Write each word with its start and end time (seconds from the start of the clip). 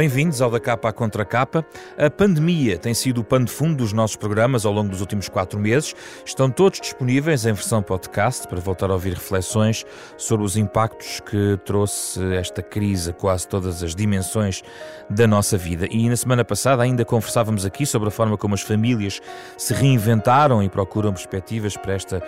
Bem-vindos 0.00 0.40
ao 0.40 0.50
Da 0.50 0.58
Capa 0.58 0.88
à 0.88 0.92
Contra 0.94 1.26
Capa. 1.26 1.62
A 1.98 2.08
pandemia 2.08 2.78
tem 2.78 2.94
sido 2.94 3.20
o 3.20 3.24
pano 3.24 3.44
de 3.44 3.52
fundo 3.52 3.76
dos 3.76 3.92
nossos 3.92 4.16
programas 4.16 4.64
ao 4.64 4.72
longo 4.72 4.88
dos 4.88 5.02
últimos 5.02 5.28
quatro 5.28 5.60
meses. 5.60 5.94
Estão 6.24 6.50
todos 6.50 6.80
disponíveis 6.80 7.44
em 7.44 7.52
versão 7.52 7.82
podcast 7.82 8.48
para 8.48 8.58
voltar 8.60 8.88
a 8.88 8.94
ouvir 8.94 9.12
reflexões 9.12 9.84
sobre 10.16 10.46
os 10.46 10.56
impactos 10.56 11.20
que 11.20 11.58
trouxe 11.66 12.18
esta 12.32 12.62
crise 12.62 13.10
a 13.10 13.12
quase 13.12 13.46
todas 13.46 13.82
as 13.82 13.94
dimensões 13.94 14.62
da 15.10 15.26
nossa 15.26 15.58
vida. 15.58 15.86
E 15.90 16.08
na 16.08 16.16
semana 16.16 16.46
passada 16.46 16.82
ainda 16.82 17.04
conversávamos 17.04 17.66
aqui 17.66 17.84
sobre 17.84 18.08
a 18.08 18.10
forma 18.10 18.38
como 18.38 18.54
as 18.54 18.62
famílias 18.62 19.20
se 19.58 19.74
reinventaram 19.74 20.62
e 20.62 20.70
procuram 20.70 21.12
perspectivas 21.12 21.76
para 21.76 21.92
esta 21.92 22.22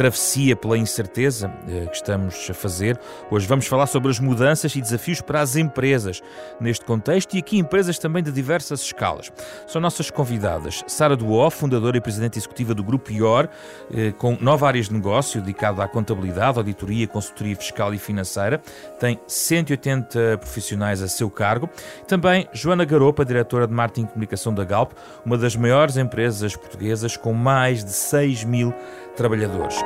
travessia 0.00 0.56
pela 0.56 0.78
incerteza 0.78 1.52
eh, 1.68 1.84
que 1.84 1.96
estamos 1.96 2.48
a 2.48 2.54
fazer. 2.54 2.98
Hoje 3.30 3.46
vamos 3.46 3.66
falar 3.66 3.86
sobre 3.86 4.10
as 4.10 4.18
mudanças 4.18 4.74
e 4.74 4.80
desafios 4.80 5.20
para 5.20 5.42
as 5.42 5.56
empresas 5.56 6.22
neste 6.58 6.86
contexto 6.86 7.34
e 7.34 7.38
aqui 7.38 7.58
empresas 7.58 7.98
também 7.98 8.22
de 8.22 8.32
diversas 8.32 8.80
escalas. 8.80 9.30
São 9.66 9.78
nossas 9.78 10.10
convidadas 10.10 10.82
Sara 10.86 11.14
Duó, 11.14 11.50
fundadora 11.50 11.98
e 11.98 12.00
presidente 12.00 12.38
executiva 12.38 12.74
do 12.74 12.82
Grupo 12.82 13.12
IOR, 13.12 13.46
eh, 13.92 14.10
com 14.12 14.38
nove 14.40 14.64
áreas 14.64 14.88
de 14.88 14.94
negócio 14.94 15.38
dedicado 15.42 15.82
à 15.82 15.86
contabilidade, 15.86 16.56
auditoria, 16.56 17.06
consultoria 17.06 17.54
fiscal 17.54 17.92
e 17.92 17.98
financeira. 17.98 18.58
Tem 18.98 19.20
180 19.26 20.38
profissionais 20.38 21.02
a 21.02 21.08
seu 21.08 21.28
cargo. 21.28 21.68
Também 22.08 22.48
Joana 22.54 22.86
Garopa, 22.86 23.22
diretora 23.22 23.66
de 23.66 23.74
marketing 23.74 24.06
e 24.06 24.08
comunicação 24.08 24.54
da 24.54 24.64
Galp, 24.64 24.92
uma 25.26 25.36
das 25.36 25.54
maiores 25.54 25.98
empresas 25.98 26.56
portuguesas 26.56 27.18
com 27.18 27.34
mais 27.34 27.84
de 27.84 27.92
6 27.92 28.44
mil 28.44 28.72
trabalhadores. 29.20 29.76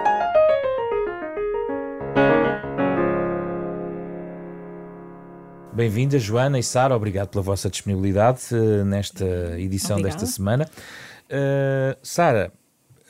Bem-vindas, 5.73 6.23
Joana 6.23 6.57
e 6.57 6.63
Sara. 6.63 6.95
Obrigado 6.95 7.31
pela 7.31 7.43
vossa 7.43 7.69
disponibilidade 7.69 8.55
uh, 8.55 8.85
nesta 8.85 9.25
edição 9.59 9.97
Obrigada. 9.97 10.21
desta 10.21 10.33
semana. 10.33 10.71
Uh, 11.25 11.99
Sara, 12.01 12.53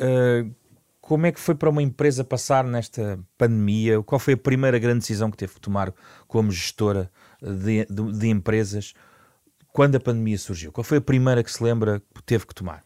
uh, 0.01 0.51
como 0.99 1.27
é 1.27 1.33
que 1.33 1.39
foi 1.39 1.55
para 1.55 1.69
uma 1.69 1.83
empresa 1.83 2.25
passar 2.25 2.65
nesta 2.65 3.21
pandemia? 3.37 4.03
Qual 4.03 4.19
foi 4.19 4.33
a 4.33 4.39
primeira 4.39 4.79
grande 4.79 5.01
decisão 5.01 5.31
que 5.31 5.37
teve 5.37 5.53
que 5.53 5.61
tomar 5.61 5.93
como 6.27 6.51
gestora 6.51 7.11
de, 7.43 7.85
de, 7.85 8.19
de 8.19 8.29
empresas 8.29 8.95
quando 9.75 9.97
a 9.97 10.01
pandemia 10.01 10.39
surgiu? 10.39 10.73
Qual 10.73 10.85
foi 10.85 10.97
a 10.97 11.03
primeira 11.03 11.45
que 11.45 11.53
se 11.53 11.63
lembra 11.63 12.01
que 12.15 12.23
teve 12.23 12.47
que 12.47 12.55
tomar? 12.55 12.83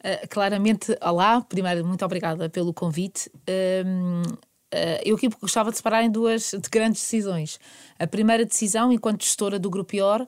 Uh, 0.00 0.26
claramente, 0.30 0.96
olá, 1.02 1.42
primeiro, 1.42 1.84
muito 1.84 2.02
obrigada 2.04 2.48
pelo 2.48 2.72
convite. 2.72 3.30
Uh, 3.46 4.22
uh, 4.32 5.00
eu 5.04 5.14
aqui 5.14 5.28
gostava 5.28 5.70
de 5.70 5.76
separar 5.76 6.02
em 6.02 6.10
duas 6.10 6.52
de 6.52 6.70
grandes 6.70 7.02
decisões. 7.02 7.60
A 7.98 8.06
primeira 8.06 8.46
decisão, 8.46 8.90
enquanto 8.90 9.24
gestora 9.24 9.58
do 9.58 9.68
Grupo 9.68 9.94
IOR, 9.94 10.26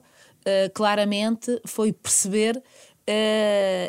claramente 0.73 1.61
foi 1.65 1.93
perceber 1.93 2.61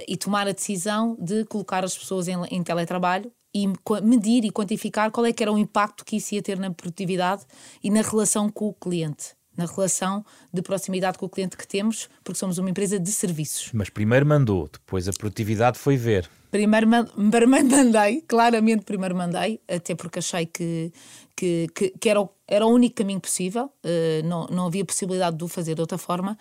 e 0.06 0.16
tomar 0.16 0.46
a 0.46 0.52
decisão 0.52 1.16
de 1.20 1.44
colocar 1.46 1.84
as 1.84 1.98
pessoas 1.98 2.28
em, 2.28 2.36
em 2.48 2.62
teletrabalho 2.62 3.32
e 3.52 3.66
medir 4.00 4.44
e 4.44 4.52
quantificar 4.52 5.10
qual 5.10 5.26
é 5.26 5.32
que 5.32 5.42
era 5.42 5.52
o 5.52 5.58
impacto 5.58 6.04
que 6.04 6.14
isso 6.14 6.32
ia 6.32 6.40
ter 6.40 6.56
na 6.56 6.70
produtividade 6.70 7.44
e 7.82 7.90
na 7.90 8.02
relação 8.02 8.48
com 8.48 8.68
o 8.68 8.72
cliente 8.72 9.34
na 9.56 9.66
relação 9.66 10.24
de 10.52 10.62
proximidade 10.62 11.18
com 11.18 11.26
o 11.26 11.28
cliente 11.28 11.56
que 11.56 11.66
temos, 11.66 12.08
porque 12.22 12.38
somos 12.38 12.58
uma 12.58 12.70
empresa 12.70 12.98
de 12.98 13.10
serviços. 13.10 13.70
Mas 13.72 13.88
primeiro 13.88 14.26
mandou, 14.26 14.68
depois 14.72 15.08
a 15.08 15.12
produtividade 15.12 15.78
foi 15.78 15.96
ver. 15.96 16.28
Primeiro, 16.50 16.88
primeiro 17.30 17.68
mandei, 17.68 18.20
claramente 18.20 18.84
primeiro 18.84 19.16
mandei, 19.16 19.60
até 19.68 19.94
porque 19.96 20.20
achei 20.20 20.46
que, 20.46 20.92
que, 21.34 21.66
que, 21.74 21.90
que 21.98 22.08
era, 22.08 22.20
o, 22.20 22.30
era 22.46 22.64
o 22.64 22.70
único 22.70 22.94
caminho 22.94 23.20
possível, 23.20 23.64
uh, 23.64 24.26
não, 24.26 24.46
não 24.46 24.66
havia 24.66 24.84
possibilidade 24.84 25.36
de 25.36 25.42
o 25.42 25.48
fazer 25.48 25.74
de 25.74 25.80
outra 25.80 25.98
forma, 25.98 26.38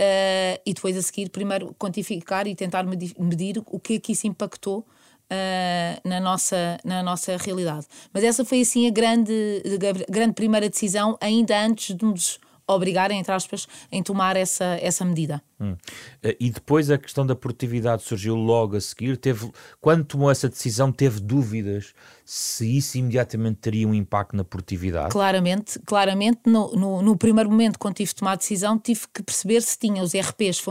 uh, 0.00 0.60
e 0.66 0.74
depois 0.74 0.96
a 0.96 1.02
seguir 1.02 1.30
primeiro 1.30 1.72
quantificar 1.78 2.48
e 2.48 2.56
tentar 2.56 2.82
medir, 2.82 3.14
medir 3.16 3.62
o 3.66 3.78
que 3.78 3.94
é 3.94 4.00
que 4.00 4.12
isso 4.12 4.26
impactou 4.26 4.84
Uh, 5.30 5.96
na, 6.06 6.20
nossa, 6.20 6.78
na 6.84 7.02
nossa 7.02 7.38
realidade. 7.38 7.86
Mas 8.12 8.22
essa 8.22 8.44
foi 8.44 8.60
assim 8.60 8.86
a 8.86 8.90
grande, 8.90 9.32
a 9.64 10.12
grande 10.12 10.34
primeira 10.34 10.68
decisão, 10.68 11.16
ainda 11.22 11.58
antes 11.58 11.96
de 11.96 12.04
nos 12.04 12.38
obrigarem, 12.74 13.18
entre 13.18 13.32
aspas, 13.32 13.66
em 13.90 14.02
tomar 14.02 14.36
essa, 14.36 14.78
essa 14.80 15.04
medida. 15.04 15.42
Hum. 15.60 15.76
Eh, 16.22 16.36
e 16.40 16.50
depois 16.50 16.90
a 16.90 16.98
questão 16.98 17.24
da 17.24 17.34
produtividade 17.34 18.02
surgiu 18.02 18.34
logo 18.34 18.76
a 18.76 18.80
seguir. 18.80 19.16
Teve, 19.16 19.50
quando 19.80 20.04
tomou 20.04 20.30
essa 20.30 20.48
decisão, 20.48 20.90
teve 20.90 21.20
dúvidas 21.20 21.94
se 22.24 22.76
isso 22.76 22.98
imediatamente 22.98 23.58
teria 23.58 23.86
um 23.86 23.94
impacto 23.94 24.36
na 24.36 24.44
produtividade? 24.44 25.10
Claramente, 25.10 25.78
claramente 25.80 26.40
no, 26.46 26.72
no, 26.72 27.02
no 27.02 27.16
primeiro 27.16 27.50
momento, 27.50 27.78
quando 27.78 27.94
tive 27.94 28.08
de 28.08 28.16
tomar 28.16 28.32
a 28.32 28.36
decisão, 28.36 28.78
tive 28.78 29.02
que 29.12 29.22
perceber 29.22 29.60
se 29.62 29.78
tinha 29.78 30.02
os 30.02 30.12
RPs 30.14 30.62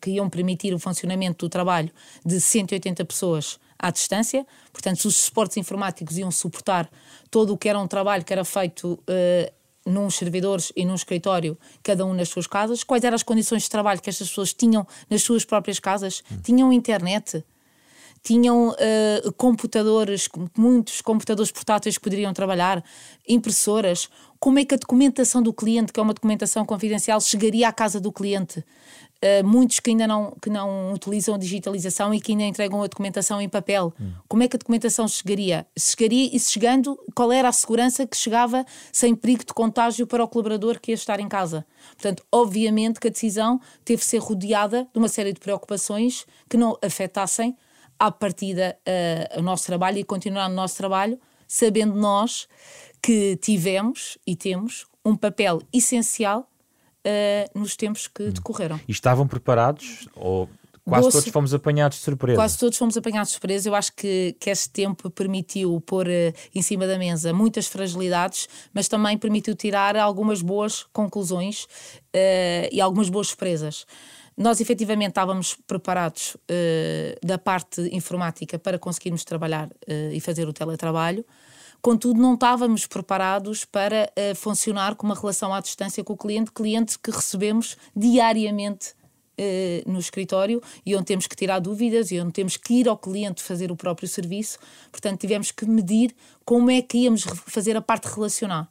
que 0.00 0.10
iam 0.10 0.28
permitir 0.28 0.74
o 0.74 0.78
funcionamento 0.78 1.46
do 1.46 1.48
trabalho 1.48 1.90
de 2.24 2.40
180 2.40 3.04
pessoas 3.04 3.58
à 3.78 3.90
distância, 3.90 4.44
portanto, 4.72 5.00
se 5.00 5.06
os 5.06 5.16
suportes 5.16 5.56
informáticos 5.56 6.18
iam 6.18 6.30
suportar 6.30 6.90
todo 7.30 7.54
o 7.54 7.58
que 7.58 7.68
era 7.68 7.78
um 7.78 7.86
trabalho 7.86 8.24
que 8.24 8.32
era 8.32 8.44
feito 8.44 8.94
uh, 8.94 9.57
num 9.88 10.10
servidores 10.10 10.72
e 10.76 10.84
num 10.84 10.94
escritório, 10.94 11.56
cada 11.82 12.04
um 12.04 12.14
nas 12.14 12.28
suas 12.28 12.46
casas, 12.46 12.84
quais 12.84 13.04
eram 13.04 13.14
as 13.14 13.22
condições 13.22 13.62
de 13.62 13.70
trabalho 13.70 14.00
que 14.00 14.10
estas 14.10 14.28
pessoas 14.28 14.52
tinham 14.52 14.86
nas 15.08 15.22
suas 15.22 15.44
próprias 15.44 15.78
casas, 15.78 16.22
hum. 16.30 16.38
tinham 16.42 16.72
internet, 16.72 17.44
tinham 18.22 18.70
uh, 18.70 19.32
computadores, 19.36 20.28
muitos 20.56 21.00
computadores 21.00 21.50
portáteis 21.50 21.96
que 21.96 22.04
poderiam 22.04 22.32
trabalhar, 22.32 22.84
impressoras. 23.26 24.08
Como 24.38 24.58
é 24.58 24.64
que 24.64 24.74
a 24.74 24.78
documentação 24.78 25.42
do 25.42 25.52
cliente, 25.52 25.92
que 25.92 26.00
é 26.00 26.02
uma 26.02 26.14
documentação 26.14 26.64
confidencial, 26.64 27.20
chegaria 27.20 27.68
à 27.68 27.72
casa 27.72 28.00
do 28.00 28.12
cliente? 28.12 28.64
Uh, 29.20 29.44
muitos 29.44 29.80
que 29.80 29.90
ainda 29.90 30.06
não, 30.06 30.36
que 30.40 30.48
não 30.48 30.92
utilizam 30.92 31.34
a 31.34 31.38
digitalização 31.38 32.14
e 32.14 32.20
que 32.20 32.30
ainda 32.30 32.44
entregam 32.44 32.80
a 32.80 32.86
documentação 32.86 33.40
em 33.40 33.48
papel. 33.48 33.92
Hum. 34.00 34.12
Como 34.28 34.44
é 34.44 34.48
que 34.48 34.54
a 34.54 34.58
documentação 34.58 35.08
chegaria? 35.08 35.66
Chegaria 35.76 36.30
e 36.32 36.38
chegando, 36.38 36.96
qual 37.16 37.32
era 37.32 37.48
a 37.48 37.52
segurança 37.52 38.06
que 38.06 38.16
chegava 38.16 38.64
sem 38.92 39.16
perigo 39.16 39.44
de 39.44 39.52
contágio 39.52 40.06
para 40.06 40.22
o 40.22 40.28
colaborador 40.28 40.78
que 40.78 40.92
ia 40.92 40.94
estar 40.94 41.18
em 41.18 41.28
casa? 41.28 41.66
Portanto, 41.94 42.24
obviamente 42.30 43.00
que 43.00 43.08
a 43.08 43.10
decisão 43.10 43.60
teve 43.84 44.02
de 44.02 44.06
ser 44.06 44.18
rodeada 44.18 44.88
de 44.92 44.98
uma 44.98 45.08
série 45.08 45.32
de 45.32 45.40
preocupações 45.40 46.24
que 46.48 46.56
não 46.56 46.78
afetassem 46.80 47.56
à 47.98 48.12
partida 48.12 48.78
uh, 48.86 49.40
o 49.40 49.42
nosso 49.42 49.66
trabalho 49.66 49.98
e 49.98 50.04
continuar 50.04 50.48
no 50.48 50.54
nosso 50.54 50.76
trabalho, 50.76 51.18
sabendo 51.48 51.94
nós 51.96 52.46
que 53.02 53.36
tivemos 53.36 54.16
e 54.24 54.36
temos 54.36 54.86
um 55.04 55.16
papel 55.16 55.60
essencial 55.72 56.47
uh, 57.08 57.58
nos 57.58 57.76
tempos 57.76 58.06
que 58.06 58.24
hum. 58.24 58.30
decorreram. 58.30 58.80
E 58.86 58.92
estavam 58.92 59.26
preparados? 59.26 60.08
Ou 60.14 60.48
quase 60.84 61.04
Doce, 61.04 61.18
todos 61.18 61.32
fomos 61.32 61.54
apanhados 61.54 61.98
de 61.98 62.04
surpresa? 62.04 62.36
Quase 62.36 62.58
todos 62.58 62.78
fomos 62.78 62.96
apanhados 62.96 63.28
de 63.28 63.32
surpresa. 63.34 63.68
Eu 63.68 63.74
acho 63.74 63.92
que, 63.92 64.36
que 64.38 64.50
este 64.50 64.70
tempo 64.70 65.10
permitiu 65.10 65.80
pôr 65.80 66.06
uh, 66.06 66.32
em 66.54 66.62
cima 66.62 66.86
da 66.86 66.98
mesa 66.98 67.32
muitas 67.32 67.66
fragilidades, 67.66 68.48
mas 68.72 68.88
também 68.88 69.16
permitiu 69.16 69.54
tirar 69.54 69.96
algumas 69.96 70.42
boas 70.42 70.84
conclusões 70.92 71.64
uh, 71.64 72.68
e 72.70 72.80
algumas 72.80 73.08
boas 73.08 73.28
surpresas. 73.28 73.86
Nós 74.36 74.60
efetivamente 74.60 75.10
estávamos 75.10 75.56
preparados 75.66 76.36
uh, 76.36 77.26
da 77.26 77.38
parte 77.38 77.80
informática 77.92 78.58
para 78.58 78.78
conseguirmos 78.78 79.24
trabalhar 79.24 79.68
e 80.12 80.20
fazer 80.20 80.46
o 80.46 80.52
teletrabalho. 80.52 81.24
Contudo, 81.80 82.20
não 82.20 82.34
estávamos 82.34 82.86
preparados 82.86 83.64
para 83.64 84.10
uh, 84.10 84.34
funcionar 84.34 84.96
com 84.96 85.06
uma 85.06 85.14
relação 85.14 85.54
à 85.54 85.60
distância 85.60 86.02
com 86.02 86.12
o 86.12 86.16
cliente, 86.16 86.50
cliente 86.50 86.98
que 86.98 87.10
recebemos 87.10 87.76
diariamente 87.94 88.94
uh, 89.38 89.90
no 89.90 89.98
escritório 89.98 90.60
e 90.84 90.96
onde 90.96 91.04
temos 91.04 91.26
que 91.26 91.36
tirar 91.36 91.60
dúvidas 91.60 92.10
e 92.10 92.20
onde 92.20 92.32
temos 92.32 92.56
que 92.56 92.74
ir 92.74 92.88
ao 92.88 92.98
cliente 92.98 93.42
fazer 93.42 93.70
o 93.70 93.76
próprio 93.76 94.08
serviço. 94.08 94.58
Portanto, 94.90 95.20
tivemos 95.20 95.50
que 95.52 95.64
medir 95.66 96.14
como 96.44 96.70
é 96.70 96.82
que 96.82 96.98
íamos 96.98 97.22
fazer 97.46 97.76
a 97.76 97.80
parte 97.80 98.06
relacional. 98.06 98.66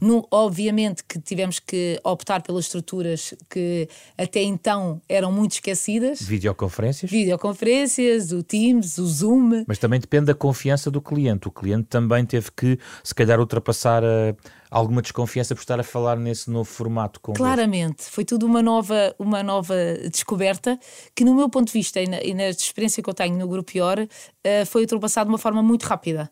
No, 0.00 0.26
obviamente 0.30 1.04
que 1.04 1.20
tivemos 1.20 1.58
que 1.58 2.00
optar 2.04 2.42
pelas 2.42 2.64
estruturas 2.64 3.34
que 3.48 3.88
até 4.16 4.42
então 4.42 5.00
eram 5.08 5.30
muito 5.32 5.52
esquecidas. 5.52 6.20
Videoconferências? 6.20 7.10
Videoconferências, 7.10 8.32
o 8.32 8.42
Teams, 8.42 8.98
o 8.98 9.06
Zoom. 9.06 9.64
Mas 9.66 9.78
também 9.78 10.00
depende 10.00 10.26
da 10.26 10.34
confiança 10.34 10.90
do 10.90 11.00
cliente. 11.00 11.48
O 11.48 11.50
cliente 11.50 11.84
também 11.88 12.24
teve 12.24 12.50
que, 12.50 12.78
se 13.02 13.14
calhar, 13.14 13.38
ultrapassar 13.38 14.04
a, 14.04 14.06
eh, 14.06 14.36
alguma 14.70 15.00
desconfiança 15.02 15.54
por 15.54 15.60
estar 15.60 15.80
a 15.80 15.84
falar 15.84 16.16
nesse 16.16 16.50
novo 16.50 16.68
formato. 16.68 17.20
Claramente, 17.20 18.04
foi 18.04 18.24
tudo 18.24 18.46
uma 18.46 18.62
nova, 18.62 19.14
uma 19.18 19.42
nova 19.42 19.74
descoberta 20.10 20.78
que, 21.14 21.24
no 21.24 21.34
meu 21.34 21.48
ponto 21.48 21.68
de 21.68 21.72
vista 21.72 22.00
e 22.00 22.06
na, 22.06 22.22
e 22.22 22.34
na 22.34 22.48
experiência 22.48 23.02
que 23.02 23.08
eu 23.08 23.14
tenho 23.14 23.36
no 23.36 23.48
Grupo 23.48 23.76
IOR, 23.76 24.00
uh, 24.00 24.66
foi 24.66 24.82
ultrapassado 24.82 25.28
de 25.28 25.32
uma 25.32 25.38
forma 25.38 25.62
muito 25.62 25.84
rápida. 25.84 26.30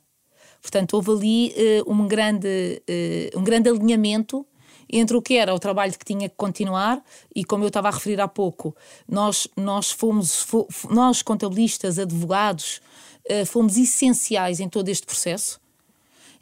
Portanto, 0.61 0.95
houve 0.95 1.11
ali 1.11 1.55
uh, 1.85 1.93
um, 1.93 2.07
grande, 2.07 2.83
uh, 2.89 3.39
um 3.39 3.45
grande 3.45 3.69
alinhamento 3.69 4.47
entre 4.91 5.17
o 5.17 5.23
que 5.23 5.37
era 5.37 5.55
o 5.55 5.59
trabalho 5.59 5.93
que 5.99 6.05
tinha 6.05 6.29
que 6.29 6.37
continuar 6.37 7.03
e 7.35 7.45
como 7.45 7.65
eu 7.65 7.69
estava 7.69 7.89
a 7.89 7.91
referir 7.91 8.21
há 8.21 8.29
pouco, 8.29 8.75
nós, 9.09 9.49
nós 9.57 9.91
fomos, 9.91 10.47
nós 10.91 11.23
contabilistas, 11.23 11.99
advogados, 11.99 12.81
uh, 13.31 13.45
fomos 13.47 13.77
essenciais 13.77 14.61
em 14.61 14.69
todo 14.69 14.89
este 14.89 15.07
processo. 15.07 15.61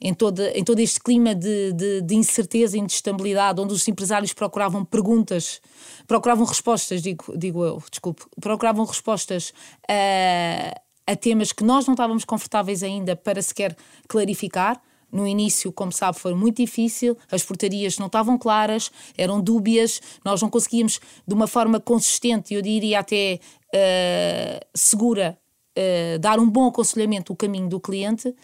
em, 0.01 0.13
toda, 0.13 0.51
em 0.51 0.63
todo 0.63 0.81
este 0.81 1.01
clima 1.01 1.35
de, 1.35 1.73
de, 1.73 2.03
de 2.03 2.15
incerteza 2.15 2.77
e 2.77 2.81
de 2.85 2.93
estabilidade, 2.93 3.61
onde 3.61 3.73
os 3.73 3.87
empresários 3.89 4.35
procuravam 4.35 4.85
perguntas, 4.85 5.63
procuravam 6.07 6.45
respostas, 6.45 7.01
digo, 7.01 7.25
digo 7.37 7.65
eu, 7.65 7.83
desculpe, 7.91 8.23
procuravam 8.41 8.85
respostas 8.85 9.55
a, 9.89 10.79
a 11.07 11.17
temas 11.17 11.53
que 11.53 11.65
nós 11.65 11.87
não 11.87 11.95
estávamos 11.95 12.25
confortáveis 12.25 12.83
ainda 12.83 13.15
para 13.15 13.43
sequer 13.43 13.77
clarificar. 14.09 14.81
No 15.13 15.29
início, 15.29 15.71
como 15.71 15.93
sabe, 15.93 16.19
foi 16.19 16.35
muito 16.35 16.57
difícil, 16.57 17.17
as 17.31 17.45
portarias 17.45 17.99
não 17.99 18.07
estavam 18.07 18.37
claras, 18.37 18.91
eram 19.17 19.41
dúbias, 19.41 20.01
nós 20.25 20.43
não 20.43 20.51
conseguíamos, 20.51 20.99
de 21.25 21.35
uma 21.35 21.47
forma 21.47 21.79
consistente, 21.79 22.53
eu 22.53 22.61
diria 22.61 22.99
até 22.99 23.39
uh, 23.69 24.67
segura, 24.75 25.39
uh, 25.79 26.19
dar 26.19 26.41
um 26.41 26.51
bom 26.51 26.67
aconselhamento 26.67 27.33
o 27.33 27.37
caminho 27.37 27.69
do 27.69 27.79
cliente 27.79 28.35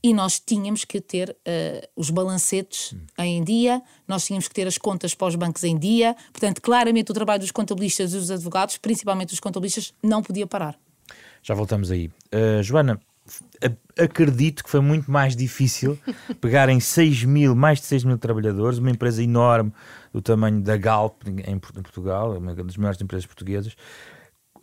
e 0.00 0.12
nós 0.12 0.38
tínhamos 0.38 0.84
que 0.84 1.00
ter 1.00 1.30
uh, 1.30 1.88
os 1.96 2.10
balancetes 2.10 2.94
em 3.18 3.42
dia, 3.42 3.82
nós 4.06 4.24
tínhamos 4.24 4.46
que 4.46 4.54
ter 4.54 4.66
as 4.66 4.76
contas 4.78 5.14
para 5.14 5.26
os 5.26 5.34
bancos 5.34 5.64
em 5.64 5.76
dia, 5.76 6.16
portanto, 6.32 6.60
claramente 6.60 7.10
o 7.10 7.14
trabalho 7.14 7.40
dos 7.40 7.50
contabilistas 7.50 8.12
e 8.12 8.16
dos 8.16 8.30
advogados, 8.30 8.76
principalmente 8.78 9.30
dos 9.30 9.40
contabilistas, 9.40 9.92
não 10.02 10.22
podia 10.22 10.46
parar. 10.46 10.78
Já 11.42 11.54
voltamos 11.54 11.90
aí. 11.90 12.10
Joana, 12.62 13.00
acredito 13.98 14.64
que 14.64 14.70
foi 14.70 14.80
muito 14.80 15.10
mais 15.10 15.36
difícil 15.36 15.98
pegarem 16.40 16.80
6 16.80 17.24
mil, 17.24 17.54
mais 17.54 17.80
de 17.80 17.86
6 17.86 18.04
mil 18.04 18.18
trabalhadores, 18.18 18.78
uma 18.78 18.90
empresa 18.90 19.22
enorme 19.22 19.72
do 20.12 20.20
tamanho 20.20 20.60
da 20.60 20.76
Galp 20.76 21.22
em 21.26 21.58
Portugal, 21.58 22.36
uma 22.38 22.54
das 22.54 22.76
maiores 22.76 23.00
empresas 23.00 23.26
portuguesas. 23.26 23.76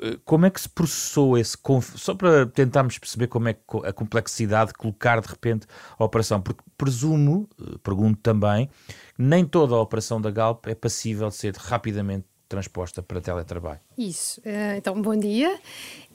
Eh, 0.01 0.17
como 0.23 0.45
é 0.45 0.49
que 0.49 0.61
se 0.61 0.69
processou 0.69 1.37
esse 1.37 1.57
só 1.95 2.15
para 2.15 2.45
tentarmos 2.45 2.97
perceber 2.97 3.27
como 3.27 3.49
é 3.49 3.53
que 3.53 3.61
a 3.85 3.91
complexidade 3.91 4.69
de 4.69 4.73
colocar 4.77 5.19
de 5.21 5.27
repente 5.27 5.67
a 5.97 6.03
operação, 6.03 6.41
porque 6.41 6.63
presumo, 6.77 7.47
eh, 7.59 7.77
pergunto 7.83 8.19
também, 8.21 8.69
nem 9.17 9.45
toda 9.45 9.75
a 9.75 9.81
operação 9.81 10.21
da 10.21 10.31
Galp 10.31 10.67
é 10.67 10.75
passível 10.75 11.27
de 11.29 11.35
ser 11.35 11.55
rapidamente 11.55 12.25
transposta 12.49 13.01
para 13.03 13.21
teletrabalho. 13.21 13.79
Isso. 13.97 14.41
Eh, 14.43 14.75
então, 14.77 14.99
bom 14.99 15.15
dia. 15.15 15.57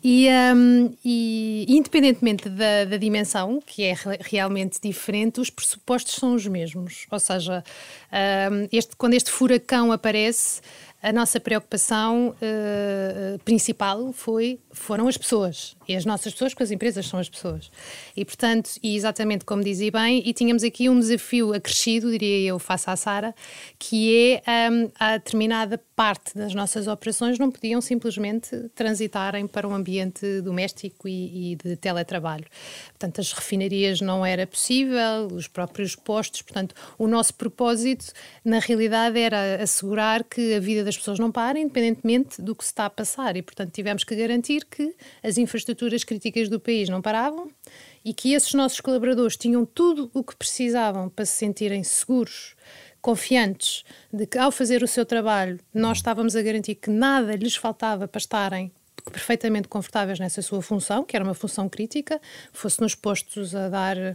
E, 0.02 0.28
um, 0.54 0.94
e 1.02 1.64
independentemente 1.66 2.46
da, 2.50 2.84
da, 2.84 2.98
dimensão, 2.98 3.62
que 3.64 3.84
é 3.84 3.94
realmente 4.20 4.78
diferente, 4.82 5.40
os 5.40 5.48
pressupostos 5.48 6.16
são 6.16 6.34
os 6.34 6.46
mesmos. 6.46 7.06
Ou 7.10 7.19
seja, 7.19 7.64
um, 8.52 8.69
este, 8.70 8.94
quando 8.96 9.14
este 9.14 9.31
furacão 9.31 9.92
aparece, 9.92 10.60
a 11.04 11.12
nossa 11.12 11.38
preocupação 11.38 12.31
uh, 12.31 13.38
principal 13.44 14.10
foi, 14.12 14.58
foram 14.72 15.06
as 15.06 15.19
pessoas. 15.19 15.76
E 15.88 15.96
as 15.96 16.04
nossas 16.04 16.32
pessoas, 16.32 16.52
porque 16.52 16.64
as 16.64 16.70
empresas 16.70 17.06
são 17.06 17.19
as 17.20 17.28
pessoas. 17.28 17.70
E, 18.16 18.25
portanto, 18.25 18.70
e 18.82 18.96
exatamente 18.96 19.44
como 19.44 19.62
dizia 19.62 19.90
bem, 19.90 20.22
e 20.25 20.32
tínhamos 20.32 20.62
aqui 20.62 20.88
um 20.88 20.98
desafio 20.98 21.52
acrescido, 21.52 22.10
diria 22.10 22.48
eu, 22.48 22.58
face 22.58 22.88
à 22.88 22.96
Sara, 22.96 23.34
que 23.78 24.40
é 24.44 24.70
um, 24.70 24.90
a 24.98 25.16
determinada 25.16 25.81
parte 25.94 26.36
das 26.36 26.54
nossas 26.54 26.86
operações 26.86 27.38
não 27.38 27.50
podiam 27.50 27.81
simplesmente 27.81 28.69
transitarem 28.75 29.46
para 29.46 29.66
um 29.66 29.75
ambiente 29.75 30.40
doméstico 30.40 31.08
e, 31.08 31.52
e 31.52 31.56
de 31.56 31.76
teletrabalho. 31.76 32.46
Portanto, 32.88 33.20
as 33.20 33.32
refinarias 33.32 34.00
não 34.00 34.25
era 34.25 34.46
possível, 34.46 35.28
os 35.32 35.46
próprios 35.46 35.94
postos. 35.94 36.42
Portanto, 36.42 36.75
o 36.98 37.06
nosso 37.06 37.34
propósito, 37.34 38.12
na 38.44 38.58
realidade, 38.58 39.19
era 39.19 39.62
assegurar 39.62 40.25
que 40.25 40.54
a 40.54 40.60
vida 40.60 40.82
das 40.82 40.96
pessoas 40.96 41.19
não 41.19 41.31
pare, 41.31 41.60
independentemente 41.60 42.40
do 42.42 42.54
que 42.54 42.64
se 42.64 42.70
está 42.70 42.86
a 42.86 42.90
passar. 42.90 43.36
E, 43.36 43.42
portanto, 43.42 43.72
tivemos 43.72 44.04
que 44.04 44.16
garantir 44.16 44.64
que 44.64 44.94
as 45.22 45.38
infraestruturas 45.38 45.73
críticas 46.04 46.48
do 46.48 46.60
país 46.60 46.88
não 46.88 47.02
paravam 47.02 47.50
e 48.04 48.12
que 48.12 48.34
esses 48.34 48.54
nossos 48.54 48.80
colaboradores 48.80 49.36
tinham 49.36 49.64
tudo 49.64 50.10
o 50.12 50.22
que 50.22 50.36
precisavam 50.36 51.08
para 51.08 51.24
se 51.24 51.38
sentirem 51.38 51.82
seguros 51.82 52.54
confiantes 53.00 53.84
de 54.12 54.26
que 54.26 54.38
ao 54.38 54.50
fazer 54.50 54.82
o 54.82 54.88
seu 54.88 55.04
trabalho 55.04 55.58
nós 55.72 55.98
estávamos 55.98 56.34
a 56.36 56.42
garantir 56.42 56.74
que 56.74 56.90
nada 56.90 57.36
lhes 57.36 57.56
faltava 57.56 58.08
para 58.08 58.18
estarem 58.18 58.72
perfeitamente 59.10 59.68
confortáveis 59.68 60.18
nessa 60.18 60.40
sua 60.40 60.62
função, 60.62 61.04
que 61.04 61.14
era 61.14 61.24
uma 61.24 61.34
função 61.34 61.68
crítica, 61.68 62.20
fosse 62.52 62.80
nos 62.80 62.94
postos 62.94 63.54
a 63.54 63.68
dar, 63.68 63.98
a, 63.98 64.14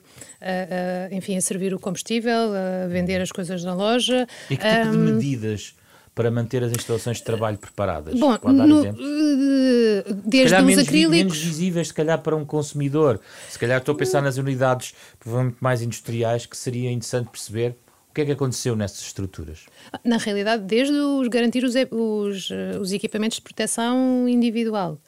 a, 1.11 1.15
enfim, 1.15 1.37
a 1.37 1.41
servir 1.41 1.73
o 1.73 1.79
combustível, 1.79 2.51
a 2.53 2.87
vender 2.87 3.21
as 3.21 3.31
coisas 3.31 3.63
na 3.63 3.73
loja. 3.75 4.27
E 4.49 4.57
que 4.57 4.67
tipo 4.67 4.87
um, 4.87 4.91
de 4.91 4.97
medidas 4.97 5.75
para 6.19 6.29
manter 6.29 6.61
as 6.61 6.73
instalações 6.73 7.15
de 7.19 7.23
trabalho 7.23 7.57
preparadas? 7.57 8.13
Bom, 8.19 8.37
Pode 8.37 8.57
dar 8.57 8.67
no, 8.67 8.85
eh, 8.85 10.03
desde 10.25 10.53
os 10.53 10.63
menos, 10.63 10.83
acrílicos... 10.83 11.17
menos 11.17 11.37
visíveis, 11.37 11.87
se 11.87 11.93
calhar, 11.93 12.19
para 12.21 12.35
um 12.35 12.43
consumidor. 12.43 13.21
Se 13.49 13.57
calhar 13.57 13.77
estou 13.79 13.95
a 13.95 13.97
pensar 13.97 14.21
nas 14.21 14.35
unidades 14.35 14.93
provavelmente 15.17 15.55
mais 15.61 15.81
industriais, 15.81 16.45
que 16.45 16.57
seria 16.57 16.91
interessante 16.91 17.29
perceber 17.29 17.77
o 18.09 18.13
que 18.13 18.19
é 18.19 18.25
que 18.25 18.31
aconteceu 18.33 18.75
nessas 18.75 18.99
estruturas? 18.99 19.67
Na 20.03 20.17
realidade, 20.17 20.63
desde 20.63 20.93
os 20.93 21.29
garantir 21.29 21.63
os, 21.63 21.75
os, 21.89 22.49
os 22.81 22.91
equipamentos 22.91 23.37
de 23.37 23.41
proteção 23.41 24.27
individual, 24.27 24.99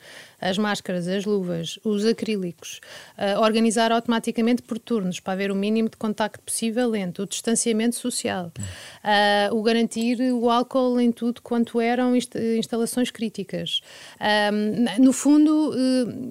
as 0.42 0.58
máscaras, 0.58 1.08
as 1.08 1.24
luvas, 1.24 1.80
os 1.84 2.04
acrílicos, 2.04 2.82
uh, 3.18 3.40
organizar 3.40 3.92
automaticamente 3.92 4.64
por 4.64 4.80
turnos 4.80 5.20
para 5.20 5.34
haver 5.34 5.52
o 5.52 5.56
mínimo 5.56 5.88
de 5.88 5.98
contacto 5.98 6.44
possível 6.44 6.96
entre 6.96 7.22
o 7.22 7.28
distanciamento 7.28 7.96
social, 7.96 8.52
uh, 8.58 9.56
o 9.56 9.62
garantir 9.62 10.20
o 10.34 10.50
álcool 10.50 11.00
em 11.00 11.12
tudo 11.12 11.42
quanto 11.42 11.80
eram 11.80 12.16
inst 12.16 12.36
instalações 12.58 13.12
críticas. 13.12 13.82
Uh, 14.20 15.02
no 15.02 15.14
fundo, 15.14 15.74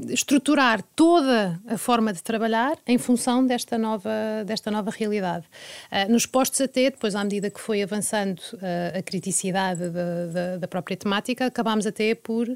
estruturar 0.09 0.83
toda 0.97 1.61
a 1.69 1.79
forma 1.79 2.13
de 2.13 2.23
trabalhar 2.23 2.77
em 2.87 2.99
função 2.99 3.47
desta 3.47 3.79
nova, 3.79 4.11
desta 4.45 4.71
nova 4.71 4.91
realidade. 4.91 5.45
nos 6.09 6.27
postos 6.27 6.61
até, 6.61 6.91
depois 6.91 7.15
à 7.15 7.23
medida 7.23 7.51
que 7.51 7.61
foi 7.61 7.83
avançando 7.83 8.41
a 8.97 9.03
criticidade 9.03 9.89
da, 9.91 10.27
da, 10.27 10.57
da 10.57 10.69
própria 10.69 10.97
temática, 10.97 11.47
acabámos 11.47 11.87
até 11.87 12.15
por 12.15 12.49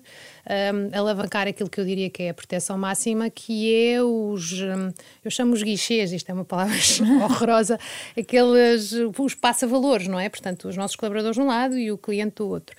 alavancar 0.93 1.44
aquilo 1.49 1.69
que 1.69 1.81
eu 1.81 1.85
diria 1.85 2.11
que 2.11 2.23
é 2.25 2.31
a 2.31 2.35
proteção 2.35 2.77
máxima, 2.79 3.31
que 3.31 3.75
é 3.75 4.03
os, 4.03 4.53
hum, 4.53 4.93
eu 5.25 5.31
chamo 5.31 5.53
os 5.53 5.63
guichês, 5.63 6.13
isto 6.13 6.31
é 6.31 6.35
uma 6.35 6.45
palavra 6.45 6.75
horrorosa, 7.25 7.79
aqueles, 8.19 8.93
os 8.93 9.35
passa-valores, 9.35 10.09
não 10.09 10.19
é? 10.19 10.29
Portanto, 10.29 10.69
os 10.69 10.77
nossos 10.77 10.97
colaboradores 10.97 11.37
de 11.37 11.43
um 11.43 11.47
lado 11.47 11.79
e 11.79 11.91
o 11.91 11.99
cliente 11.99 12.37
do 12.37 12.49
outro. 12.49 12.77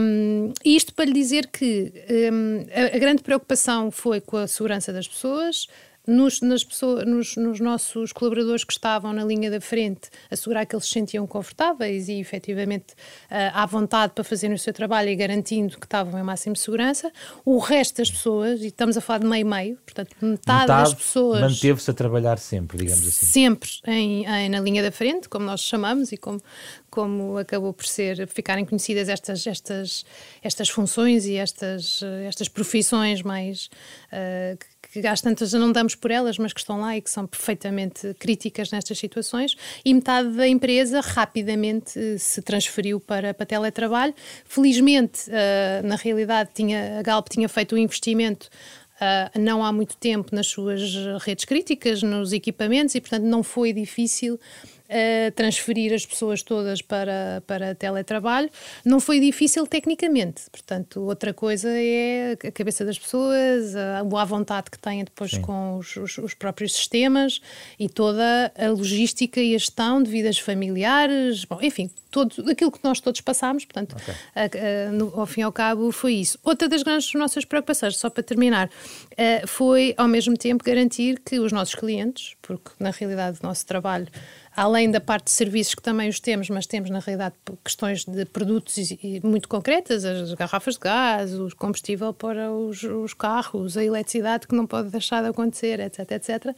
Um, 0.00 0.52
isto 0.64 0.94
para 0.94 1.04
lhe 1.04 1.12
dizer 1.12 1.48
que 1.48 1.92
um, 2.32 2.66
a, 2.72 2.96
a 2.96 2.98
grande 2.98 3.22
preocupação 3.22 3.90
foi 3.90 4.20
com 4.20 4.36
a 4.36 4.46
segurança 4.46 4.92
das 4.92 5.06
pessoas, 5.06 5.66
nos, 6.06 6.40
nas 6.40 6.62
pessoas, 6.62 7.06
nos, 7.06 7.36
nos, 7.36 7.60
nossos 7.60 8.12
colaboradores 8.12 8.64
que 8.64 8.72
estavam 8.72 9.12
na 9.12 9.24
linha 9.24 9.50
da 9.50 9.60
frente, 9.60 10.08
assegurar 10.30 10.64
que 10.64 10.74
eles 10.74 10.86
se 10.86 10.92
sentiam 10.92 11.26
confortáveis 11.26 12.08
e 12.08 12.20
efetivamente 12.20 12.92
uh, 12.92 13.52
à 13.52 13.66
vontade 13.66 14.12
para 14.14 14.22
fazerem 14.22 14.54
o 14.54 14.58
seu 14.58 14.72
trabalho 14.72 15.08
e 15.08 15.16
garantindo 15.16 15.78
que 15.78 15.86
estavam 15.86 16.18
em 16.18 16.22
máxima 16.22 16.54
segurança. 16.54 17.10
O 17.44 17.58
resto 17.58 17.96
das 17.96 18.10
pessoas, 18.10 18.62
e 18.62 18.66
estamos 18.66 18.96
a 18.96 19.00
falar 19.00 19.18
de 19.18 19.26
meio-meio, 19.26 19.76
portanto, 19.84 20.14
metade, 20.20 20.60
metade 20.60 20.66
das 20.66 20.94
pessoas. 20.94 21.40
Manteve-se 21.40 21.90
a 21.90 21.94
trabalhar 21.94 22.38
sempre, 22.38 22.78
digamos 22.78 23.06
assim. 23.06 23.26
Sempre 23.26 23.70
em, 23.86 24.24
em, 24.26 24.48
na 24.48 24.60
linha 24.60 24.82
da 24.82 24.92
frente, 24.92 25.28
como 25.28 25.44
nós 25.44 25.60
chamamos 25.60 26.12
e 26.12 26.16
como, 26.16 26.40
como 26.88 27.36
acabou 27.38 27.72
por 27.72 27.86
ser, 27.86 28.26
ficarem 28.28 28.64
conhecidas 28.64 29.08
estas, 29.08 29.46
estas, 29.46 30.04
estas 30.42 30.68
funções 30.68 31.26
e 31.26 31.36
estas, 31.36 32.00
estas 32.26 32.48
profissões 32.48 33.22
mais. 33.22 33.68
Uh, 34.12 34.75
que 34.92 35.06
às 35.06 35.20
tantas 35.20 35.52
não 35.52 35.72
damos 35.72 35.94
por 35.94 36.10
elas, 36.10 36.38
mas 36.38 36.52
que 36.52 36.60
estão 36.60 36.80
lá 36.80 36.96
e 36.96 37.00
que 37.00 37.10
são 37.10 37.26
perfeitamente 37.26 38.14
críticas 38.18 38.70
nestas 38.70 38.98
situações, 38.98 39.56
e 39.84 39.92
metade 39.92 40.30
da 40.30 40.46
empresa 40.46 41.00
rapidamente 41.00 41.98
eh, 41.98 42.18
se 42.18 42.40
transferiu 42.42 43.00
para, 43.00 43.34
para 43.34 43.46
teletrabalho. 43.46 44.14
Felizmente, 44.44 45.30
uh, 45.30 45.86
na 45.86 45.96
realidade, 45.96 46.50
tinha, 46.54 46.98
a 46.98 47.02
Galp 47.02 47.28
tinha 47.28 47.48
feito 47.48 47.74
um 47.74 47.78
investimento 47.78 48.48
Uh, 48.96 49.38
não 49.38 49.62
há 49.62 49.70
muito 49.70 49.94
tempo 49.98 50.34
nas 50.34 50.46
suas 50.46 50.80
redes 51.20 51.44
críticas, 51.44 52.02
nos 52.02 52.32
equipamentos, 52.32 52.94
e 52.94 53.00
portanto 53.02 53.24
não 53.24 53.42
foi 53.42 53.70
difícil 53.70 54.40
a 54.88 55.30
transferir 55.32 55.92
as 55.92 56.04
pessoas 56.04 56.42
todas 56.42 56.82
para, 56.82 57.42
para 57.46 57.74
teletrabalho. 57.74 58.48
Não 58.84 59.00
foi 59.00 59.20
difícil 59.20 59.66
tecnicamente, 59.66 60.42
portanto, 60.50 61.00
outra 61.02 61.32
coisa 61.34 61.68
é 61.70 62.32
a 62.32 62.52
cabeça 62.52 62.84
das 62.84 62.98
pessoas, 62.98 63.74
a 63.76 64.04
boa 64.04 64.24
vontade 64.24 64.70
que 64.70 64.78
têm 64.78 65.04
depois 65.04 65.32
Sim. 65.32 65.42
com 65.42 65.76
os, 65.78 65.96
os, 65.96 66.18
os, 66.18 66.34
próprios 66.34 66.74
sistemas 66.74 67.40
e 67.78 67.88
toda 67.88 68.52
a 68.56 68.68
logística 68.68 69.40
e 69.40 69.54
a 69.54 69.58
gestão 69.58 70.02
de 70.02 70.10
vidas 70.10 70.38
familiares, 70.38 71.44
bom, 71.44 71.58
enfim, 71.62 71.90
todo, 72.24 72.50
aquilo 72.50 72.72
que 72.72 72.78
nós 72.82 72.98
todos 72.98 73.20
passámos, 73.20 73.66
portanto, 73.66 73.94
okay. 73.94 74.14
a, 74.34 74.88
a, 74.88 74.92
no, 74.92 75.12
ao 75.20 75.26
fim 75.26 75.40
e 75.40 75.44
ao 75.44 75.52
cabo 75.52 75.92
foi 75.92 76.14
isso. 76.14 76.38
Outra 76.42 76.66
das 76.68 76.82
grandes 76.82 77.12
nossas 77.12 77.44
preocupações, 77.44 77.98
só 77.98 78.08
para 78.08 78.22
terminar, 78.22 78.68
uh, 78.68 79.46
foi 79.46 79.94
ao 79.98 80.08
mesmo 80.08 80.36
tempo 80.36 80.64
garantir 80.64 81.20
que 81.20 81.38
os 81.38 81.52
nossos 81.52 81.74
clientes, 81.74 82.34
porque 82.40 82.70
na 82.80 82.90
realidade 82.90 83.38
o 83.42 83.46
nosso 83.46 83.66
trabalho 83.66 84.08
além 84.56 84.90
da 84.90 85.00
parte 85.00 85.24
de 85.24 85.32
serviços 85.32 85.74
que 85.74 85.82
também 85.82 86.08
os 86.08 86.18
temos, 86.18 86.48
mas 86.48 86.66
temos 86.66 86.88
na 86.88 86.98
realidade 86.98 87.34
questões 87.62 88.04
de 88.06 88.24
produtos 88.24 88.74
muito 89.22 89.48
concretas, 89.48 90.04
as 90.04 90.32
garrafas 90.32 90.74
de 90.74 90.80
gás, 90.80 91.38
o 91.38 91.54
combustível 91.54 92.14
para 92.14 92.50
os, 92.50 92.82
os 92.82 93.12
carros, 93.12 93.76
a 93.76 93.84
eletricidade 93.84 94.46
que 94.46 94.54
não 94.54 94.66
pode 94.66 94.88
deixar 94.88 95.22
de 95.22 95.28
acontecer, 95.28 95.78
etc, 95.78 96.10
etc. 96.12 96.56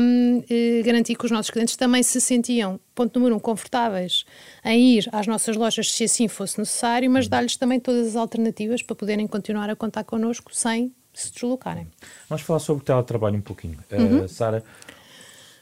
Um, 0.00 0.42
garantir 0.84 1.14
que 1.14 1.24
os 1.24 1.30
nossos 1.30 1.50
clientes 1.50 1.76
também 1.76 2.02
se 2.02 2.20
sentiam, 2.20 2.80
ponto 2.92 3.16
número 3.18 3.36
um, 3.36 3.38
confortáveis 3.38 4.24
em 4.64 4.98
ir 4.98 5.08
às 5.12 5.26
nossas 5.26 5.56
lojas 5.56 5.92
se 5.92 6.04
assim 6.04 6.28
fosse 6.28 6.58
necessário, 6.58 7.10
mas 7.10 7.28
dar-lhes 7.28 7.56
também 7.56 7.80
todas 7.80 8.08
as 8.08 8.16
alternativas 8.16 8.82
para 8.82 8.94
poderem 8.94 9.26
continuar 9.26 9.68
a 9.68 9.76
contar 9.76 10.04
connosco 10.04 10.54
sem 10.54 10.92
se 11.12 11.32
deslocarem. 11.32 11.88
Vamos 12.28 12.42
falar 12.42 12.58
sobre 12.58 12.82
o 12.82 12.84
teletrabalho 12.84 13.36
um 13.36 13.42
pouquinho. 13.42 13.78
Uhum. 13.90 14.24
Uh, 14.24 14.28
Sara, 14.28 14.64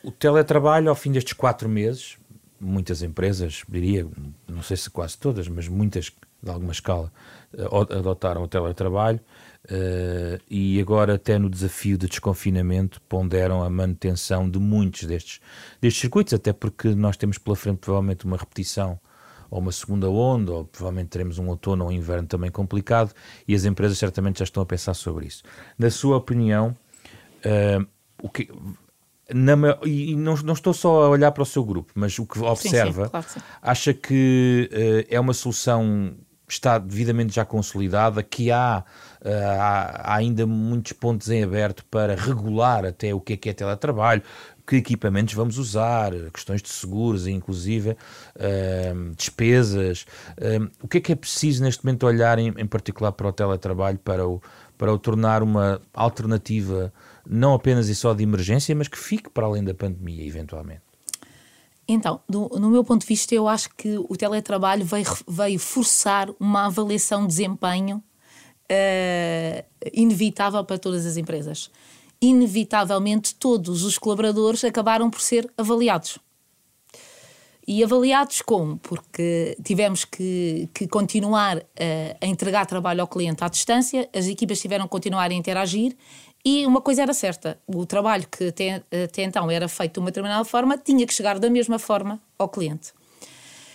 o 0.02 0.10
teletrabalho, 0.10 0.88
ao 0.88 0.94
fim 0.94 1.10
destes 1.10 1.32
quatro 1.32 1.68
meses, 1.68 2.16
muitas 2.60 3.02
empresas, 3.02 3.62
diria, 3.68 4.06
não 4.60 4.62
sei 4.62 4.76
se 4.76 4.90
quase 4.90 5.16
todas, 5.16 5.48
mas 5.48 5.66
muitas 5.66 6.12
de 6.42 6.50
alguma 6.50 6.72
escala, 6.72 7.12
uh, 7.54 7.76
adotaram 7.98 8.42
o 8.42 8.48
teletrabalho 8.48 9.20
uh, 9.66 10.40
e 10.50 10.80
agora, 10.80 11.14
até 11.14 11.38
no 11.38 11.50
desafio 11.50 11.96
de 11.98 12.06
desconfinamento, 12.06 13.00
ponderam 13.02 13.62
a 13.62 13.70
manutenção 13.70 14.48
de 14.48 14.58
muitos 14.58 15.04
destes, 15.04 15.40
destes 15.80 16.00
circuitos, 16.00 16.34
até 16.34 16.52
porque 16.52 16.94
nós 16.94 17.16
temos 17.16 17.38
pela 17.38 17.56
frente 17.56 17.78
provavelmente 17.78 18.24
uma 18.24 18.36
repetição 18.36 18.98
ou 19.50 19.58
uma 19.58 19.72
segunda 19.72 20.08
onda, 20.08 20.52
ou 20.52 20.64
provavelmente 20.64 21.08
teremos 21.08 21.38
um 21.38 21.48
outono 21.48 21.84
ou 21.84 21.90
um 21.90 21.92
inverno 21.92 22.28
também 22.28 22.50
complicado, 22.50 23.12
e 23.48 23.54
as 23.54 23.64
empresas 23.64 23.98
certamente 23.98 24.38
já 24.38 24.44
estão 24.44 24.62
a 24.62 24.66
pensar 24.66 24.94
sobre 24.94 25.26
isso. 25.26 25.42
Na 25.78 25.90
sua 25.90 26.16
opinião, 26.16 26.76
uh, 27.44 27.86
o 28.22 28.28
que, 28.28 28.48
na, 29.34 29.54
e 29.84 30.16
não, 30.16 30.34
não, 30.36 30.54
estou 30.54 30.72
só 30.72 31.04
a 31.04 31.08
olhar 31.08 31.30
para 31.32 31.42
o 31.42 31.46
seu 31.46 31.64
grupo, 31.64 31.92
mas 31.94 32.18
o 32.18 32.26
que 32.26 32.38
observa, 32.40 33.04
sim, 33.04 33.04
sim, 33.04 33.10
claro 33.10 33.26
que 33.26 33.40
acha 33.62 33.94
que 33.94 34.70
uh, 34.72 35.14
é 35.14 35.20
uma 35.20 35.34
solução 35.34 36.14
está 36.48 36.78
devidamente 36.78 37.32
já 37.32 37.44
consolidada, 37.44 38.24
que 38.24 38.50
há, 38.50 38.82
uh, 39.24 39.28
há, 39.28 40.12
há, 40.12 40.16
ainda 40.16 40.46
muitos 40.46 40.92
pontos 40.92 41.30
em 41.30 41.44
aberto 41.44 41.84
para 41.88 42.14
regular 42.16 42.84
até 42.84 43.14
o 43.14 43.20
que 43.20 43.34
é 43.34 43.36
que 43.36 43.48
é 43.50 43.52
teletrabalho, 43.52 44.22
que 44.66 44.76
equipamentos 44.76 45.34
vamos 45.34 45.58
usar, 45.58 46.12
questões 46.32 46.62
de 46.62 46.68
seguros, 46.68 47.26
inclusive 47.26 47.90
uh, 47.90 49.14
despesas. 49.16 50.06
O 50.80 50.86
que 50.86 50.98
é 50.98 51.00
que 51.00 51.12
é 51.12 51.16
preciso 51.16 51.64
neste 51.64 51.84
momento 51.84 52.06
olhar 52.06 52.38
em, 52.38 52.54
em, 52.56 52.66
particular 52.66 53.10
para 53.10 53.28
o 53.28 53.32
teletrabalho 53.32 53.98
para 53.98 54.28
o, 54.28 54.40
para 54.78 54.92
o 54.92 54.98
tornar 54.98 55.42
uma 55.42 55.80
alternativa 55.92 56.92
não 57.26 57.54
apenas 57.54 57.88
e 57.88 57.94
só 57.94 58.14
de 58.14 58.22
emergência, 58.22 58.74
mas 58.74 58.88
que 58.88 58.98
fique 58.98 59.30
para 59.30 59.46
além 59.46 59.64
da 59.64 59.74
pandemia, 59.74 60.26
eventualmente? 60.26 60.82
Então, 61.86 62.20
do, 62.28 62.48
no 62.58 62.70
meu 62.70 62.84
ponto 62.84 63.00
de 63.00 63.06
vista, 63.06 63.34
eu 63.34 63.48
acho 63.48 63.70
que 63.76 63.98
o 63.98 64.16
teletrabalho 64.16 64.84
veio, 64.84 65.06
veio 65.26 65.58
forçar 65.58 66.28
uma 66.38 66.66
avaliação 66.66 67.22
de 67.22 67.28
desempenho 67.28 67.96
uh, 67.96 69.64
inevitável 69.92 70.64
para 70.64 70.78
todas 70.78 71.04
as 71.04 71.16
empresas 71.16 71.70
inevitavelmente 72.20 73.34
todos 73.34 73.82
os 73.82 73.96
colaboradores 73.96 74.62
acabaram 74.64 75.08
por 75.08 75.20
ser 75.20 75.50
avaliados. 75.56 76.18
E 77.66 77.84
avaliados 77.84 78.42
como? 78.42 78.78
Porque 78.78 79.56
tivemos 79.62 80.04
que, 80.04 80.68
que 80.74 80.88
continuar 80.88 81.58
a, 81.58 82.24
a, 82.24 82.26
entregar 82.26 82.66
trabalho 82.66 83.00
ao 83.00 83.06
cliente 83.06 83.44
à 83.44 83.48
distância, 83.48 84.08
as 84.14 84.26
equipas 84.26 84.60
tiveram 84.60 84.86
que 84.86 84.90
continuar 84.90 85.30
a 85.30 85.34
interagir 85.34 85.96
e 86.44 86.66
uma 86.66 86.80
coisa 86.80 87.02
era 87.02 87.12
certa: 87.12 87.58
o 87.66 87.84
trabalho 87.84 88.26
que 88.28 88.48
até, 88.48 88.82
até 89.04 89.22
então 89.22 89.50
era 89.50 89.68
feito 89.68 89.94
de 89.94 90.00
uma 90.00 90.06
determinada 90.06 90.44
forma 90.44 90.78
tinha 90.78 91.06
que 91.06 91.12
chegar 91.12 91.38
da 91.38 91.50
mesma 91.50 91.78
forma 91.78 92.20
ao 92.38 92.48
cliente. 92.48 92.92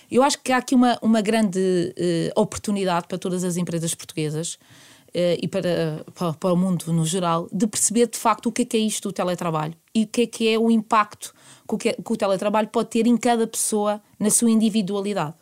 Eu 0.09 0.23
acho 0.23 0.41
que 0.41 0.51
há 0.51 0.57
aqui 0.57 0.75
uma, 0.75 0.97
uma 1.01 1.21
grande 1.21 1.59
uh, 1.59 2.39
oportunidade 2.39 3.07
para 3.07 3.17
todas 3.17 3.43
as 3.43 3.57
empresas 3.57 3.93
portuguesas 3.95 4.53
uh, 4.53 5.37
e 5.41 5.47
para, 5.47 6.05
para, 6.13 6.33
para, 6.33 6.53
o 6.53 6.55
mundo 6.55 6.93
no 6.93 7.05
geral, 7.05 7.47
de 7.51 7.65
perceber 7.65 8.07
de 8.07 8.17
facto 8.17 8.47
o 8.47 8.51
que 8.51 8.61
é, 8.61 8.65
que 8.65 8.77
é 8.77 8.79
isto 8.79 9.09
do 9.09 9.13
teletrabalho 9.13 9.73
e 9.93 10.03
o 10.03 10.07
que 10.07 10.21
é 10.21 10.27
que 10.27 10.47
é 10.47 10.59
o 10.59 10.69
impacto 10.69 11.33
que 11.67 11.75
o, 11.75 11.77
que, 11.77 11.93
que 11.93 12.13
o 12.13 12.15
teletrabalho 12.15 12.67
pode 12.67 12.89
ter 12.89 13.07
em 13.07 13.17
cada 13.17 13.47
pessoa 13.47 13.99
na 14.19 14.29
sua 14.29 14.51
individualidade. 14.51 15.33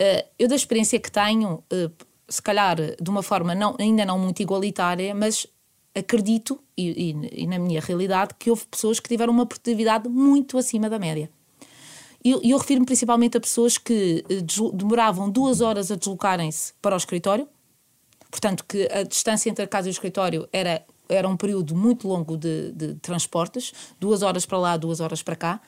Uh, 0.00 0.26
eu, 0.38 0.48
da 0.48 0.56
experiência 0.56 0.98
que 0.98 1.10
tenho, 1.10 1.62
se 2.28 2.42
calhar 2.42 2.76
de 2.76 3.10
uma 3.10 3.22
forma 3.22 3.54
não, 3.54 3.76
ainda 3.78 4.04
não 4.04 4.18
muito 4.18 4.42
igualitária, 4.42 5.14
mas 5.14 5.46
acredito, 5.94 6.60
e, 6.76 7.10
e, 7.10 7.42
e, 7.42 7.46
na 7.46 7.58
minha 7.58 7.80
realidade, 7.80 8.34
que 8.38 8.50
houve 8.50 8.66
pessoas 8.66 8.98
que 8.98 9.08
tiveram 9.08 9.32
uma 9.32 9.46
produtividade 9.46 10.08
muito 10.08 10.56
acima 10.58 10.88
da 10.88 10.98
média. 10.98 11.30
E 12.24 12.30
eu, 12.30 12.40
eu 12.42 12.56
refiro-me 12.56 12.86
principalmente 12.86 13.36
a 13.36 13.40
pessoas 13.40 13.76
que 13.76 14.24
demoravam 14.74 15.28
duas 15.28 15.60
horas 15.60 15.90
a 15.90 15.96
deslocarem-se 15.96 16.72
para 16.80 16.94
o 16.94 16.98
escritório, 16.98 17.48
Portanto, 18.32 18.64
que 18.66 18.88
a 18.90 19.02
distância 19.02 19.50
entre 19.50 19.62
a 19.62 19.68
casa 19.68 19.88
e 19.88 19.90
o 19.90 19.92
escritório 19.92 20.48
era, 20.50 20.82
era 21.06 21.28
um 21.28 21.36
período 21.36 21.76
muito 21.76 22.08
longo 22.08 22.34
de, 22.34 22.72
de 22.72 22.94
transportes, 22.94 23.74
duas 24.00 24.22
horas 24.22 24.46
para 24.46 24.56
lá, 24.56 24.76
duas 24.78 25.00
horas 25.00 25.22
para 25.22 25.36
cá. 25.36 25.60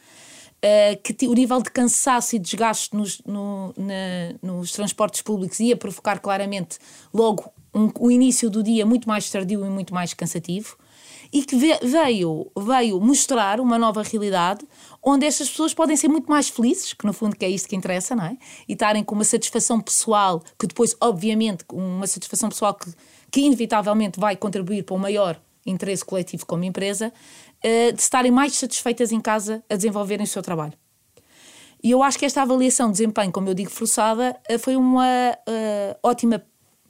Uh, 0.64 0.96
que 1.02 1.28
o 1.28 1.34
nível 1.34 1.60
de 1.60 1.70
cansaço 1.70 2.34
e 2.34 2.38
desgaste 2.38 2.96
nos, 2.96 3.20
no, 3.26 3.74
na, 3.76 4.34
nos 4.42 4.72
transportes 4.72 5.20
públicos 5.20 5.60
ia 5.60 5.76
provocar 5.76 6.20
claramente 6.20 6.78
logo 7.12 7.52
um, 7.74 7.90
o 7.98 8.10
início 8.10 8.48
do 8.48 8.62
dia 8.62 8.86
muito 8.86 9.08
mais 9.08 9.28
tardio 9.30 9.64
e 9.64 9.68
muito 9.68 9.92
mais 9.92 10.14
cansativo 10.14 10.76
e 11.32 11.42
que 11.42 11.56
veio, 11.56 12.50
veio 12.56 13.00
mostrar 13.00 13.60
uma 13.60 13.76
nova 13.76 14.02
realidade 14.02 14.64
onde 15.02 15.26
estas 15.26 15.50
pessoas 15.50 15.74
podem 15.74 15.96
ser 15.96 16.06
muito 16.06 16.30
mais 16.30 16.48
felizes, 16.48 16.92
que 16.92 17.04
no 17.04 17.12
fundo 17.12 17.34
que 17.34 17.44
é 17.44 17.48
isto 17.48 17.68
que 17.68 17.74
interessa, 17.74 18.14
não 18.14 18.24
é? 18.24 18.36
E 18.68 18.72
estarem 18.74 19.02
com 19.02 19.16
uma 19.16 19.24
satisfação 19.24 19.80
pessoal, 19.80 20.40
que 20.58 20.66
depois, 20.66 20.96
obviamente, 21.00 21.64
uma 21.72 22.06
satisfação 22.06 22.48
pessoal 22.48 22.74
que, 22.74 22.88
que 23.32 23.40
inevitavelmente 23.40 24.20
vai 24.20 24.36
contribuir 24.36 24.84
para 24.84 24.94
um 24.94 24.98
maior 24.98 25.40
interesse 25.66 26.04
coletivo 26.04 26.46
como 26.46 26.62
empresa, 26.62 27.12
uh, 27.64 27.92
de 27.92 28.00
estarem 28.00 28.30
mais 28.30 28.54
satisfeitas 28.54 29.10
em 29.10 29.20
casa 29.20 29.62
a 29.68 29.74
desenvolverem 29.74 30.24
o 30.24 30.28
seu 30.28 30.42
trabalho. 30.42 30.74
E 31.82 31.90
eu 31.90 32.02
acho 32.02 32.18
que 32.18 32.24
esta 32.24 32.42
avaliação 32.42 32.86
de 32.86 32.92
desempenho, 32.92 33.32
como 33.32 33.48
eu 33.48 33.54
digo, 33.54 33.70
forçada, 33.70 34.38
uh, 34.50 34.58
foi 34.58 34.76
uma 34.76 35.32
uh, 35.32 35.98
ótima 36.02 36.42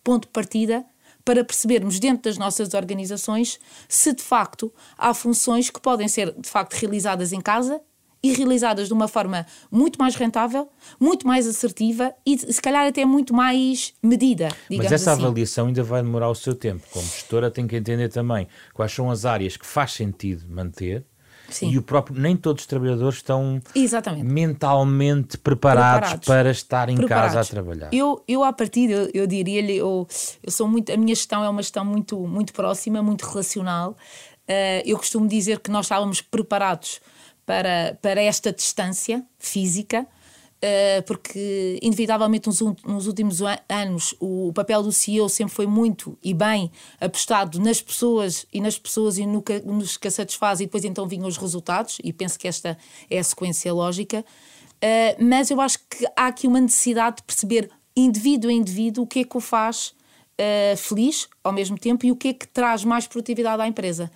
ponto 0.04 0.26
de 0.26 0.32
partida 0.32 0.84
para 1.24 1.42
percebermos 1.42 1.98
dentro 1.98 2.24
das 2.24 2.36
nossas 2.36 2.74
organizações 2.74 3.58
se 3.88 4.12
de 4.12 4.22
facto 4.22 4.72
há 4.96 5.14
funções 5.14 5.70
que 5.70 5.80
podem 5.80 6.06
ser 6.06 6.32
de 6.38 6.48
facto 6.48 6.74
realizadas 6.74 7.32
em 7.32 7.40
casa 7.40 7.80
e 8.22 8.32
realizadas 8.32 8.88
de 8.88 8.94
uma 8.94 9.06
forma 9.06 9.46
muito 9.70 9.98
mais 9.98 10.14
rentável, 10.14 10.70
muito 10.98 11.26
mais 11.26 11.46
assertiva 11.46 12.14
e 12.24 12.38
se 12.38 12.60
calhar 12.60 12.86
até 12.86 13.04
muito 13.04 13.34
mais 13.34 13.92
medida. 14.02 14.48
Mas 14.70 14.90
essa 14.90 15.12
assim. 15.12 15.22
avaliação 15.22 15.66
ainda 15.66 15.82
vai 15.82 16.02
demorar 16.02 16.30
o 16.30 16.34
seu 16.34 16.54
tempo. 16.54 16.82
Como 16.90 17.04
gestora, 17.04 17.50
tem 17.50 17.66
que 17.66 17.76
entender 17.76 18.08
também 18.08 18.48
quais 18.72 18.92
são 18.92 19.10
as 19.10 19.26
áreas 19.26 19.58
que 19.58 19.66
faz 19.66 19.92
sentido 19.92 20.46
manter. 20.48 21.04
Sim. 21.48 21.70
E 21.70 21.78
o 21.78 21.82
próprio, 21.82 22.18
nem 22.18 22.36
todos 22.36 22.62
os 22.62 22.66
trabalhadores 22.66 23.16
estão 23.16 23.60
Exatamente. 23.74 24.24
mentalmente 24.24 25.38
preparados, 25.38 26.10
preparados, 26.10 26.26
para 26.26 26.50
estar 26.50 26.88
em 26.88 26.96
preparados. 26.96 27.34
casa 27.34 27.48
a 27.48 27.50
trabalhar. 27.50 27.88
Eu, 27.92 28.22
eu 28.26 28.42
à 28.42 28.52
partida, 28.52 28.92
eu, 28.92 29.10
eu 29.14 29.26
diria-lhe, 29.26 29.76
eu, 29.76 30.06
eu 30.42 30.50
sou 30.50 30.66
muito, 30.66 30.92
a 30.92 30.96
minha 30.96 31.14
gestão 31.14 31.44
é 31.44 31.48
uma 31.48 31.62
gestão 31.62 31.84
muito, 31.84 32.18
muito 32.26 32.52
próxima, 32.52 33.02
muito 33.02 33.22
relacional. 33.26 33.90
Uh, 34.48 34.82
eu 34.84 34.96
costumo 34.96 35.28
dizer 35.28 35.60
que 35.60 35.70
nós 35.70 35.86
estávamos 35.86 36.20
preparados 36.20 37.00
para, 37.46 37.98
para 38.00 38.22
esta 38.22 38.52
distância 38.52 39.24
física, 39.38 40.06
porque, 41.06 41.78
inevitavelmente, 41.82 42.48
nos, 42.48 43.06
últimos 43.06 43.40
anos, 43.68 44.14
o 44.18 44.52
papel 44.54 44.82
do 44.82 44.92
CEO 44.92 45.28
sempre 45.28 45.54
foi 45.54 45.66
muito 45.66 46.16
e 46.22 46.32
bem 46.32 46.70
apostado 47.00 47.60
nas 47.60 47.82
pessoas 47.82 48.46
e 48.52 48.60
nas 48.60 48.78
pessoas 48.78 49.18
e 49.18 49.26
no 49.26 49.42
que, 49.42 49.60
nos 49.60 49.96
que 49.96 50.08
a 50.08 50.10
satisfaz, 50.10 50.60
e 50.60 50.64
depois 50.64 50.84
então 50.84 51.06
vinham 51.06 51.26
os 51.26 51.36
resultados, 51.36 51.98
e 52.02 52.12
penso 52.12 52.38
que 52.38 52.48
esta 52.48 52.78
é 53.10 53.18
a 53.18 53.24
sequência 53.24 53.72
lógica. 53.72 54.24
Uh, 54.76 55.24
mas 55.24 55.50
eu 55.50 55.60
acho 55.60 55.78
que 55.78 56.06
há 56.16 56.26
aqui 56.26 56.46
uma 56.46 56.60
necessidade 56.60 57.16
de 57.16 57.22
perceber, 57.22 57.70
indivíduo 57.96 58.50
a 58.50 58.52
indivíduo, 58.52 59.04
o 59.04 59.06
que 59.06 59.20
é 59.20 59.24
que 59.24 59.36
o 59.36 59.40
faz 59.40 59.94
uh, 60.38 60.76
feliz 60.76 61.28
ao 61.42 61.52
mesmo 61.52 61.78
tempo 61.78 62.04
e 62.06 62.12
o 62.12 62.16
que 62.16 62.28
é 62.28 62.34
que 62.34 62.46
traz 62.48 62.84
mais 62.84 63.06
produtividade 63.06 63.62
à 63.62 63.66
empresa. 63.66 64.10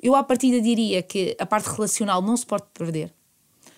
Eu, 0.00 0.14
à 0.14 0.22
partida, 0.22 0.60
diria 0.60 1.02
que 1.02 1.36
a 1.38 1.46
parte 1.46 1.66
relacional 1.66 2.20
não 2.20 2.36
se 2.36 2.44
pode 2.44 2.64
perder. 2.74 3.12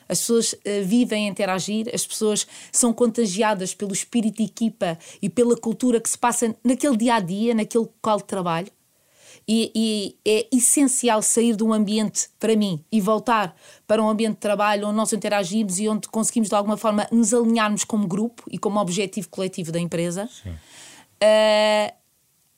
As 0.09 0.21
pessoas 0.21 0.53
uh, 0.53 0.59
vivem 0.85 1.27
a 1.27 1.31
interagir, 1.31 1.89
as 1.93 2.07
pessoas 2.07 2.47
são 2.71 2.93
contagiadas 2.93 3.75
pelo 3.75 3.93
espírito 3.93 4.39
de 4.39 4.45
equipa 4.45 4.99
e 5.21 5.29
pela 5.29 5.57
cultura 5.57 6.01
que 6.01 6.09
se 6.09 6.19
passa 6.19 6.55
naquele 6.63 6.97
dia 6.97 7.15
a 7.15 7.21
dia, 7.21 7.55
naquele 7.55 7.85
local 7.85 8.19
de 8.19 8.25
trabalho. 8.25 8.69
E, 9.49 9.71
e, 9.75 10.19
é 10.29 10.49
essencial 10.53 11.23
sair 11.23 11.55
de 11.55 11.63
um 11.63 11.73
ambiente, 11.73 12.29
para 12.39 12.57
mim, 12.57 12.85
e 12.91 13.01
voltar 13.01 13.55
para 13.87 14.03
um 14.03 14.09
ambiente 14.09 14.35
de 14.35 14.41
trabalho 14.41 14.89
onde 14.89 14.97
nós 14.97 15.13
interagimos 15.13 15.79
e 15.79 15.89
onde 15.89 16.09
conseguimos, 16.09 16.49
de 16.49 16.55
alguma 16.55 16.77
forma, 16.77 17.07
nos 17.13 17.33
alinharmos 17.33 17.85
como 17.85 18.09
grupo 18.09 18.43
e 18.51 18.59
como 18.59 18.81
objetivo 18.81 19.29
coletivo 19.29 19.71
da 19.71 19.79
empresa. 19.79 20.29
Uh, 21.23 21.95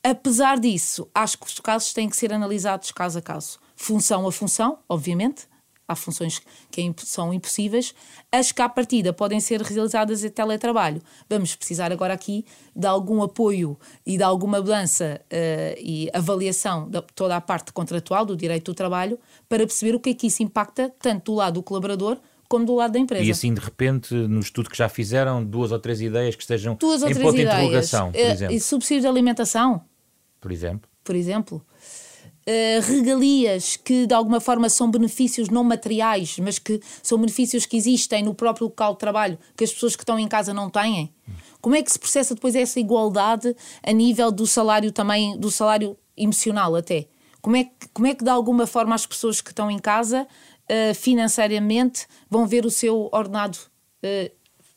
Apesar 0.03 0.57
disso, 0.59 1.09
acho 1.13 1.37
que 1.37 1.45
os 1.45 1.59
casos 1.59 1.91
têm 1.91 2.09
que 2.09 2.15
ser 2.15 2.31
analisados 2.31 2.91
caso 2.91 3.19
a 3.19 3.21
caso. 3.21 3.59
Função 3.75 4.25
a 4.25 4.31
função, 4.31 4.79
obviamente, 4.87 5.47
há 5.89 5.95
funções 5.95 6.39
que 6.69 6.81
é 6.81 6.93
são 6.99 7.33
impossíveis, 7.33 7.95
as 8.31 8.51
que 8.51 8.61
à 8.61 8.69
partida 8.69 9.11
podem 9.11 9.39
ser 9.39 9.59
realizadas 9.61 10.23
em 10.23 10.29
teletrabalho. 10.29 11.01
Vamos 11.27 11.55
precisar 11.55 11.91
agora 11.91 12.13
aqui 12.13 12.45
de 12.75 12.85
algum 12.85 13.23
apoio 13.23 13.77
e 14.05 14.15
de 14.15 14.23
alguma 14.23 14.59
mudança 14.59 15.19
uh, 15.25 15.79
e 15.81 16.09
avaliação 16.13 16.87
de 16.87 17.01
toda 17.15 17.35
a 17.35 17.41
parte 17.41 17.73
contratual 17.73 18.23
do 18.23 18.37
direito 18.37 18.71
do 18.71 18.75
trabalho 18.75 19.17
para 19.47 19.65
perceber 19.65 19.95
o 19.95 19.99
que 19.99 20.11
é 20.11 20.13
que 20.13 20.27
isso 20.27 20.43
impacta 20.43 20.93
tanto 20.99 21.31
do 21.31 21.37
lado 21.37 21.55
do 21.55 21.63
colaborador 21.63 22.17
como 22.47 22.65
do 22.65 22.75
lado 22.75 22.93
da 22.93 22.99
empresa. 22.99 23.23
E 23.23 23.31
assim, 23.31 23.53
de 23.53 23.61
repente, 23.61 24.13
no 24.13 24.39
estudo 24.39 24.69
que 24.69 24.77
já 24.77 24.89
fizeram, 24.89 25.43
duas 25.43 25.71
ou 25.71 25.79
três 25.79 26.01
ideias 26.01 26.35
que 26.35 26.41
estejam 26.41 26.75
duas 26.75 27.01
em 27.03 27.13
ponto 27.15 27.35
de 27.35 27.43
interrogação, 27.43 28.11
por 28.11 28.19
uh, 28.19 28.23
exemplo. 28.23 28.55
E 28.55 28.59
subsídio 28.59 29.01
de 29.01 29.07
alimentação. 29.07 29.81
Por 30.39 30.51
exemplo. 30.51 30.89
Por 31.03 31.15
exemplo. 31.15 31.65
Uh, 32.49 32.81
regalias 32.81 33.75
que 33.75 34.07
de 34.07 34.13
alguma 34.13 34.39
forma 34.39 34.69
são 34.69 34.89
benefícios 34.89 35.49
não 35.49 35.63
materiais, 35.63 36.39
mas 36.39 36.57
que 36.57 36.81
são 37.03 37.19
benefícios 37.19 37.67
que 37.67 37.77
existem 37.77 38.23
no 38.23 38.33
próprio 38.33 38.65
local 38.65 38.93
de 38.93 38.99
trabalho, 38.99 39.37
que 39.55 39.63
as 39.63 39.71
pessoas 39.71 39.95
que 39.95 40.01
estão 40.01 40.17
em 40.17 40.27
casa 40.27 40.51
não 40.51 40.67
têm. 40.67 41.13
Como 41.61 41.75
é 41.75 41.83
que 41.83 41.91
se 41.91 41.99
processa 41.99 42.33
depois 42.33 42.55
essa 42.55 42.79
igualdade 42.79 43.55
a 43.83 43.91
nível 43.91 44.31
do 44.31 44.47
salário 44.47 44.91
também, 44.91 45.37
do 45.37 45.51
salário 45.51 45.95
emocional 46.17 46.75
até? 46.75 47.07
Como 47.39 47.55
é 47.55 47.65
que, 47.65 47.87
como 47.93 48.07
é 48.07 48.15
que 48.15 48.23
de 48.23 48.29
alguma 48.31 48.65
forma 48.65 48.95
as 48.95 49.05
pessoas 49.05 49.41
que 49.41 49.51
estão 49.51 49.69
em 49.69 49.77
casa 49.77 50.27
uh, 50.69 50.95
financeiramente 50.95 52.05
vão 52.29 52.45
ver 52.45 52.65
o 52.65 52.71
seu 52.71 53.09
ordenado. 53.11 53.57
Uh, 54.03 54.31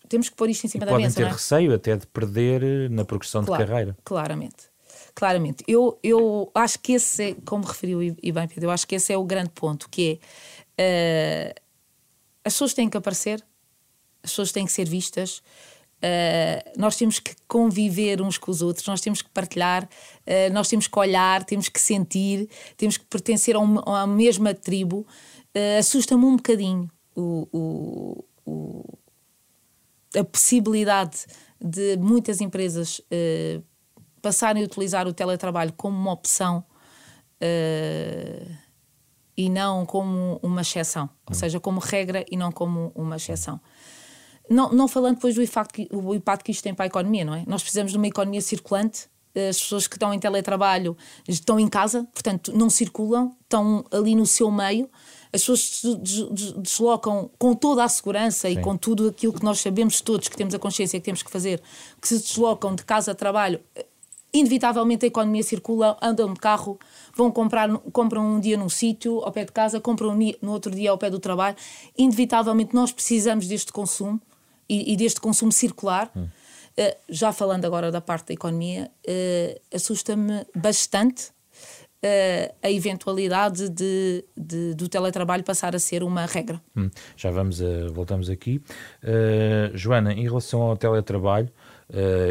temos 0.09 0.29
que 0.29 0.37
pôr 0.37 0.50
isto 0.50 0.64
em 0.64 0.69
cima 0.69 0.85
e 0.85 0.87
da 0.87 0.93
podem 0.93 1.07
mesa. 1.07 1.14
Podem 1.14 1.29
ter 1.29 1.31
é? 1.31 1.37
receio 1.37 1.75
até 1.75 1.97
de 1.97 2.07
perder 2.07 2.62
eh, 2.62 2.88
na 2.91 3.02
progressão 3.02 3.43
claro, 3.45 3.64
de 3.64 3.71
carreira. 3.71 3.97
Claramente. 4.05 4.72
Claramente. 5.14 5.62
Eu, 5.69 5.99
eu 6.02 6.50
acho 6.54 6.78
que 6.78 6.92
esse 6.92 7.31
é, 7.31 7.37
como 7.45 7.64
referiu 7.64 8.02
e 8.02 8.33
bem 8.33 8.49
Pedro, 8.49 8.66
eu 8.66 8.71
acho 8.71 8.87
que 8.87 8.95
esse 8.95 9.12
é 9.12 9.16
o 9.16 9.25
grande 9.25 9.50
ponto, 9.50 9.88
que 9.88 10.21
é 10.78 11.54
uh, 11.54 11.62
as 12.45 12.54
pessoas 12.54 12.75
têm 12.75 12.88
que 12.88 12.97
aparecer, 12.97 13.45
as 14.23 14.31
pessoas 14.31 14.52
têm 14.52 14.64
que 14.64 14.73
ser 14.73 14.88
vistas, 14.88 15.38
uh, 15.38 16.78
nós 16.78 16.97
temos 16.97 17.19
que 17.19 17.35
conviver 17.47 18.23
uns 18.23 18.38
com 18.38 18.50
os 18.50 18.62
outros, 18.62 18.87
nós 18.87 19.00
temos 19.00 19.21
que 19.23 19.31
partilhar, 19.31 19.85
uh, 19.85 20.52
nós 20.52 20.69
temos 20.69 20.87
que 20.87 20.99
olhar, 20.99 21.45
temos 21.45 21.69
que 21.69 21.81
sentir, 21.81 22.49
temos 22.76 22.97
que 22.97 23.04
pertencer 23.04 23.54
a, 23.54 23.59
uma, 23.59 24.02
a 24.02 24.07
mesma 24.07 24.54
tribo 24.54 25.07
assusta-me 25.78 26.25
um 26.25 26.37
bocadinho 26.37 26.90
o, 27.14 27.47
o, 27.52 28.25
o, 28.47 28.99
a 30.19 30.25
possibilidade 30.25 31.26
de 31.61 31.97
muitas 31.99 32.40
empresas 32.40 32.99
uh, 33.00 33.62
passarem 34.23 34.62
a 34.62 34.67
utilizar 34.67 35.07
o 35.07 35.12
teletrabalho 35.12 35.73
como 35.76 35.99
uma 35.99 36.12
opção 36.12 36.64
uh, 37.43 38.57
e 39.37 39.50
não 39.50 39.85
como 39.85 40.38
uma 40.43 40.62
exceção, 40.62 41.11
ou 41.29 41.35
seja, 41.35 41.59
como 41.59 41.81
regra 41.81 42.25
e 42.31 42.37
não 42.37 42.52
como 42.52 42.93
uma 42.95 43.17
exceção. 43.17 43.61
Não, 44.49 44.71
não 44.73 44.87
falando 44.87 45.17
depois 45.17 45.35
do 45.35 45.43
impacto, 45.43 45.75
que, 45.75 45.88
o 45.93 46.14
impacto 46.14 46.45
que 46.45 46.52
isto 46.52 46.62
tem 46.62 46.75
para 46.75 46.85
a 46.85 46.87
economia, 46.87 47.25
não 47.25 47.35
é? 47.35 47.45
Nós 47.47 47.62
precisamos 47.62 47.93
de 47.93 47.99
uma 47.99 48.07
economia 48.07 48.41
circulante 48.41 49.11
as 49.35 49.59
pessoas 49.59 49.87
que 49.87 49.97
estão 49.97 50.12
em 50.12 50.19
teletrabalho 50.19 50.95
estão 51.26 51.59
em 51.59 51.67
casa, 51.67 52.07
portanto 52.12 52.52
não 52.55 52.69
circulam, 52.69 53.35
estão 53.41 53.83
ali 53.91 54.14
no 54.14 54.26
seu 54.26 54.50
meio 54.50 54.91
as 55.33 55.41
pessoas 55.41 55.61
se 55.61 55.97
deslocam 56.59 57.31
com 57.38 57.55
toda 57.55 57.83
a 57.83 57.88
segurança 57.88 58.49
Sim. 58.49 58.59
e 58.59 58.61
com 58.61 58.76
tudo 58.76 59.09
aquilo 59.09 59.33
que 59.33 59.43
nós 59.43 59.61
sabemos 59.61 60.00
todos, 60.02 60.29
que 60.29 60.37
temos 60.37 60.55
a 60.55 60.59
consciência 60.59 61.00
que 61.00 61.05
temos 61.05 61.23
que 61.23 61.31
fazer, 61.31 61.62
que 62.00 62.07
se 62.07 62.19
deslocam 62.19 62.75
de 62.75 62.85
casa 62.85 63.12
a 63.12 63.14
trabalho, 63.14 63.59
inevitavelmente 64.33 65.05
a 65.05 65.09
economia 65.09 65.43
circula, 65.43 65.97
andam 66.01 66.33
de 66.33 66.41
carro, 66.41 66.79
vão 67.15 67.31
comprar, 67.31 67.69
compram 67.93 68.25
um 68.25 68.41
dia 68.41 68.57
num 68.57 68.69
sítio 68.69 69.21
ao 69.21 69.31
pé 69.31 69.45
de 69.45 69.53
casa, 69.53 69.81
compram 69.81 70.17
no 70.41 70.53
outro 70.53 70.75
dia 70.75 70.91
ao 70.91 70.99
pé 70.99 71.11
do 71.11 71.19
trabalho. 71.19 71.57
Inevitavelmente 71.97 72.75
nós 72.75 72.93
precisamos 72.93 73.47
deste 73.47 73.73
consumo 73.73 74.21
e, 74.69 74.93
e 74.93 74.97
deste 74.97 75.21
consumo 75.21 75.53
circular. 75.53 76.11
Hum. 76.17 76.29
Uh, 76.73 76.97
já 77.11 77.33
falando 77.33 77.67
agora 77.67 77.91
da 77.91 78.00
parte 78.00 78.28
da 78.28 78.35
economia, 78.35 78.91
uh, 79.06 79.61
assusta-me 79.76 80.47
bastante 80.54 81.30
uh, 82.02 82.54
a 82.63 82.71
eventualidade 82.71 83.69
de, 83.69 84.25
de, 84.37 84.75
do 84.75 84.89
teletrabalho 84.89 85.45
passar 85.45 85.75
a 85.75 85.78
ser 85.78 86.02
uma 86.02 86.26
regra. 86.26 86.61
Hum, 86.76 86.91
já 87.17 87.30
vamos, 87.30 87.61
uh, 87.61 87.93
voltamos 87.93 88.28
aqui. 88.28 88.61
Uh, 89.02 89.76
Joana, 89.76 90.13
em 90.13 90.23
relação 90.23 90.63
ao 90.63 90.76
teletrabalho, 90.76 91.50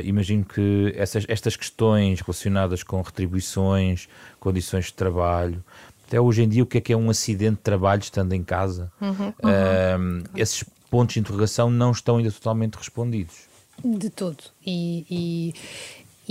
imagino 0.03 0.43
que 0.43 0.93
essas, 0.95 1.25
estas 1.27 1.55
questões 1.55 2.21
relacionadas 2.21 2.83
com 2.83 3.01
retribuições, 3.01 4.07
condições 4.39 4.85
de 4.85 4.93
trabalho, 4.93 5.63
até 6.07 6.19
hoje 6.19 6.43
em 6.43 6.49
dia, 6.49 6.63
o 6.63 6.65
que 6.65 6.77
é 6.77 6.81
que 6.81 6.91
é 6.91 6.97
um 6.97 7.09
acidente 7.09 7.55
de 7.55 7.61
trabalho 7.61 8.01
estando 8.01 8.33
em 8.33 8.43
casa? 8.43 8.91
Uhum, 8.99 9.27
uhum. 9.43 10.23
Esses 10.35 10.63
pontos 10.89 11.13
de 11.13 11.21
interrogação 11.21 11.69
não 11.69 11.91
estão 11.91 12.17
ainda 12.17 12.31
totalmente 12.31 12.75
respondidos. 12.75 13.51
De 13.83 14.09
todo. 14.09 14.43
E, 14.65 15.05
e, 15.09 15.53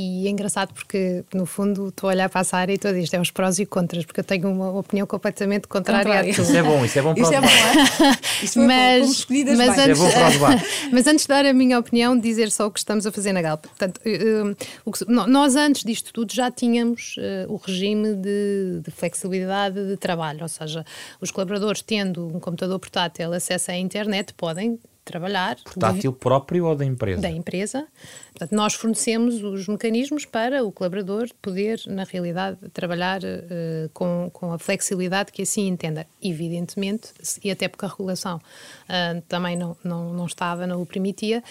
e 0.00 0.26
é 0.26 0.30
engraçado 0.30 0.72
porque, 0.72 1.22
no 1.34 1.44
fundo, 1.44 1.88
estou 1.88 2.08
a 2.08 2.12
olhar 2.12 2.30
para 2.30 2.40
essa 2.40 2.56
área 2.56 2.72
e 2.72 2.76
estou 2.76 2.88
a 2.88 2.92
dizer 2.92 3.04
isto 3.04 3.16
é 3.16 3.20
os 3.20 3.30
prós 3.30 3.58
e 3.58 3.66
contras, 3.66 4.04
porque 4.04 4.20
eu 4.20 4.24
tenho 4.24 4.50
uma 4.50 4.70
opinião 4.78 5.06
completamente 5.06 5.68
contrária 5.68 6.20
a 6.20 6.22
tudo. 6.22 6.30
Isso 6.30 6.56
é 6.56 6.62
bom, 6.62 6.84
isso 6.84 6.98
é 6.98 7.02
bom 7.02 7.14
para 7.14 7.22
Isso 7.22 7.34
é 7.34 7.40
bom, 7.40 7.46
é? 7.46 8.44
Isto 8.44 8.60
mas, 8.60 9.24
bom, 9.24 9.56
mas. 9.56 9.78
Antes, 9.78 9.78
é 9.78 9.94
bom 9.94 10.10
para 10.10 10.64
mas 10.90 11.06
antes 11.06 11.24
de 11.24 11.28
dar 11.28 11.44
a 11.44 11.52
minha 11.52 11.78
opinião, 11.78 12.18
dizer 12.18 12.50
só 12.50 12.66
o 12.66 12.70
que 12.70 12.78
estamos 12.78 13.06
a 13.06 13.12
fazer 13.12 13.32
na 13.32 13.42
Galp. 13.42 13.66
Portanto, 13.66 14.00
uh, 14.06 14.92
que, 14.92 15.04
nós 15.06 15.54
antes 15.54 15.84
disto 15.84 16.12
tudo 16.12 16.32
já 16.32 16.50
tínhamos 16.50 17.16
uh, 17.18 17.52
o 17.52 17.56
regime 17.56 18.14
de, 18.14 18.80
de, 18.82 18.90
flexibilidade 18.90 19.86
de 19.86 19.96
trabalho, 19.98 20.42
ou 20.42 20.48
seja, 20.48 20.84
os 21.20 21.30
colaboradores 21.30 21.82
tendo 21.82 22.26
um 22.26 22.40
computador 22.40 22.78
portátil, 22.78 23.32
acesso 23.32 23.70
à 23.70 23.76
internet, 23.76 24.32
podem 24.34 24.78
trabalhar. 25.10 25.56
Portátil 25.64 26.12
de, 26.12 26.18
próprio 26.18 26.66
ou 26.66 26.76
da 26.76 26.84
empresa? 26.84 27.20
Da 27.20 27.30
empresa. 27.30 27.86
Portanto, 28.32 28.52
nós 28.52 28.74
fornecemos 28.74 29.42
os 29.42 29.66
mecanismos 29.66 30.24
para 30.24 30.64
o 30.64 30.70
colaborador 30.70 31.28
poder, 31.42 31.80
na 31.86 32.04
realidade, 32.04 32.58
trabalhar 32.72 33.20
uh, 33.22 33.88
com, 33.92 34.30
com 34.32 34.52
a 34.52 34.58
flexibilidade 34.58 35.32
que 35.32 35.42
assim 35.42 35.66
entenda. 35.66 36.06
Evidentemente, 36.22 37.08
e 37.42 37.50
até 37.50 37.68
porque 37.68 37.84
a 37.84 37.88
regulação 37.88 38.36
uh, 38.36 39.20
também 39.28 39.56
não, 39.56 39.76
não, 39.82 40.12
não 40.12 40.26
estava, 40.26 40.66
não 40.66 40.80
o 40.80 40.86
permitia, 40.86 41.42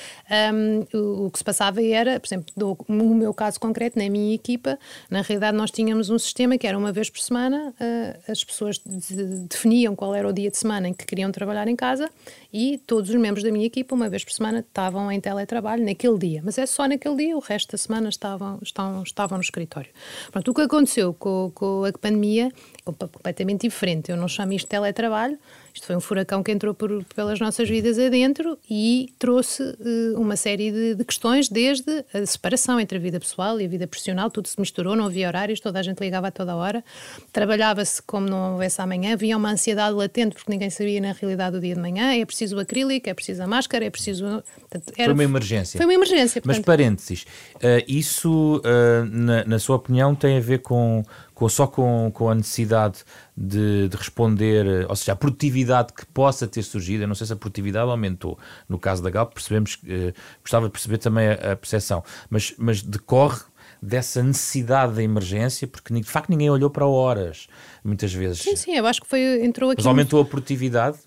um, 0.54 0.98
o, 0.98 1.26
o, 1.26 1.32
que 1.32 1.38
se 1.38 1.44
passava 1.44 1.84
era, 1.84 2.20
por 2.20 2.28
exemplo, 2.28 2.54
do, 2.56 2.78
no 2.88 3.14
meu 3.14 3.34
caso 3.34 3.60
concreto, 3.60 4.00
na 4.00 4.10
minha 4.10 4.34
equipa, 4.34 4.80
na 5.10 5.22
realidade 5.22 5.58
nós 5.58 5.72
tínhamos 5.72 6.10
um 6.10 6.18
sistema 6.18 6.58
que 6.58 6.66
era 6.66 6.78
uma 6.78 6.92
vez 6.92 7.10
por 7.10 7.20
semana, 7.20 7.74
uh, 7.80 8.32
as 8.32 8.44
pessoas 8.44 8.80
de, 8.80 9.26
definiam 9.50 9.96
qual 9.96 10.16
era 10.16 10.28
o 10.28 10.34
dia 10.34 10.50
de 10.50 10.58
semana 10.58 10.88
em 10.88 10.94
que 10.94 11.06
queriam 11.06 11.32
trabalhar 11.32 11.68
em 11.68 11.76
casa 11.76 12.10
e 12.52 12.80
todos 12.88 13.10
os 13.10 13.16
membros 13.16 13.44
da 13.44 13.49
minha 13.52 13.66
equipa, 13.66 13.96
uma 13.96 14.10
vez 14.10 14.24
por 14.24 14.32
semana, 14.32 14.60
estavam 14.60 15.12
em 15.12 15.20
teletrabalho 15.20 15.84
naquele 15.84 16.18
dia. 16.18 16.42
Mas 16.44 16.58
é 16.58 16.66
só 16.66 16.88
naquele 16.88 17.16
dia, 17.16 17.38
o 17.38 17.40
resto 17.40 17.72
da 17.72 17.78
semana 17.78 18.10
estavam, 18.10 18.60
estavam, 18.62 19.04
estavam 19.04 19.38
no 19.38 19.44
escritório. 19.44 19.90
Pronto, 20.32 20.52
o 20.52 20.54
que 20.54 20.62
aconteceu 20.62 21.14
com, 21.14 21.52
com 21.54 21.86
a 21.86 21.92
pandemia 21.92 22.48
é 22.48 22.52
completamente 22.84 23.62
diferente. 23.62 24.12
Eu 24.12 24.18
não 24.18 24.28
chamo 24.28 24.54
isto 24.54 24.66
de 24.66 24.70
teletrabalho, 24.70 25.38
isto 25.80 25.88
foi 25.88 25.96
um 25.96 26.02
furacão 26.02 26.44
que 26.44 26.52
entrou 26.52 26.74
por, 26.74 27.04
pelas 27.16 27.40
nossas 27.40 27.70
vidas 27.70 27.98
adentro 27.98 28.58
e 28.70 29.14
trouxe 29.18 29.64
uh, 29.64 30.20
uma 30.20 30.36
série 30.36 30.72
de, 30.72 30.96
de, 30.96 31.06
questões, 31.06 31.48
desde 31.48 32.06
a 32.14 32.26
separação 32.26 32.80
entre 32.80 32.98
a 32.98 33.02
vida 33.02 33.20
pessoal 33.20 33.60
e 33.60 33.66
a 33.66 33.68
vida 33.68 33.88
profissional, 33.88 34.30
tudo 34.30 34.48
se 34.48 34.60
misturou, 34.60 34.96
não 34.96 35.06
havia 35.06 35.28
horários, 35.28 35.60
toda 35.60 35.80
a 35.80 35.84
gente 35.84 36.00
ligava 36.00 36.28
a 36.28 36.32
toda 36.32 36.56
hora, 36.56 36.84
trabalhava-se 37.32 38.02
como 38.02 38.28
não 38.28 38.54
houvesse 38.54 38.82
amanhã, 38.82 39.14
havia 39.14 39.38
uma 39.38 39.52
ansiedade 39.52 39.96
latente 39.96 40.36
porque 40.36 40.52
ninguém 40.52 40.70
sabia 40.70 41.00
na 41.00 41.14
realidade 41.14 41.56
o 41.56 41.62
dia 41.62 41.76
de 41.76 41.82
manhã, 41.82 42.14
é 42.14 42.26
preciso 42.26 42.58
o 42.58 42.60
acrílico, 42.60 43.10
é 43.10 43.14
preciso 43.14 43.42
a 43.42 43.48
máscara, 43.48 43.86
é 43.86 43.90
preciso... 43.90 44.44
Portanto, 44.60 44.94
era, 44.98 45.06
foi 45.06 45.14
uma 45.14 45.24
emergência. 45.24 45.78
Foi 45.78 45.86
uma 45.86 45.94
emergência. 45.94 46.42
Portanto... 46.42 46.58
Mas 46.58 46.66
parênteses, 46.66 47.26
uh, 47.56 47.84
isso, 47.88 48.58
uh, 48.58 49.06
na, 49.10 49.46
na 49.46 49.60
sua 49.60 49.78
opinião, 49.78 50.14
tem 50.14 50.38
a 50.38 50.42
ver 50.42 50.60
com 50.60 51.04
com, 51.40 51.48
só 51.48 51.66
com, 51.66 52.12
com 52.14 52.30
a 52.30 52.36
necessidade 52.36 53.00
de, 53.36 53.88
de, 53.88 53.96
responder, 53.96 54.86
ou 54.90 54.96
seja, 54.98 55.14
a 55.14 55.16
produtividade 55.16 55.94
que 55.94 56.06
possa 56.08 56.46
ter 56.46 56.62
surgido, 56.64 57.06
eu 57.06 57.08
não 57.08 57.16
sei 57.16 57.28
se 57.28 57.32
a 57.32 57.36
produtividade 57.38 57.90
aumentou. 57.90 58.38
No 58.68 58.78
caso 58.78 59.02
da 59.02 59.10
Galp, 59.10 59.34
percebemos, 59.34 59.78
eh, 59.88 60.14
gostava 60.42 60.66
de 60.66 60.74
perceber 60.74 60.98
também 60.98 61.30
a, 61.30 61.54
a 61.54 61.56
percepção, 61.56 62.04
mas, 62.30 62.54
mas 62.58 62.82
decorre 62.82 63.40
dessa 63.82 64.22
necessidade 64.22 64.96
da 64.96 65.02
emergência, 65.02 65.66
porque 65.66 65.94
de 65.94 66.04
facto 66.04 66.30
ninguém 66.30 66.50
olhou 66.50 66.70
para 66.70 66.86
horas, 66.86 67.48
muitas 67.86 68.14
vezes. 68.14 68.40
Sim, 68.40 68.58
sim, 68.58 68.76
eu 68.76 68.86
acho 68.86 69.00
que 69.00 69.08
foi, 69.08 69.42
entrou 69.42 69.72
aqui. 69.72 69.80
Mas 69.80 69.88
aumentou 69.88 70.22
a 70.22 70.26
produtividade? 70.26 70.98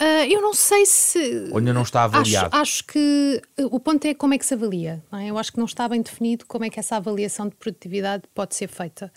Uh, 0.00 0.24
eu 0.30 0.40
não 0.40 0.54
sei 0.54 0.86
se. 0.86 1.48
Ou 1.50 1.58
ainda 1.58 1.74
não 1.74 1.82
está 1.82 2.04
avaliado? 2.04 2.48
Acho, 2.52 2.62
acho 2.62 2.84
que 2.84 3.42
uh, 3.60 3.66
o 3.66 3.78
ponto 3.78 4.02
é 4.06 4.14
como 4.14 4.32
é 4.32 4.38
que 4.38 4.46
se 4.46 4.54
avalia. 4.54 5.02
É? 5.12 5.26
Eu 5.28 5.36
acho 5.36 5.52
que 5.52 5.58
não 5.58 5.66
está 5.66 5.86
bem 5.86 6.00
definido 6.00 6.46
como 6.46 6.64
é 6.64 6.70
que 6.70 6.80
essa 6.80 6.96
avaliação 6.96 7.46
de 7.46 7.54
produtividade 7.54 8.22
pode 8.34 8.54
ser 8.54 8.66
feita. 8.66 9.12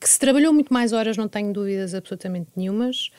Que 0.00 0.08
se 0.08 0.18
trabalhou 0.18 0.50
muito 0.54 0.72
mais 0.72 0.94
horas, 0.94 1.18
não 1.18 1.28
tenho 1.28 1.52
dúvidas 1.52 1.94
absolutamente 1.94 2.48
nenhumas. 2.56 3.10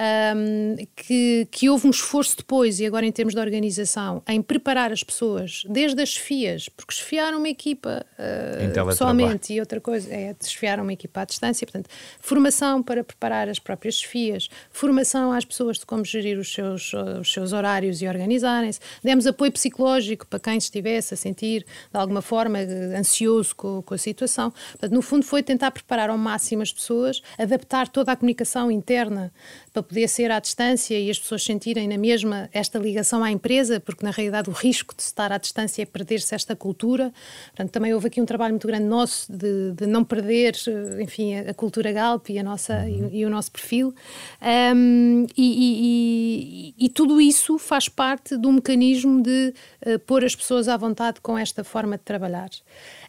Um, 0.00 0.76
que, 0.96 1.46
que 1.50 1.68
houve 1.68 1.86
um 1.86 1.90
esforço 1.90 2.38
depois, 2.38 2.80
e 2.80 2.86
agora 2.86 3.04
em 3.04 3.12
termos 3.12 3.34
de 3.34 3.40
organização, 3.40 4.22
em 4.26 4.40
preparar 4.40 4.90
as 4.92 5.02
pessoas, 5.02 5.62
desde 5.68 6.00
as 6.00 6.16
FIAs, 6.16 6.68
porque 6.68 6.94
esfiar 6.94 7.34
uma 7.34 7.48
equipa 7.48 8.04
uh, 8.18 8.86
pessoalmente 8.86 9.52
e 9.52 9.60
outra 9.60 9.80
coisa 9.80 10.12
é 10.12 10.34
desfiar 10.34 10.80
uma 10.80 10.92
equipa 10.92 11.20
à 11.20 11.24
distância, 11.24 11.66
portanto, 11.66 11.90
formação 12.18 12.82
para 12.82 13.04
preparar 13.04 13.48
as 13.48 13.58
próprias 13.58 14.00
FIAs, 14.00 14.48
formação 14.70 15.32
às 15.32 15.44
pessoas 15.44 15.78
de 15.78 15.84
como 15.84 16.04
gerir 16.04 16.38
os 16.38 16.52
seus, 16.52 16.92
os 17.20 17.30
seus 17.32 17.52
horários 17.52 18.00
e 18.00 18.08
organizarem-se, 18.08 18.80
demos 19.02 19.26
apoio 19.26 19.52
psicológico 19.52 20.26
para 20.26 20.40
quem 20.40 20.56
estivesse 20.56 21.12
a 21.12 21.16
sentir 21.16 21.64
de 21.92 21.98
alguma 21.98 22.22
forma 22.22 22.58
ansioso 22.96 23.54
com, 23.54 23.82
com 23.82 23.94
a 23.94 23.98
situação. 23.98 24.50
Portanto, 24.70 24.92
no 24.92 25.02
fundo, 25.02 25.24
foi 25.24 25.42
tentar 25.42 25.70
preparar 25.70 26.08
ao 26.08 26.16
máximo 26.16 26.62
as 26.62 26.72
pessoas, 26.72 27.20
adaptar 27.38 27.88
toda 27.88 28.12
a 28.12 28.16
comunicação 28.16 28.70
interna 28.70 29.32
para 29.72 29.82
poder 29.90 30.06
ser 30.06 30.30
à 30.30 30.38
distância 30.38 30.96
e 30.96 31.10
as 31.10 31.18
pessoas 31.18 31.42
sentirem 31.42 31.88
na 31.88 31.98
mesma 31.98 32.48
esta 32.52 32.78
ligação 32.78 33.24
à 33.24 33.30
empresa, 33.32 33.80
porque 33.80 34.04
na 34.04 34.12
realidade 34.12 34.48
o 34.48 34.52
risco 34.52 34.94
de 34.94 35.02
estar 35.02 35.32
à 35.32 35.36
distância 35.36 35.82
é 35.82 35.84
perder-se 35.84 36.32
esta 36.32 36.54
cultura. 36.54 37.12
Portanto, 37.48 37.72
também 37.72 37.92
houve 37.92 38.06
aqui 38.06 38.20
um 38.20 38.24
trabalho 38.24 38.52
muito 38.52 38.68
grande 38.68 38.84
nosso 38.84 39.30
de, 39.30 39.72
de 39.72 39.86
não 39.86 40.04
perder, 40.04 40.54
enfim, 41.00 41.34
a, 41.34 41.52
cultura 41.52 41.90
Galp 41.90 42.30
e, 42.30 42.38
a 42.38 42.42
nossa, 42.42 42.74
uhum. 42.84 43.10
e, 43.12 43.18
e, 43.18 43.26
o 43.26 43.30
nosso 43.30 43.50
perfil. 43.50 43.92
Um, 44.40 45.26
e, 45.36 46.74
e, 46.78 46.84
e, 46.86 46.88
tudo 46.88 47.20
isso 47.20 47.58
faz 47.58 47.88
parte 47.88 48.36
do 48.36 48.52
mecanismo 48.52 49.20
de 49.20 49.52
uh, 49.84 49.98
pôr 50.00 50.24
as 50.24 50.36
pessoas 50.36 50.68
à 50.68 50.76
vontade 50.76 51.20
com 51.20 51.36
esta 51.36 51.64
forma 51.64 51.98
de 51.98 52.04
trabalhar. 52.04 52.50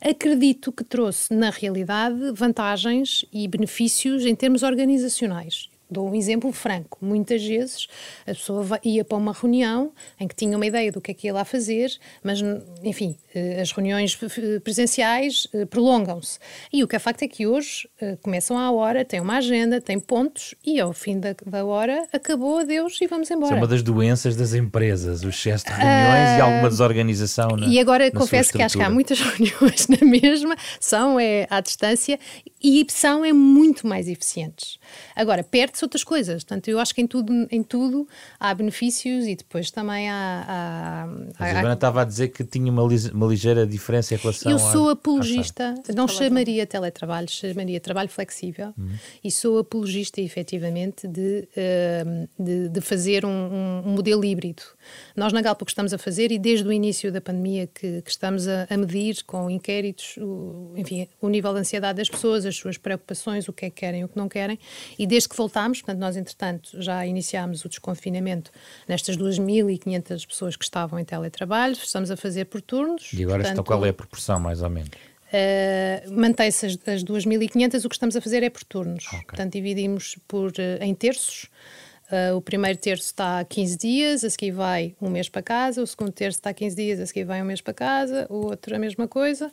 Acredito 0.01 0.71
que 0.71 0.83
trouxe, 0.83 1.31
na 1.31 1.51
realidade, 1.51 2.31
vantagens 2.33 3.23
e 3.31 3.47
benefícios 3.47 4.25
em 4.25 4.33
termos 4.33 4.63
organizacionais. 4.63 5.70
Dou 5.91 6.09
um 6.09 6.15
exemplo 6.15 6.49
franco. 6.53 6.97
Muitas 7.01 7.43
vezes 7.43 7.87
a 8.21 8.33
pessoa 8.33 8.79
ia 8.81 9.03
para 9.03 9.17
uma 9.17 9.33
reunião 9.33 9.91
em 10.17 10.25
que 10.25 10.33
tinha 10.33 10.55
uma 10.55 10.65
ideia 10.65 10.89
do 10.89 11.01
que 11.01 11.11
é 11.11 11.13
que 11.13 11.27
ia 11.27 11.33
lá 11.33 11.43
fazer, 11.43 11.91
mas, 12.23 12.39
enfim, 12.81 13.17
as 13.61 13.71
reuniões 13.71 14.17
presenciais 14.63 15.47
eh, 15.53 15.65
prolongam-se. 15.65 16.39
E 16.71 16.83
o 16.83 16.87
que 16.87 16.95
é 16.95 16.99
facto 16.99 17.23
é 17.23 17.27
que 17.27 17.47
hoje 17.47 17.87
eh, 17.99 18.17
começam 18.21 18.57
à 18.57 18.71
hora, 18.71 19.05
têm 19.05 19.19
uma 19.19 19.37
agenda, 19.37 19.79
têm 19.79 19.99
pontos 19.99 20.55
e 20.65 20.79
ao 20.79 20.93
fim 20.93 21.19
da, 21.19 21.35
da 21.45 21.65
hora 21.65 22.07
acabou, 22.11 22.59
adeus 22.59 22.99
e 23.01 23.07
vamos 23.07 23.29
embora. 23.31 23.47
Isso 23.47 23.53
é 23.53 23.57
uma 23.57 23.67
das 23.67 23.81
doenças 23.81 24.35
das 24.35 24.53
empresas, 24.53 25.23
o 25.23 25.29
excesso 25.29 25.65
de 25.65 25.71
reuniões 25.71 26.29
uh, 26.29 26.37
e 26.37 26.41
alguma 26.41 26.69
desorganização. 26.69 27.49
Na, 27.57 27.67
e 27.67 27.79
agora 27.79 28.11
confesso 28.11 28.51
que 28.51 28.61
acho 28.61 28.77
que 28.77 28.83
há 28.83 28.89
muitas 28.89 29.19
reuniões 29.21 29.87
na 29.87 30.05
mesma, 30.05 30.55
são 30.79 31.19
é, 31.19 31.47
à 31.49 31.61
distância 31.61 32.19
e 32.61 32.85
são 32.89 33.25
é 33.25 33.33
muito 33.33 33.87
mais 33.87 34.07
eficientes. 34.07 34.77
Agora, 35.15 35.43
perde-se 35.43 35.83
outras 35.83 36.03
coisas. 36.03 36.43
Portanto, 36.43 36.67
eu 36.67 36.79
acho 36.79 36.93
que 36.93 37.01
em 37.01 37.07
tudo, 37.07 37.47
em 37.49 37.63
tudo 37.63 38.07
há 38.39 38.53
benefícios 38.53 39.25
e 39.25 39.35
depois 39.35 39.71
também 39.71 40.09
há. 40.09 40.45
há, 40.47 41.43
há 41.43 41.45
a 41.45 41.53
Joana 41.53 41.73
estava 41.73 42.01
a 42.01 42.05
dizer 42.05 42.29
que 42.29 42.43
tinha 42.43 42.71
uma, 42.71 42.83
uma 43.21 43.27
ligeira 43.29 43.67
diferença 43.67 44.15
em 44.15 44.17
relação 44.17 44.51
Eu 44.51 44.57
sou 44.57 44.89
apologista, 44.89 45.75
não 45.95 46.07
chamaria 46.07 46.65
teletrabalho, 46.65 47.29
chamaria 47.29 47.79
trabalho 47.79 48.09
flexível 48.09 48.73
uhum. 48.77 48.89
e 49.23 49.31
sou 49.31 49.59
apologista, 49.59 50.19
efetivamente, 50.19 51.07
de, 51.07 51.47
uh, 51.55 52.43
de, 52.43 52.69
de, 52.69 52.81
fazer 52.81 53.23
um, 53.23 53.29
um, 53.29 53.91
modelo 53.91 54.25
híbrido. 54.25 54.63
Nós 55.15 55.31
na 55.31 55.41
Galpo 55.41 55.65
que 55.65 55.71
estamos 55.71 55.93
a 55.93 55.97
fazer 55.97 56.31
e 56.31 56.39
desde 56.39 56.67
o 56.67 56.71
início 56.71 57.11
da 57.11 57.21
pandemia 57.21 57.67
que, 57.67 58.01
que 58.01 58.09
estamos 58.09 58.47
a, 58.47 58.65
a, 58.69 58.77
medir 58.77 59.23
com 59.23 59.49
inquéritos, 59.49 60.15
o, 60.17 60.73
enfim, 60.75 61.07
o 61.21 61.29
nível 61.29 61.53
de 61.53 61.59
ansiedade 61.59 61.97
das 61.97 62.09
pessoas, 62.09 62.45
as 62.45 62.55
suas 62.55 62.77
preocupações, 62.77 63.47
o 63.47 63.53
que 63.53 63.65
é 63.65 63.69
que 63.69 63.81
querem, 63.81 64.03
o 64.03 64.07
que 64.07 64.17
não 64.17 64.27
querem, 64.27 64.57
e 64.97 65.05
desde 65.05 65.29
que 65.29 65.35
voltámos, 65.35 65.81
portanto, 65.81 65.99
nós 65.99 66.17
entretanto 66.17 66.81
já 66.81 67.05
iniciámos 67.05 67.63
o 67.65 67.69
desconfinamento 67.69 68.51
nestas 68.87 69.15
2.500 69.15 70.27
pessoas 70.27 70.55
que 70.55 70.63
estavam 70.63 70.97
em 70.97 71.05
teletrabalho, 71.05 71.73
estamos 71.73 72.09
a 72.09 72.17
fazer 72.17 72.45
por 72.45 72.61
turnos. 72.61 73.10
E 73.13 73.23
agora 73.23 73.43
portanto, 73.43 73.65
qual 73.65 73.85
é 73.85 73.89
a 73.89 73.93
proporção, 73.93 74.39
mais 74.39 74.61
ou 74.61 74.69
menos? 74.69 74.91
Uh, 75.31 76.11
Mantém-se 76.11 76.65
as, 76.65 76.73
as 76.87 77.03
2.500, 77.03 77.85
o 77.85 77.89
que 77.89 77.95
estamos 77.95 78.15
a 78.15 78.21
fazer 78.21 78.43
é 78.43 78.49
por 78.49 78.63
turnos. 78.63 79.07
Okay. 79.07 79.21
Portanto, 79.21 79.53
dividimos 79.53 80.17
por, 80.27 80.51
uh, 80.51 80.81
em 80.81 80.93
terços. 80.93 81.49
Uh, 82.11 82.35
o 82.35 82.41
primeiro 82.41 82.77
terço 82.77 83.05
está 83.05 83.39
a 83.39 83.45
15 83.45 83.77
dias, 83.77 84.23
a 84.25 84.29
seguir 84.29 84.51
vai 84.51 84.93
um 85.01 85.09
mês 85.09 85.29
para 85.29 85.41
casa, 85.41 85.81
o 85.81 85.87
segundo 85.87 86.11
terço 86.11 86.39
está 86.39 86.49
a 86.49 86.53
15 86.53 86.75
dias, 86.75 86.99
a 86.99 87.05
seguir 87.05 87.23
vai 87.23 87.41
um 87.41 87.45
mês 87.45 87.61
para 87.61 87.73
casa, 87.73 88.27
o 88.29 88.47
outro 88.47 88.75
a 88.75 88.79
mesma 88.79 89.07
coisa, 89.07 89.49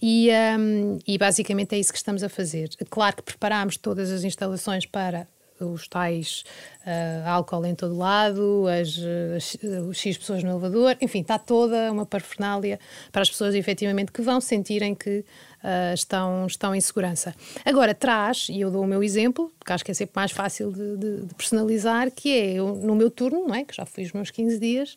e, 0.00 0.28
um, 0.58 0.98
e 1.06 1.16
basicamente 1.16 1.74
é 1.74 1.78
isso 1.78 1.90
que 1.90 1.96
estamos 1.96 2.22
a 2.22 2.28
fazer. 2.28 2.68
Claro 2.90 3.16
que 3.16 3.22
preparámos 3.22 3.78
todas 3.78 4.10
as 4.10 4.22
instalações 4.22 4.84
para 4.84 5.26
os 5.60 5.86
tais 5.88 6.44
uh, 6.86 7.28
álcool 7.28 7.64
em 7.64 7.74
todo 7.74 7.96
lado, 7.96 8.66
as, 8.68 8.98
as, 9.36 9.56
os 9.88 9.96
X 9.96 10.18
pessoas 10.18 10.42
no 10.42 10.50
elevador, 10.50 10.96
enfim, 11.00 11.20
está 11.20 11.38
toda 11.38 11.90
uma 11.92 12.04
parafernália 12.04 12.78
para 13.12 13.22
as 13.22 13.30
pessoas 13.30 13.54
efetivamente 13.54 14.12
que 14.12 14.22
vão 14.22 14.40
sentirem 14.40 14.94
que 14.94 15.24
uh, 15.64 15.94
estão, 15.94 16.46
estão 16.46 16.74
em 16.74 16.80
segurança. 16.80 17.34
Agora, 17.64 17.94
traz, 17.94 18.48
e 18.48 18.60
eu 18.60 18.70
dou 18.70 18.82
o 18.82 18.86
meu 18.86 19.02
exemplo, 19.02 19.52
porque 19.58 19.72
acho 19.72 19.84
que 19.84 19.90
é 19.90 19.94
sempre 19.94 20.12
mais 20.16 20.32
fácil 20.32 20.70
de, 20.72 20.96
de, 20.96 21.26
de 21.26 21.34
personalizar, 21.34 22.10
que 22.10 22.30
é 22.30 22.52
eu, 22.54 22.74
no 22.76 22.94
meu 22.94 23.10
turno, 23.10 23.46
não 23.46 23.54
é? 23.54 23.64
que 23.64 23.74
já 23.74 23.86
fui 23.86 24.04
os 24.04 24.12
meus 24.12 24.30
15 24.30 24.58
dias, 24.58 24.96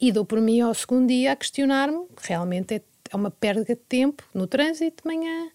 e 0.00 0.10
dou 0.10 0.24
por 0.24 0.40
mim 0.40 0.60
ao 0.60 0.74
segundo 0.74 1.08
dia 1.08 1.32
a 1.32 1.36
questionar-me, 1.36 2.06
realmente 2.22 2.74
é, 2.74 2.82
é 3.10 3.16
uma 3.16 3.30
perda 3.30 3.64
de 3.64 3.76
tempo 3.76 4.24
no 4.34 4.46
trânsito 4.46 5.02
de 5.02 5.16
manhã, 5.16 5.50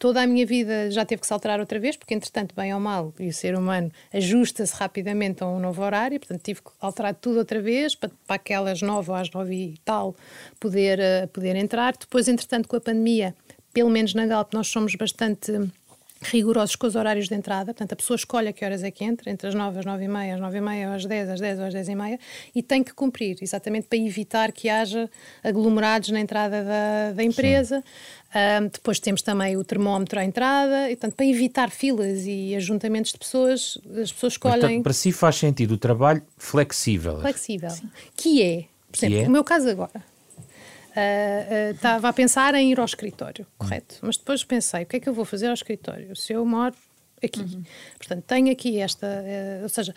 toda 0.00 0.22
a 0.22 0.26
minha 0.26 0.46
vida 0.46 0.90
já 0.90 1.04
teve 1.04 1.20
que 1.20 1.26
se 1.26 1.32
alterar 1.32 1.60
outra 1.60 1.78
vez, 1.78 1.94
porque 1.94 2.14
entretanto, 2.14 2.54
bem 2.56 2.72
ou 2.72 2.80
mal, 2.80 3.12
e 3.20 3.28
o 3.28 3.32
ser 3.32 3.54
humano 3.54 3.92
ajusta-se 4.12 4.74
rapidamente 4.74 5.42
a 5.44 5.46
um 5.46 5.60
novo 5.60 5.82
horário, 5.82 6.18
portanto 6.18 6.42
tive 6.42 6.62
que 6.62 6.70
alterar 6.80 7.14
tudo 7.14 7.38
outra 7.38 7.60
vez 7.60 7.94
para, 7.94 8.10
para 8.26 8.36
aquelas 8.36 8.80
nove 8.80 9.12
às 9.12 9.30
nove 9.30 9.54
e 9.54 9.78
tal 9.84 10.16
poder, 10.58 10.98
uh, 10.98 11.28
poder 11.28 11.54
entrar. 11.54 11.94
Depois, 11.96 12.28
entretanto, 12.28 12.66
com 12.66 12.76
a 12.76 12.80
pandemia, 12.80 13.36
pelo 13.74 13.90
menos 13.90 14.14
na 14.14 14.26
Galp, 14.26 14.54
nós 14.54 14.68
somos 14.68 14.94
bastante 14.94 15.52
rigorosos 16.22 16.76
com 16.76 16.86
os 16.86 16.94
horários 16.94 17.28
de 17.28 17.34
entrada, 17.34 17.72
portanto 17.72 17.92
a 17.92 17.96
pessoa 17.96 18.14
escolhe 18.14 18.48
a 18.48 18.52
que 18.52 18.64
horas 18.64 18.82
é 18.82 18.90
que 18.90 19.02
entra, 19.04 19.30
entre 19.30 19.48
as 19.48 19.54
9 19.54 19.78
às 19.78 19.86
9 19.86 20.04
e 20.04 20.08
meia, 20.08 20.34
às 20.34 20.40
9 20.40 20.58
e 20.58 20.60
meia, 20.60 20.94
às 20.94 21.06
10, 21.06 21.30
às 21.30 21.40
10 21.40 21.58
ou 21.58 21.64
às 21.64 21.72
10 21.72 21.88
e 21.88 21.94
meia, 21.94 22.18
e 22.54 22.62
tem 22.62 22.84
que 22.84 22.92
cumprir, 22.92 23.38
exatamente 23.40 23.86
para 23.86 23.98
evitar 23.98 24.52
que 24.52 24.68
haja 24.68 25.08
aglomerados 25.42 26.10
na 26.10 26.20
entrada 26.20 26.62
da, 26.62 27.12
da 27.12 27.24
empresa. 27.24 27.82
Um, 28.32 28.68
depois 28.68 29.00
temos 29.00 29.22
também 29.22 29.56
o 29.56 29.64
termómetro 29.64 30.20
à 30.20 30.24
entrada, 30.24 30.90
e, 30.90 30.94
portanto, 30.94 31.14
para 31.16 31.26
evitar 31.26 31.70
filas 31.70 32.26
e 32.26 32.54
ajuntamentos 32.54 33.12
de 33.12 33.18
pessoas, 33.18 33.78
as 34.00 34.12
pessoas 34.12 34.34
escolhem... 34.34 34.60
Portanto, 34.60 34.82
para 34.82 34.92
si 34.92 35.12
faz 35.12 35.36
sentido 35.36 35.72
o 35.72 35.78
trabalho 35.78 36.22
flexível. 36.36 37.20
Flexível. 37.20 37.70
Sim. 37.70 37.90
Que 38.14 38.42
é, 38.42 38.64
por 38.92 38.98
exemplo, 38.98 39.18
é? 39.18 39.26
o 39.26 39.30
meu 39.30 39.42
caso 39.42 39.68
agora, 39.68 40.09
Uh, 40.90 41.70
uh, 41.70 41.70
estava 41.74 42.08
a 42.08 42.12
pensar 42.12 42.54
em 42.54 42.72
ir 42.72 42.78
ao 42.78 42.84
escritório, 42.84 43.46
correto? 43.56 43.98
Mas 44.02 44.16
depois 44.16 44.44
pensei, 44.44 44.82
o 44.82 44.86
que 44.86 44.96
é 44.96 45.00
que 45.00 45.08
eu 45.08 45.14
vou 45.14 45.24
fazer 45.24 45.48
ao 45.48 45.54
escritório? 45.54 46.14
Se 46.16 46.32
eu 46.32 46.44
moro 46.44 46.74
aqui. 47.22 47.40
Uhum. 47.40 47.62
Portanto, 47.96 48.24
tenho 48.26 48.50
aqui 48.50 48.80
esta, 48.80 49.06
uh, 49.06 49.62
ou 49.62 49.68
seja, 49.68 49.94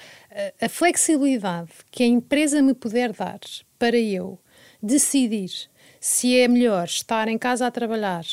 a 0.62 0.70
flexibilidade 0.70 1.72
que 1.90 2.04
a 2.04 2.08
empresa 2.08 2.62
me 2.62 2.74
puder 2.74 3.12
dar 3.14 3.40
para 3.80 3.98
eu 3.98 4.40
decidir 4.82 5.50
se 6.00 6.38
é 6.38 6.48
melhor 6.48 6.86
estar 6.86 7.28
em 7.28 7.38
casa 7.38 7.66
a 7.66 7.72
trabalhar 7.72 8.26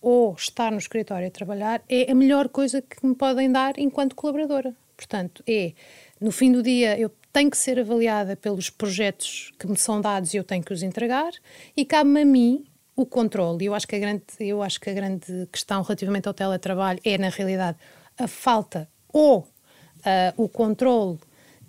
ou 0.00 0.34
estar 0.34 0.70
no 0.70 0.78
escritório 0.78 1.28
a 1.28 1.30
trabalhar 1.30 1.82
é 1.88 2.10
a 2.10 2.14
melhor 2.14 2.48
coisa 2.48 2.80
que 2.80 3.04
me 3.06 3.14
podem 3.14 3.50
dar 3.50 3.78
enquanto 3.78 4.14
colaboradora. 4.14 4.74
Portanto, 4.96 5.44
é 5.46 5.74
no 6.20 6.32
fim 6.32 6.52
do 6.52 6.62
dia 6.62 6.98
eu 6.98 7.10
tem 7.32 7.48
que 7.48 7.56
ser 7.56 7.78
avaliada 7.78 8.36
pelos 8.36 8.70
projetos 8.70 9.52
que 9.58 9.66
me 9.66 9.76
são 9.76 10.00
dados 10.00 10.34
e 10.34 10.36
eu 10.36 10.44
tenho 10.44 10.62
que 10.62 10.72
os 10.72 10.82
entregar, 10.82 11.32
e 11.76 11.84
cabe-me 11.84 12.22
a 12.22 12.24
mim 12.24 12.64
o 12.96 13.06
controle. 13.06 13.64
Eu 13.64 13.74
acho 13.74 13.86
que 13.86 13.94
a 13.94 13.98
grande, 13.98 14.24
eu 14.40 14.62
acho 14.62 14.80
que 14.80 14.90
a 14.90 14.92
grande 14.92 15.46
questão 15.52 15.82
relativamente 15.82 16.26
ao 16.26 16.34
teletrabalho 16.34 16.98
é, 17.04 17.16
na 17.16 17.28
realidade, 17.28 17.78
a 18.18 18.26
falta 18.26 18.88
ou 19.12 19.40
uh, 19.40 19.46
o 20.36 20.48
controle 20.48 21.18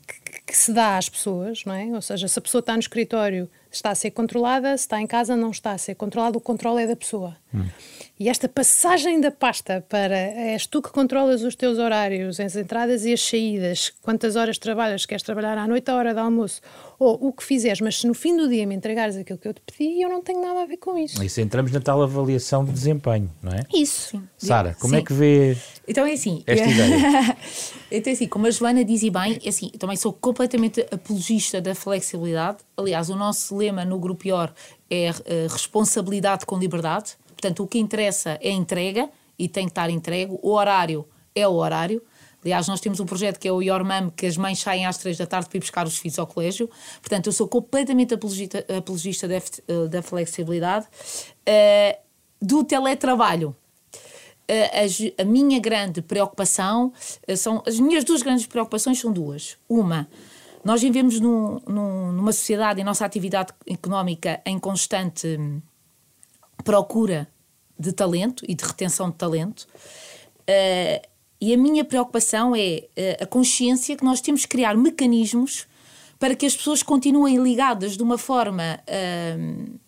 que, 0.08 0.42
que, 0.48 0.58
se 0.58 0.74
dá 0.74 0.98
às 0.98 1.08
pessoas, 1.08 1.64
não 1.66 1.74
é? 1.76 1.86
Ou 1.86 2.02
seja, 2.02 2.28
se 2.28 2.40
a 2.40 2.42
pessoa 2.42 2.62
está 2.62 2.74
no 2.74 2.80
escritório 2.80 3.50
está 3.72 3.92
a 3.92 3.96
ser 3.96 4.10
controlada, 4.10 4.76
se 4.76 4.86
está 4.86 5.00
em 5.00 5.06
casa 5.06 5.36
não 5.36 5.52
está 5.52 5.74
a 5.74 5.78
ser 5.78 5.94
controlada, 5.94 6.38
o 6.38 6.42
controle 6.42 6.84
é 6.84 6.88
da 6.88 6.96
pessoa. 6.96 7.38
Hum. 7.54 7.68
E 8.20 8.28
esta 8.28 8.50
passagem 8.50 9.22
da 9.22 9.32
pasta 9.32 9.82
para 9.88 10.18
és 10.18 10.68
tu 10.68 10.82
que 10.82 10.90
controlas 10.90 11.42
os 11.42 11.56
teus 11.56 11.78
horários, 11.78 12.38
as 12.38 12.54
entradas 12.54 13.06
e 13.06 13.14
as 13.14 13.22
saídas, 13.22 13.94
quantas 14.02 14.36
horas 14.36 14.58
trabalhas, 14.58 15.06
queres 15.06 15.24
trabalhar 15.24 15.58
à 15.58 15.66
noite, 15.66 15.90
à 15.90 15.96
hora 15.96 16.14
do 16.14 16.20
almoço, 16.20 16.60
ou 17.00 17.18
o 17.28 17.32
que 17.32 17.42
fizeres, 17.42 17.80
mas 17.80 18.02
se 18.02 18.06
no 18.06 18.14
fim 18.14 18.36
do 18.36 18.50
dia 18.50 18.68
me 18.68 18.76
entregares 18.76 19.16
aquilo 19.16 19.40
que 19.40 19.48
eu 19.48 19.54
te 19.54 19.62
pedi, 19.62 20.02
eu 20.02 20.10
não 20.10 20.22
tenho 20.22 20.42
nada 20.42 20.64
a 20.64 20.66
ver 20.66 20.76
com 20.76 20.98
isso. 20.98 21.24
Isso 21.24 21.40
entramos 21.40 21.72
na 21.72 21.80
tal 21.80 22.02
avaliação 22.02 22.66
de 22.66 22.74
desempenho, 22.74 23.32
não 23.42 23.54
é? 23.54 23.62
Isso. 23.74 24.22
Sara, 24.38 24.76
como 24.78 24.96
é 24.96 24.98
Sim. 24.98 25.04
é 25.04 25.06
que 25.06 25.14
vê 25.14 25.58
então 25.90 26.06
é 26.06 26.12
assim, 26.12 26.44
esta 26.46 26.68
ideia? 26.68 27.38
então 27.90 28.12
é 28.12 28.14
assim, 28.14 28.28
como 28.28 28.46
a 28.46 28.52
Joana 28.52 28.86
diz 28.86 29.02
e 29.02 29.10
bem, 29.10 29.40
é 29.44 29.50
assim, 29.50 29.72
eu 29.74 29.80
também 29.80 29.96
sou 29.98 30.14
completamente 30.14 30.86
apologista 30.92 31.60
da 31.60 31.74
flexibilidade. 31.74 32.60
Aliás, 32.78 33.10
o 33.10 33.16
nosso 33.16 33.56
lema 33.58 33.84
no 33.84 33.98
Grupo 33.98 34.28
IOR 34.28 34.52
é 34.88 35.10
uh, 35.10 35.14
responsabilidade 35.50 36.46
com 36.46 36.60
liberdade. 36.60 37.14
Portanto, 37.40 37.64
o 37.64 37.68
que 37.68 37.80
interessa 37.80 38.38
é 38.42 38.50
a 38.50 38.54
entrega 38.54 39.10
e 39.38 39.48
tem 39.48 39.66
que 39.66 39.72
estar 39.72 39.90
entregue. 39.90 40.38
O 40.42 40.52
horário 40.52 41.08
é 41.34 41.48
o 41.48 41.54
horário. 41.54 42.04
Aliás, 42.44 42.68
nós 42.68 42.82
temos 42.82 43.00
um 43.00 43.06
projeto 43.06 43.40
que 43.40 43.48
é 43.48 43.52
o 43.52 43.62
Your 43.62 43.86
Mom, 43.86 44.10
que 44.10 44.26
as 44.26 44.36
mães 44.36 44.60
saem 44.60 44.86
às 44.86 44.98
três 44.98 45.18
da 45.18 45.26
tarde 45.26 45.48
para 45.48 45.58
ir 45.58 45.62
buscar 45.62 45.88
os 45.88 45.98
filhos 45.98 46.20
ao 46.20 46.28
colégio. 46.28 46.70
Portanto, 47.02 47.28
eu 47.28 47.32
sou 47.32 47.48
completamente 47.48 48.14
apologista, 48.14 48.66
apologista 48.78 49.26
da, 49.26 49.38
da 49.90 50.02
flexibilidade. 50.02 50.86
Uh, 51.48 51.98
do 52.42 52.64
teletrabalho. 52.64 53.56
Uh, 54.50 55.18
a, 55.18 55.22
a, 55.22 55.26
minha 55.26 55.60
grande 55.60 56.02
preocupação 56.02 56.92
uh, 57.28 57.38
são. 57.38 57.64
As 57.66 57.80
minhas 57.80 58.04
duas 58.04 58.22
grandes 58.22 58.48
preocupações 58.48 59.00
são 59.00 59.14
duas. 59.14 59.58
Uma, 59.68 60.10
nós 60.64 60.82
vivemos 60.82 61.20
num, 61.22 61.62
num, 61.68 62.12
numa 62.12 62.34
sociedade 62.34 62.82
e 62.82 62.84
nossa 62.84 63.06
atividade 63.06 63.54
económica 63.66 64.42
em 64.46 64.60
constante 64.60 65.40
procura 66.64 67.28
de 67.78 67.94
talento 67.94 68.44
e 68.48 68.54
de 68.54 68.64
retenção 68.64 69.10
de 69.10 69.16
talento. 69.16 69.68
Uh, 70.42 71.08
e 71.42 71.54
a 71.54 71.58
minha 71.58 71.86
preocupação 71.86 72.56
é 72.56 72.88
uh, 72.98 73.24
a 73.24 73.26
consciência 73.26 73.96
que 73.96 74.04
nós 74.04 74.20
temos 74.20 74.42
que 74.42 74.50
criar 74.50 74.76
mecanismos 74.76 75.68
para 76.18 76.36
que 76.36 76.46
as 76.46 76.56
pessoas 76.56 76.84
continuem 76.84 77.42
ligadas 77.42 77.96
de 77.96 78.04
uma 78.04 78.18
forma 78.18 78.80
uh, 78.88 79.80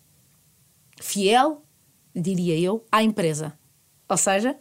fiel, 1.00 1.62
diria 2.14 2.58
eu, 2.58 2.84
à 2.90 3.02
empresa. 3.02 3.52
Ou 4.08 4.16
seja, 4.16 4.56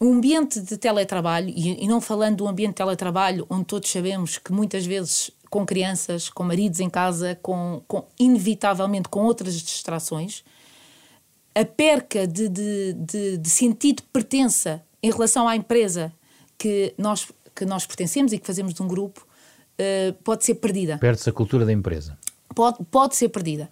um 0.00 0.14
ambiente 0.14 0.60
de 0.60 0.76
teletrabalho, 0.76 1.48
e, 1.48 1.84
e 1.84 1.86
não 1.86 2.00
falando 2.00 2.38
do 2.38 2.48
ambiente 2.48 2.70
de 2.70 2.76
teletrabalho 2.76 3.46
onde 3.48 3.64
todos 3.64 3.88
sabemos 3.90 4.38
que 4.38 4.52
muitas 4.52 4.84
vezes 4.84 5.30
com 5.48 5.64
crianças, 5.64 6.28
com 6.28 6.42
maridos 6.42 6.80
em 6.80 6.90
casa, 6.90 7.38
com, 7.40 7.80
com 7.86 8.04
inevitavelmente 8.18 9.08
com 9.08 9.20
outras 9.20 9.54
distrações, 9.54 10.42
a 11.54 11.64
perca 11.64 12.26
de, 12.26 12.48
de, 12.48 12.92
de, 12.94 13.38
de, 13.38 13.50
sentido 13.50 13.96
de 13.96 14.08
pertença 14.12 14.82
em 15.02 15.10
relação 15.10 15.46
à 15.46 15.54
empresa 15.54 16.12
que 16.58 16.94
nós, 16.98 17.28
que 17.54 17.64
nós 17.64 17.86
pertencemos 17.86 18.32
e 18.32 18.38
que 18.38 18.46
fazemos 18.46 18.74
de 18.74 18.82
um 18.82 18.88
grupo 18.88 19.26
uh, 19.78 20.12
pode 20.24 20.44
ser 20.44 20.56
perdida. 20.56 20.98
Perde-se 20.98 21.30
a 21.30 21.32
cultura 21.32 21.64
da 21.64 21.72
empresa. 21.72 22.18
Pode, 22.54 22.78
pode 22.90 23.16
ser 23.16 23.28
perdida. 23.28 23.70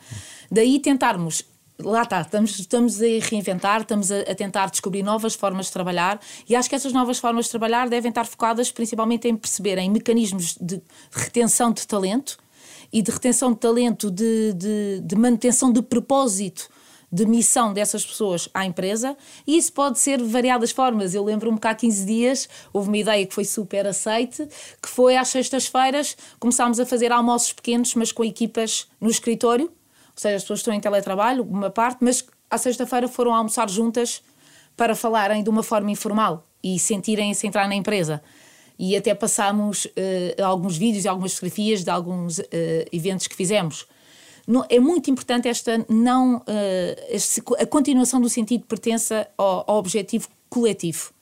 Daí 0.51 0.79
tentarmos 0.79 1.45
lá 1.79 2.03
está, 2.03 2.21
estamos, 2.21 2.59
estamos 2.59 3.03
a 3.03 3.07
reinventar, 3.29 3.81
estamos 3.81 4.12
a, 4.12 4.21
a, 4.21 4.35
tentar 4.35 4.71
descobrir 4.71 5.03
novas 5.03 5.35
formas 5.35 5.66
de 5.66 5.73
trabalhar 5.73 6.21
e 6.49 6.55
acho 6.55 6.68
que 6.68 6.75
essas 6.75 6.92
novas 6.92 7.18
formas 7.18 7.47
de 7.47 7.51
trabalhar 7.51 7.88
devem 7.88 8.11
estar 8.11 8.25
focadas 8.25 8.71
principalmente 8.71 9.27
em 9.27 9.37
perceber 9.37 9.79
em 9.79 9.90
mecanismos 9.90 10.57
de 10.61 10.81
retenção 11.11 11.73
de 11.73 11.87
talento 11.87 12.38
e 12.92 13.03
de 13.03 13.11
retenção 13.11 13.53
de 13.53 13.59
talento, 13.59 14.11
de, 14.11 14.53
de, 14.53 15.01
de 15.03 15.16
manutenção 15.16 15.73
de 15.73 15.83
propósito 15.83 16.68
de 17.12 17.27
missão 17.27 17.75
dessas 17.75 18.07
pessoas 18.07 18.48
à 18.55 18.64
empresa 18.64 19.14
e 19.46 19.59
isso 19.59 19.72
pode 19.72 19.98
ser 19.98 20.18
de 20.18 20.25
variadas 20.25 20.70
formas. 20.70 21.14
Eu 21.14 21.22
lembro-me 21.22 21.61
que 21.61 21.66
há 21.66 21.75
15 21.75 22.07
dias 22.07 22.48
houve 22.72 22.88
uma 22.88 22.96
ideia 22.96 23.27
que 23.27 23.35
foi 23.35 23.44
super 23.44 23.87
aceite, 23.87 24.48
que 24.81 24.88
foi 24.88 25.16
às 25.16 25.29
sextas-feiras 25.29 26.16
começámos 26.40 26.81
a 26.81 26.87
fazer 26.87 27.12
almoços 27.12 27.53
pequenos, 27.53 27.94
mas 27.94 28.11
com 28.11 28.25
equipas 28.25 28.87
no 28.98 29.11
escritório, 29.11 29.66
ou 29.66 30.16
seja, 30.16 30.37
as 30.37 30.42
pessoas 30.42 30.61
estão 30.61 30.72
em 30.72 30.81
teletrabalho, 30.81 31.42
uma 31.42 31.68
parte, 31.68 31.98
mas 32.01 32.25
à 32.51 32.57
sexta-feira 32.57 33.07
foram 33.09 33.35
almoçar 33.35 33.68
juntas 33.68 34.22
para 34.75 34.94
falarem 34.94 35.42
de 35.42 35.51
uma 35.51 35.62
forma 35.62 35.90
informal 35.90 36.46
e 36.62 36.79
sentirem-se 36.79 37.46
entrar 37.46 37.68
na 37.68 37.75
empresa. 37.75 38.22
E 38.79 38.96
até 38.96 39.14
passámos 39.14 39.85
uh, 39.85 40.42
alguns 40.42 40.79
vídeos 40.79 41.05
e 41.05 41.09
algumas 41.09 41.35
fotografias 41.35 41.85
de 41.85 41.90
alguns 41.90 42.38
uh, 42.38 42.44
eventos 42.90 43.27
que 43.27 43.37
fizemos 43.37 43.87
é 44.68 44.81
muito 44.81 45.11
importante 45.11 45.48
esta 45.48 45.85
não 45.88 46.37
uh, 46.37 46.42
este, 47.09 47.42
a 47.59 47.66
continuação 47.66 48.20
do 48.20 48.28
sentido 48.28 48.62
de 48.62 48.66
pertença 48.66 49.28
ao, 49.37 49.64
ao 49.66 49.76
objetivo 49.78 50.28
coletivo. 50.48 51.12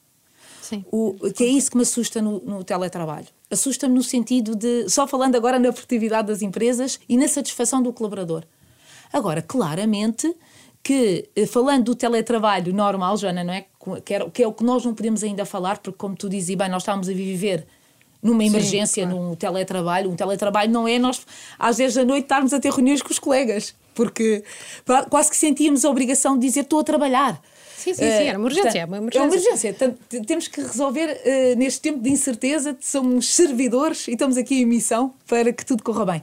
Sim. 0.63 0.85
O, 0.91 1.15
que 1.35 1.45
é 1.45 1.49
isso 1.49 1.71
que 1.71 1.77
me 1.77 1.83
assusta 1.83 2.23
no, 2.23 2.41
no 2.41 2.63
teletrabalho. 2.65 3.27
Assusta-me 3.51 3.95
no 3.95 4.03
sentido 4.03 4.55
de, 4.55 4.89
só 4.89 5.07
falando 5.07 5.35
agora 5.35 5.59
na 5.59 5.73
produtividade 5.73 6.29
das 6.29 6.43
empresas 6.43 7.01
e 7.09 7.17
na 7.17 7.27
satisfação 7.27 7.83
do 7.83 7.93
colaborador. 7.93 8.45
Agora, 9.13 9.43
claramente 9.43 10.33
que, 10.83 11.29
eh, 11.35 11.47
falando 11.47 11.87
do 11.87 11.95
teletrabalho 11.95 12.73
normal, 12.73 13.17
Joana, 13.17 13.43
não 13.43 13.53
é? 13.53 13.67
Que, 14.05 14.15
é? 14.15 14.31
que 14.31 14.43
é 14.43 14.47
o 14.47 14.53
que 14.53 14.65
nós 14.65 14.85
não 14.85 14.95
podemos 14.95 15.25
ainda 15.25 15.45
falar, 15.45 15.79
porque, 15.79 15.99
como 15.99 16.15
tu 16.15 16.29
dizes 16.29 16.55
bem, 16.55 16.69
nós 16.69 16.83
estamos 16.83 17.09
a 17.09 17.13
viver 17.13 17.67
numa 18.23 18.45
emergência, 18.45 19.05
Sim, 19.05 19.11
claro. 19.11 19.29
num 19.29 19.35
teletrabalho. 19.35 20.11
Um 20.11 20.17
teletrabalho 20.17 20.71
não 20.71 20.87
é 20.87 20.99
nós, 20.99 21.21
às 21.59 21.77
10 21.77 21.95
da 21.95 22.05
noite, 22.05 22.25
estarmos 22.25 22.53
a 22.53 22.61
ter 22.61 22.71
reuniões 22.71 23.03
com 23.03 23.11
os 23.11 23.19
colegas, 23.19 23.75
porque 23.95 24.45
quase 25.09 25.31
que 25.31 25.37
sentíamos 25.37 25.85
a 25.85 25.91
obrigação 25.91 26.39
de 26.39 26.47
dizer 26.47 26.61
estou 26.61 26.81
a 26.81 26.85
trabalhar. 26.85 27.41
Sim, 27.81 27.95
sim, 27.95 28.03
sim, 28.03 28.25
era 28.25 28.39
uma 28.39 28.45
urgência. 28.45 28.79
é 28.79 28.85
uma 28.85 28.99
emergência. 28.99 29.19
É 29.19 29.23
uma 29.23 29.35
emergência. 29.35 29.77
temos 30.27 30.49
que 30.49 30.61
resolver, 30.61 31.19
uh, 31.25 31.59
neste 31.59 31.81
tempo 31.81 31.99
de 31.99 32.11
incerteza, 32.11 32.77
somos 32.79 33.35
servidores 33.35 34.07
e 34.07 34.13
estamos 34.13 34.37
aqui 34.37 34.61
em 34.61 34.67
missão 34.67 35.15
para 35.27 35.51
que 35.51 35.65
tudo 35.65 35.83
corra 35.83 36.05
bem. 36.05 36.23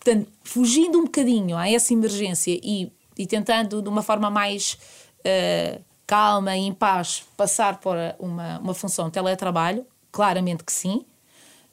Portanto, 0.00 0.28
fugindo 0.42 0.98
um 0.98 1.04
bocadinho 1.04 1.56
a 1.56 1.70
essa 1.70 1.92
emergência 1.92 2.58
e, 2.60 2.90
e 3.16 3.24
tentando, 3.24 3.80
de 3.80 3.88
uma 3.88 4.02
forma 4.02 4.28
mais 4.30 4.76
uh, 5.20 5.80
calma 6.06 6.56
e 6.56 6.62
em 6.62 6.72
paz, 6.72 7.22
passar 7.36 7.78
para 7.78 8.16
uma, 8.18 8.58
uma 8.58 8.74
função 8.74 9.06
de 9.06 9.12
teletrabalho, 9.12 9.86
claramente 10.10 10.64
que 10.64 10.72
sim. 10.72 11.04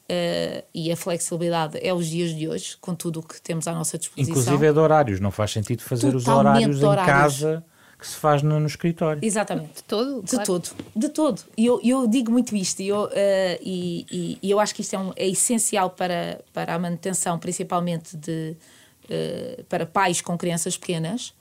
Uh, 0.04 0.62
e 0.74 0.92
a 0.92 0.96
flexibilidade 0.96 1.78
é 1.82 1.94
os 1.94 2.06
dias 2.06 2.34
de 2.34 2.46
hoje, 2.46 2.76
com 2.78 2.94
tudo 2.94 3.20
o 3.20 3.22
que 3.22 3.40
temos 3.40 3.66
à 3.66 3.72
nossa 3.72 3.96
disposição. 3.96 4.32
Inclusive 4.32 4.66
é 4.66 4.72
de 4.72 4.78
horários, 4.78 5.18
não 5.18 5.30
faz 5.30 5.52
sentido 5.52 5.82
fazer 5.82 6.12
Totalmente 6.12 6.68
os 6.68 6.82
horários, 6.82 6.82
horários 6.82 7.08
em 7.08 7.46
casa 7.46 7.64
que 8.04 8.06
se 8.06 8.16
faz 8.16 8.42
no, 8.42 8.60
no 8.60 8.66
escritório. 8.66 9.24
Exatamente. 9.24 9.76
De 9.76 9.84
todo. 9.84 10.22
De 10.22 10.30
claro. 10.30 10.44
todo. 10.44 10.70
De 10.94 11.08
todo. 11.08 11.42
E 11.56 11.64
eu, 11.64 11.80
eu 11.82 12.06
digo 12.06 12.30
muito 12.30 12.54
isto 12.54 12.80
e 12.80 12.88
eu, 12.88 13.04
uh, 13.04 13.10
e, 13.62 14.06
e, 14.10 14.38
e, 14.42 14.50
eu 14.50 14.60
acho 14.60 14.74
que 14.74 14.82
isto 14.82 14.94
é, 14.94 14.98
um, 14.98 15.12
é, 15.16 15.26
essencial 15.26 15.88
para, 15.88 16.38
para 16.52 16.74
a 16.74 16.78
manutenção, 16.78 17.38
principalmente 17.38 18.14
de, 18.14 18.56
uh, 19.04 19.64
para 19.64 19.86
pais 19.86 20.20
com 20.20 20.36
crianças 20.36 20.76
pequenas, 20.76 21.32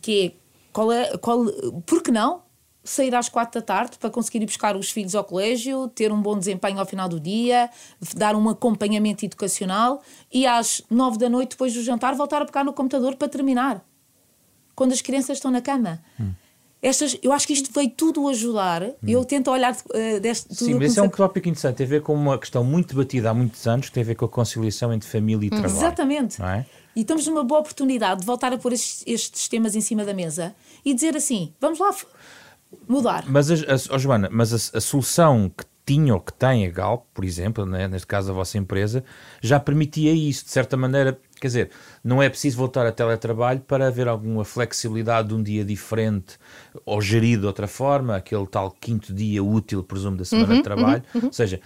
que 0.00 0.26
é, 0.26 0.32
qual 0.72 0.92
é, 0.92 1.16
qual, 1.18 1.46
por 1.84 2.00
que 2.00 2.12
não 2.12 2.43
sair 2.84 3.14
às 3.14 3.28
quatro 3.30 3.60
da 3.60 3.66
tarde 3.66 3.98
para 3.98 4.10
conseguir 4.10 4.42
ir 4.42 4.46
buscar 4.46 4.76
os 4.76 4.90
filhos 4.90 5.14
ao 5.14 5.24
colégio, 5.24 5.88
ter 5.88 6.12
um 6.12 6.20
bom 6.20 6.38
desempenho 6.38 6.78
ao 6.78 6.84
final 6.84 7.08
do 7.08 7.18
dia, 7.18 7.70
dar 8.14 8.36
um 8.36 8.48
acompanhamento 8.48 9.24
educacional 9.24 10.02
e 10.30 10.46
às 10.46 10.82
nove 10.90 11.18
da 11.18 11.28
noite, 11.28 11.50
depois 11.50 11.72
do 11.72 11.82
jantar, 11.82 12.14
voltar 12.14 12.42
a 12.42 12.44
pegar 12.44 12.62
no 12.62 12.72
computador 12.72 13.16
para 13.16 13.26
terminar. 13.28 13.82
Quando 14.76 14.92
as 14.92 15.00
crianças 15.00 15.38
estão 15.38 15.50
na 15.50 15.62
cama. 15.62 16.02
Hum. 16.20 16.32
Estas, 16.82 17.16
eu 17.22 17.32
acho 17.32 17.46
que 17.46 17.54
isto 17.54 17.72
veio 17.72 17.88
tudo 17.88 18.28
ajudar. 18.28 18.82
Hum. 18.82 18.92
Eu 19.08 19.24
tento 19.24 19.50
olhar 19.50 19.72
uh, 19.72 20.20
deste. 20.20 20.54
Sim, 20.54 20.74
mas 20.74 20.90
esse 20.90 20.98
é 20.98 21.02
um 21.02 21.08
tópico 21.08 21.48
interessante. 21.48 21.76
Tem 21.76 21.86
a 21.86 21.88
ver 21.88 22.02
com 22.02 22.12
uma 22.12 22.36
questão 22.36 22.62
muito 22.62 22.94
debatida 22.94 23.30
há 23.30 23.34
muitos 23.34 23.66
anos, 23.66 23.86
que 23.86 23.92
tem 23.92 24.02
a 24.02 24.06
ver 24.06 24.14
com 24.16 24.26
a 24.26 24.28
conciliação 24.28 24.92
entre 24.92 25.08
família 25.08 25.46
e 25.46 25.46
hum. 25.46 25.50
trabalho. 25.50 25.74
Exatamente. 25.74 26.42
É? 26.42 26.66
E 26.94 27.00
estamos 27.00 27.26
numa 27.26 27.42
boa 27.42 27.60
oportunidade 27.60 28.20
de 28.20 28.26
voltar 28.26 28.52
a 28.52 28.58
pôr 28.58 28.74
estes, 28.74 29.02
estes 29.06 29.48
temas 29.48 29.74
em 29.74 29.80
cima 29.80 30.04
da 30.04 30.12
mesa 30.12 30.54
e 30.84 30.92
dizer 30.92 31.16
assim: 31.16 31.54
vamos 31.58 31.78
lá, 31.78 31.94
mudar. 32.88 33.24
Mas, 33.28 33.50
a, 33.50 33.54
a, 33.54 33.94
oh, 33.94 33.98
Joana, 33.98 34.28
mas 34.30 34.52
a, 34.52 34.78
a, 34.78 34.80
solução 34.80 35.50
que 35.56 35.64
tinha 35.86 36.14
ou 36.14 36.20
que 36.20 36.32
tem 36.32 36.66
a 36.66 36.70
Galp, 36.70 37.04
por 37.12 37.24
exemplo, 37.24 37.66
né, 37.66 37.86
neste 37.86 38.06
caso 38.06 38.30
a 38.30 38.34
vossa 38.34 38.56
empresa, 38.56 39.04
já 39.42 39.60
permitia 39.60 40.12
isso, 40.12 40.44
de 40.44 40.50
certa 40.50 40.76
maneira. 40.76 41.18
Quer 41.40 41.46
dizer, 41.48 41.70
não 42.02 42.22
é 42.22 42.28
preciso 42.28 42.56
voltar 42.56 42.86
a 42.86 42.92
teletrabalho 42.92 43.60
para 43.60 43.86
haver 43.86 44.08
alguma 44.08 44.44
flexibilidade 44.44 45.28
de 45.28 45.34
um 45.34 45.42
dia 45.42 45.64
diferente 45.64 46.38
ou 46.86 47.02
gerido 47.02 47.42
de 47.42 47.46
outra 47.46 47.66
forma, 47.66 48.16
aquele 48.16 48.46
tal 48.46 48.70
quinto 48.70 49.12
dia 49.12 49.44
útil, 49.44 49.82
presumo, 49.82 50.16
da 50.16 50.24
semana 50.24 50.52
uhum, 50.52 50.56
de 50.56 50.62
trabalho. 50.62 51.02
Uhum, 51.14 51.20
uhum. 51.20 51.26
Ou 51.26 51.32
seja, 51.32 51.60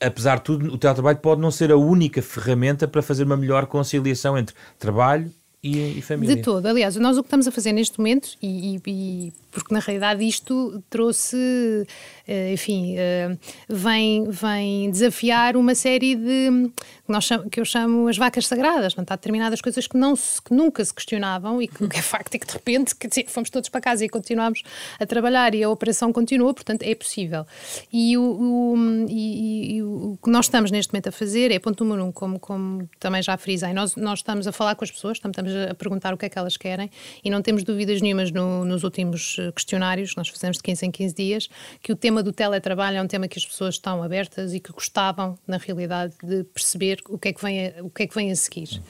apesar 0.00 0.36
de 0.36 0.44
tudo, 0.44 0.72
o 0.72 0.78
teletrabalho 0.78 1.18
pode 1.18 1.40
não 1.40 1.50
ser 1.50 1.70
a 1.70 1.76
única 1.76 2.22
ferramenta 2.22 2.88
para 2.88 3.02
fazer 3.02 3.24
uma 3.24 3.36
melhor 3.36 3.66
conciliação 3.66 4.38
entre 4.38 4.54
trabalho 4.78 5.30
e, 5.62 5.98
e 5.98 6.02
família. 6.02 6.36
De 6.36 6.42
todo. 6.42 6.66
Aliás, 6.66 6.96
nós 6.96 7.16
o 7.16 7.22
que 7.22 7.26
estamos 7.26 7.46
a 7.46 7.52
fazer 7.52 7.72
neste 7.72 7.98
momento, 7.98 8.30
e, 8.42 8.76
e, 8.76 8.82
e 8.86 9.32
porque 9.52 9.72
na 9.72 9.80
realidade 9.80 10.26
isto 10.26 10.82
trouxe, 10.90 11.86
eh, 12.26 12.52
enfim, 12.54 12.94
eh, 12.96 13.36
vem, 13.68 14.24
vem 14.28 14.90
desafiar 14.90 15.56
uma 15.56 15.74
série 15.74 16.16
de 16.16 16.72
que, 17.06 17.12
nós 17.12 17.28
que 17.50 17.60
eu 17.60 17.64
chamo 17.64 18.08
as 18.08 18.16
vacas 18.16 18.46
sagradas, 18.46 18.96
não 18.96 19.04
há 19.06 19.16
determinadas 19.16 19.60
coisas 19.60 19.86
que, 19.86 19.96
não 19.96 20.16
se, 20.16 20.40
que 20.40 20.54
nunca 20.54 20.84
se 20.84 20.94
questionavam 20.94 21.60
e 21.60 21.68
que, 21.68 21.86
que 21.86 21.98
é 21.98 22.02
facto 22.02 22.34
é 22.34 22.38
que 22.38 22.46
de 22.46 22.52
repente 22.52 22.94
fomos 23.28 23.50
todos 23.50 23.68
para 23.68 23.80
casa 23.80 24.04
e 24.04 24.08
continuámos 24.08 24.62
a 24.98 25.04
trabalhar 25.04 25.54
e 25.54 25.62
a 25.62 25.68
operação 25.68 26.12
continua, 26.12 26.54
portanto 26.54 26.82
é 26.82 26.94
possível. 26.94 27.46
E 27.92 28.16
o, 28.16 28.22
o 28.22 29.06
e, 29.08 29.76
e, 29.76 29.82
o 29.82 30.18
que 30.22 30.30
nós 30.30 30.46
estamos 30.46 30.70
neste 30.70 30.92
momento 30.92 31.08
a 31.08 31.12
fazer 31.12 31.50
é, 31.50 31.58
ponto 31.58 31.84
número 31.84 32.06
um, 32.06 32.12
como, 32.12 32.38
como 32.38 32.88
também 32.98 33.22
já 33.22 33.36
frisei, 33.36 33.72
nós, 33.72 33.94
nós 33.96 34.20
estamos 34.20 34.46
a 34.46 34.52
falar 34.52 34.74
com 34.74 34.84
as 34.84 34.90
pessoas, 34.90 35.18
estamos 35.18 35.36
a 35.70 35.74
perguntar 35.74 36.14
o 36.14 36.16
que 36.16 36.26
é 36.26 36.28
que 36.28 36.38
elas 36.38 36.56
querem 36.56 36.90
e 37.22 37.30
não 37.30 37.42
temos 37.42 37.62
dúvidas 37.64 38.00
nenhumas 38.00 38.30
no, 38.30 38.64
nos 38.64 38.84
últimos 38.84 39.38
questionários, 39.50 40.14
nós 40.14 40.28
fazemos 40.28 40.58
de 40.58 40.62
15 40.62 40.86
em 40.86 40.90
15 40.90 41.14
dias, 41.14 41.48
que 41.82 41.90
o 41.90 41.96
tema 41.96 42.22
do 42.22 42.32
teletrabalho 42.32 42.98
é 42.98 43.02
um 43.02 43.06
tema 43.06 43.26
que 43.26 43.38
as 43.38 43.46
pessoas 43.46 43.74
estão 43.74 44.02
abertas 44.02 44.54
e 44.54 44.60
que 44.60 44.72
gostavam, 44.72 45.38
na 45.46 45.56
realidade, 45.56 46.14
de 46.22 46.44
perceber 46.44 47.00
o 47.08 47.18
que 47.18 47.28
é 47.28 47.32
que 47.32 47.42
vem 47.42 47.66
a, 47.66 47.82
o 47.82 47.90
que 47.90 48.02
é 48.04 48.06
que 48.06 48.14
vem 48.14 48.30
a 48.30 48.36
seguir. 48.36 48.80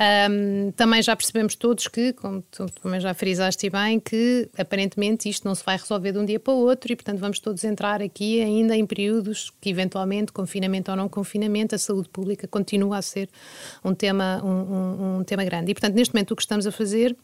Um, 0.00 0.72
também 0.72 1.02
já 1.02 1.14
percebemos 1.14 1.54
todos 1.54 1.86
que, 1.86 2.12
como 2.14 2.42
tu 2.50 2.66
também 2.82 3.00
já 3.00 3.12
frisaste 3.12 3.68
bem, 3.68 4.00
que 4.00 4.48
aparentemente 4.56 5.28
isto 5.28 5.46
não 5.46 5.54
se 5.54 5.62
vai 5.64 5.76
resolver 5.76 6.12
de 6.12 6.18
um 6.18 6.24
dia 6.24 6.40
para 6.40 6.54
o 6.54 6.56
outro 6.56 6.90
e, 6.90 6.96
portanto, 6.96 7.18
vamos 7.18 7.38
todos 7.38 7.62
entrar 7.64 8.00
aqui 8.00 8.42
ainda 8.42 8.74
em 8.74 8.86
períodos 8.86 9.52
que, 9.60 9.68
eventualmente, 9.68 10.32
confinamento 10.32 10.90
ou 10.90 10.96
não 10.96 11.08
confinamento, 11.08 11.74
a 11.74 11.78
saúde 11.78 12.08
pública 12.08 12.48
continua 12.48 12.98
a 12.98 13.02
ser 13.02 13.28
um 13.84 13.94
tema, 13.94 14.42
um, 14.42 14.48
um, 14.48 15.18
um 15.18 15.24
tema 15.24 15.44
grande. 15.44 15.70
E, 15.70 15.74
portanto, 15.74 15.94
neste 15.94 16.14
momento 16.14 16.30
o 16.32 16.36
que 16.36 16.42
estamos 16.42 16.66
a 16.66 16.72
fazer 16.72 17.14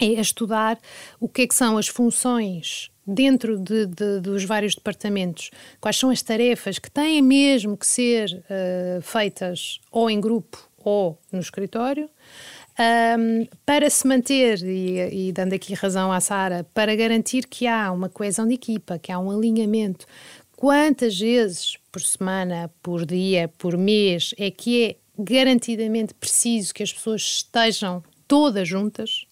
é 0.00 0.20
estudar 0.20 0.78
o 1.20 1.28
que 1.28 1.42
é 1.42 1.46
que 1.46 1.54
são 1.54 1.76
as 1.76 1.88
funções 1.88 2.90
dentro 3.06 3.58
de, 3.58 3.86
de, 3.86 4.20
dos 4.20 4.44
vários 4.44 4.74
departamentos, 4.74 5.50
quais 5.80 5.96
são 5.96 6.10
as 6.10 6.22
tarefas 6.22 6.78
que 6.78 6.90
têm 6.90 7.20
mesmo 7.20 7.76
que 7.76 7.86
ser 7.86 8.44
uh, 8.48 9.02
feitas 9.02 9.80
ou 9.90 10.08
em 10.08 10.20
grupo 10.20 10.70
ou 10.84 11.18
no 11.30 11.40
escritório, 11.40 12.08
um, 13.18 13.46
para 13.66 13.88
se 13.90 14.06
manter, 14.06 14.62
e, 14.62 15.28
e, 15.28 15.32
dando 15.32 15.52
aqui 15.52 15.74
razão 15.74 16.10
à 16.10 16.20
Sara, 16.20 16.66
para 16.72 16.94
garantir 16.96 17.46
que 17.46 17.66
há 17.66 17.92
uma 17.92 18.08
coesão 18.08 18.46
de 18.46 18.54
equipa, 18.54 18.98
que 18.98 19.12
há 19.12 19.18
um 19.18 19.30
alinhamento. 19.30 20.06
Quantas 20.56 21.18
vezes 21.18 21.76
por 21.90 22.00
semana, 22.00 22.70
por 22.82 23.04
dia, 23.04 23.48
por 23.58 23.76
mês 23.76 24.34
é 24.38 24.50
que 24.50 24.84
é 24.84 24.96
garantidamente 25.18 26.14
preciso 26.14 26.72
que 26.72 26.82
as 26.82 26.92
pessoas 26.92 27.22
estejam 27.22 28.02
todas 28.26 28.66
juntas? 28.66 29.26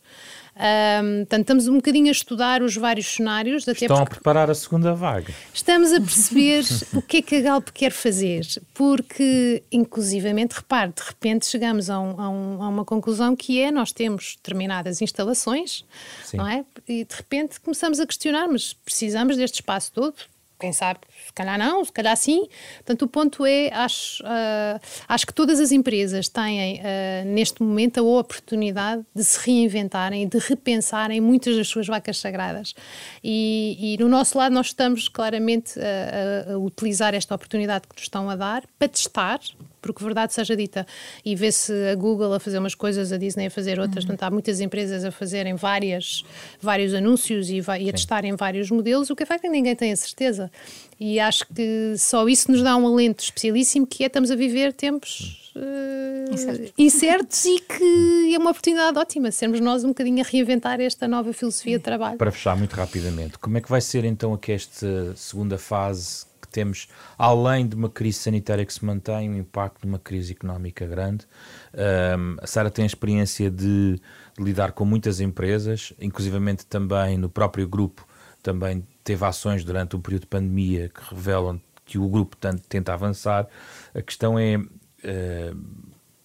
Um, 0.60 1.20
portanto, 1.20 1.40
estamos 1.40 1.68
um 1.68 1.76
bocadinho 1.76 2.08
a 2.08 2.10
estudar 2.10 2.62
os 2.62 2.76
vários 2.76 3.14
cenários. 3.14 3.66
Até 3.66 3.86
Estão 3.86 3.96
a 3.96 4.04
preparar 4.04 4.50
a 4.50 4.54
segunda 4.54 4.92
vaga. 4.94 5.32
Estamos 5.54 5.90
a 5.90 6.00
perceber 6.00 6.64
o 6.92 7.00
que 7.00 7.16
é 7.18 7.22
que 7.22 7.36
a 7.36 7.40
Galp 7.40 7.70
quer 7.70 7.90
fazer, 7.90 8.46
porque, 8.74 9.62
inclusivamente, 9.72 10.56
repare, 10.56 10.92
de 10.94 11.02
repente 11.02 11.46
chegamos 11.46 11.88
a, 11.88 11.98
um, 11.98 12.20
a, 12.20 12.28
um, 12.28 12.62
a 12.62 12.68
uma 12.68 12.84
conclusão 12.84 13.34
que 13.34 13.58
é, 13.58 13.70
nós 13.70 13.90
temos 13.90 14.36
determinadas 14.36 15.00
instalações, 15.00 15.84
Sim. 16.24 16.36
não 16.36 16.46
é? 16.46 16.64
E, 16.86 17.04
de 17.04 17.14
repente, 17.14 17.58
começamos 17.58 17.98
a 17.98 18.06
questionar, 18.06 18.46
mas 18.46 18.74
precisamos 18.74 19.38
deste 19.38 19.60
espaço 19.60 19.90
todo? 19.92 20.14
Quem 20.60 20.72
sabe, 20.72 21.00
se 21.26 21.32
calhar 21.32 21.58
não, 21.58 21.84
se 21.84 21.92
calhar 21.92 22.16
sim. 22.16 22.46
Portanto, 22.76 23.02
o 23.02 23.08
ponto 23.08 23.44
é, 23.46 23.72
acho, 23.72 24.22
uh, 24.22 24.80
acho 25.08 25.26
que 25.26 25.34
todas 25.34 25.58
as 25.58 25.72
empresas 25.72 26.28
têm 26.28 26.80
uh, 26.80 27.24
neste 27.26 27.62
momento 27.62 27.98
a 27.98 28.02
oportunidade 28.02 29.04
de 29.14 29.24
se 29.24 29.38
reinventarem, 29.44 30.28
de 30.28 30.38
repensarem 30.38 31.20
muitas 31.20 31.56
das 31.56 31.68
suas 31.68 31.86
vacas 31.86 32.18
sagradas. 32.18 32.74
E, 33.24 33.94
e 33.94 33.98
no 33.98 34.08
nosso 34.08 34.36
lado 34.36 34.52
nós 34.52 34.66
estamos 34.66 35.08
claramente 35.08 35.78
a, 35.80 36.52
a, 36.52 36.58
utilizar 36.58 37.14
esta 37.14 37.34
oportunidade 37.34 37.86
que 37.88 37.94
nos 37.94 38.02
estão 38.02 38.28
a 38.28 38.36
dar 38.36 38.62
para 38.78 38.88
testar, 38.88 39.40
porque 39.80 40.02
verdade 40.02 40.32
seja 40.32 40.56
dita, 40.56 40.86
e 41.24 41.34
vê-se 41.34 41.72
a 41.90 41.94
Google 41.94 42.34
a 42.34 42.40
fazer 42.40 42.58
umas 42.58 42.74
coisas, 42.74 43.12
a 43.12 43.16
Disney 43.16 43.46
a 43.46 43.50
fazer 43.50 43.78
outras, 43.80 44.04
uhum. 44.04 44.08
portanto 44.08 44.22
há 44.28 44.30
muitas 44.30 44.60
empresas 44.60 45.04
a 45.04 45.10
fazerem 45.10 45.54
várias, 45.54 46.24
vários 46.60 46.94
anúncios 46.94 47.48
e, 47.48 47.56
e 47.58 47.88
a 47.88 47.92
testarem 47.92 48.34
vários 48.36 48.70
modelos, 48.70 49.10
o 49.10 49.16
que 49.16 49.22
é 49.22 49.26
facto 49.26 49.44
é 49.44 49.48
que 49.48 49.52
ninguém 49.52 49.74
tem 49.76 49.92
a 49.92 49.96
certeza. 49.96 50.50
E 50.98 51.18
acho 51.18 51.46
que 51.46 51.94
só 51.96 52.28
isso 52.28 52.50
nos 52.52 52.62
dá 52.62 52.76
um 52.76 52.86
alento 52.86 53.24
especialíssimo, 53.24 53.86
que 53.86 54.04
é 54.04 54.06
estamos 54.06 54.30
a 54.30 54.36
viver 54.36 54.74
tempos 54.74 55.50
uh, 55.56 56.32
incertos. 56.32 56.72
incertos 56.76 57.44
e 57.46 57.60
que 57.60 58.34
é 58.34 58.38
uma 58.38 58.50
oportunidade 58.50 58.98
ótima, 58.98 59.30
sermos 59.30 59.60
nós 59.60 59.82
um 59.82 59.88
bocadinho 59.88 60.22
a 60.22 60.28
reinventar 60.28 60.80
esta 60.80 61.08
nova 61.08 61.32
filosofia 61.32 61.78
de 61.78 61.84
trabalho. 61.84 62.18
Para 62.18 62.30
fechar 62.30 62.56
muito 62.56 62.74
rapidamente, 62.74 63.38
como 63.38 63.56
é 63.56 63.60
que 63.60 63.70
vai 63.70 63.80
ser 63.80 64.04
então 64.04 64.34
aqui 64.34 64.52
esta 64.52 65.14
segunda 65.16 65.56
fase 65.56 66.26
temos, 66.50 66.88
além 67.16 67.66
de 67.66 67.74
uma 67.74 67.88
crise 67.88 68.18
sanitária 68.18 68.64
que 68.64 68.72
se 68.72 68.84
mantém, 68.84 69.30
um 69.30 69.36
impacto 69.36 69.82
de 69.82 69.86
uma 69.86 69.98
crise 69.98 70.32
económica 70.32 70.86
grande. 70.86 71.26
Um, 71.74 72.36
a 72.40 72.46
Sara 72.46 72.70
tem 72.70 72.82
a 72.82 72.86
experiência 72.86 73.50
de, 73.50 74.00
de, 74.36 74.44
lidar 74.44 74.72
com 74.72 74.84
muitas 74.84 75.20
empresas, 75.20 75.92
inclusivamente 76.00 76.66
também 76.66 77.16
no 77.16 77.28
próprio 77.28 77.68
grupo, 77.68 78.06
também 78.42 78.86
teve 79.04 79.24
ações 79.24 79.64
durante 79.64 79.96
o 79.96 79.98
período 79.98 80.22
de 80.22 80.26
pandemia 80.28 80.88
que 80.88 81.14
revelam 81.14 81.60
que 81.84 81.98
o 81.98 82.08
grupo 82.08 82.36
tenta 82.68 82.92
avançar. 82.94 83.48
A 83.94 84.00
questão 84.00 84.38
é, 84.38 84.56
uh, 84.56 85.56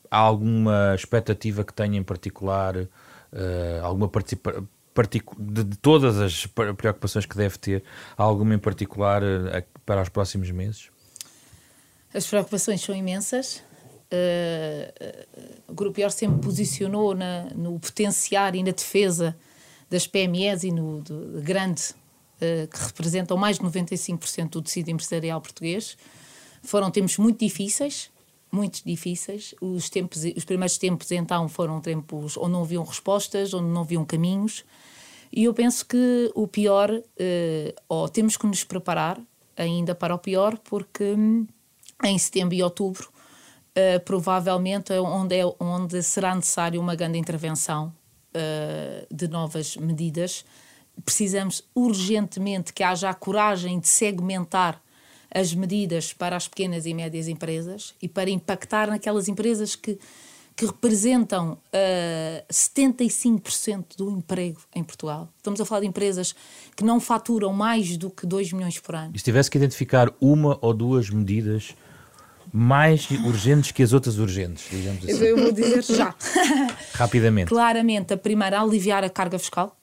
há 0.09 0.17
alguma 0.17 0.93
expectativa 0.95 1.63
que 1.63 1.73
tenha 1.73 1.97
em 1.97 2.03
particular, 2.03 2.77
uh, 2.77 2.87
alguma 3.81 4.07
participação 4.07 4.67
de, 5.03 5.63
de, 5.63 5.77
todas 5.77 6.19
as 6.19 6.45
preocupações 6.45 7.25
que 7.25 7.35
deve 7.35 7.57
ter, 7.57 7.83
alguma 8.17 8.55
em 8.55 8.59
particular 8.59 9.21
uh, 9.23 9.63
para 9.85 10.01
os 10.01 10.09
próximos 10.09 10.49
meses? 10.51 10.89
As 12.13 12.25
preocupações 12.25 12.81
são 12.81 12.95
imensas. 12.95 13.61
Uh, 14.11 15.61
o 15.67 15.73
Grupo 15.73 15.99
IOR 15.99 16.11
sempre 16.11 16.39
posicionou 16.39 17.13
na, 17.13 17.45
no 17.55 17.79
potenciar 17.79 18.55
e 18.55 18.63
na 18.63 18.71
defesa 18.71 19.35
das 19.89 20.07
PMEs 20.07 20.63
e 20.63 20.71
no 20.71 21.03
grande, 21.43 21.83
uh, 21.91 22.67
que 22.67 22.85
representam 22.85 23.35
mais 23.35 23.59
de 23.59 23.65
95% 23.65 24.49
do 24.49 24.61
tecido 24.61 24.89
empresarial 24.89 25.41
português. 25.41 25.97
Foram 26.63 26.89
tempos 26.89 27.17
muito 27.17 27.39
difíceis, 27.39 28.09
muito 28.55 28.81
difíceis. 28.85 29.53
Os, 29.59 29.89
tempos, 29.89 30.23
os 30.35 30.45
primeiros 30.45 30.77
tempos, 30.77 31.11
então, 31.11 31.49
foram 31.49 31.81
tempos 31.81 32.37
onde 32.37 32.51
não 32.51 32.61
haviam 32.61 32.83
respostas, 32.83 33.53
onde 33.53 33.67
não 33.67 33.81
haviam 33.81 34.05
caminhos. 34.05 34.63
E 35.31 35.43
eu 35.43 35.53
penso 35.53 35.85
que 35.85 36.31
o 36.33 36.47
pior, 36.47 36.89
uh, 36.89 37.81
ou 37.89 38.07
temos 38.07 38.37
que 38.37 38.47
nos 38.47 38.63
preparar 38.63 39.19
ainda 39.57 39.93
para 39.93 40.15
o 40.15 40.17
pior, 40.17 40.57
porque 40.59 41.03
hum, 41.03 41.45
em 42.03 42.17
setembro 42.17 42.55
e 42.55 42.63
outubro, 42.63 43.09
uh, 43.09 43.99
provavelmente 44.05 44.93
é 44.93 45.01
onde, 45.01 45.35
é 45.35 45.45
onde 45.59 46.01
será 46.01 46.33
necessário 46.33 46.79
uma 46.79 46.95
grande 46.95 47.17
intervenção 47.17 47.93
uh, 48.33 49.13
de 49.13 49.27
novas 49.27 49.75
medidas. 49.75 50.45
Precisamos 51.03 51.63
urgentemente 51.75 52.71
que 52.71 52.81
haja 52.81 53.09
a 53.09 53.13
coragem 53.13 53.77
de 53.79 53.89
segmentar 53.89 54.81
as 55.35 55.53
medidas 55.53 56.13
para 56.13 56.37
as 56.37 56.47
pequenas 56.47 56.85
e 56.85 56.93
médias 56.93 57.27
empresas 57.27 57.93
e 58.01 58.07
para 58.07 58.29
impactar 58.29 58.87
naquelas 58.87 59.27
empresas 59.27 59.75
que 59.75 59.99
que 60.55 60.65
representam 60.65 61.51
uh, 61.51 61.59
eh, 61.73 62.45
75% 62.49 63.97
do 63.97 64.09
emprego 64.09 64.61
em 64.73 64.85
Portugal. 64.85 65.27
Estamos 65.35 65.59
a 65.59 65.65
falar 65.65 65.81
de 65.81 65.87
empresas 65.87 66.33
que 66.77 66.83
não 66.85 67.01
faturam 67.01 67.51
mais 67.51 67.97
do 67.97 68.09
que 68.09 68.25
2 68.25 68.53
milhões 68.53 68.79
por 68.79 68.95
ano. 68.95 69.11
E 69.13 69.19
se 69.19 69.25
tivesse 69.25 69.51
que 69.51 69.57
identificar 69.57 70.09
uma 70.21 70.57
ou 70.61 70.73
duas 70.73 71.09
medidas 71.09 71.75
mais 72.53 73.09
urgentes 73.11 73.73
que 73.73 73.83
as 73.83 73.91
outras 73.91 74.17
urgentes, 74.17 74.65
digamos 74.71 75.03
assim? 75.03 75.25
Eu 75.25 75.35
vou 75.35 75.51
dizer 75.51 75.83
já. 75.83 76.15
Rapidamente. 76.95 77.49
Claramente, 77.49 78.13
a 78.13 78.17
primeira, 78.17 78.61
aliviar 78.61 79.03
a 79.03 79.09
carga 79.09 79.37
fiscal 79.37 79.75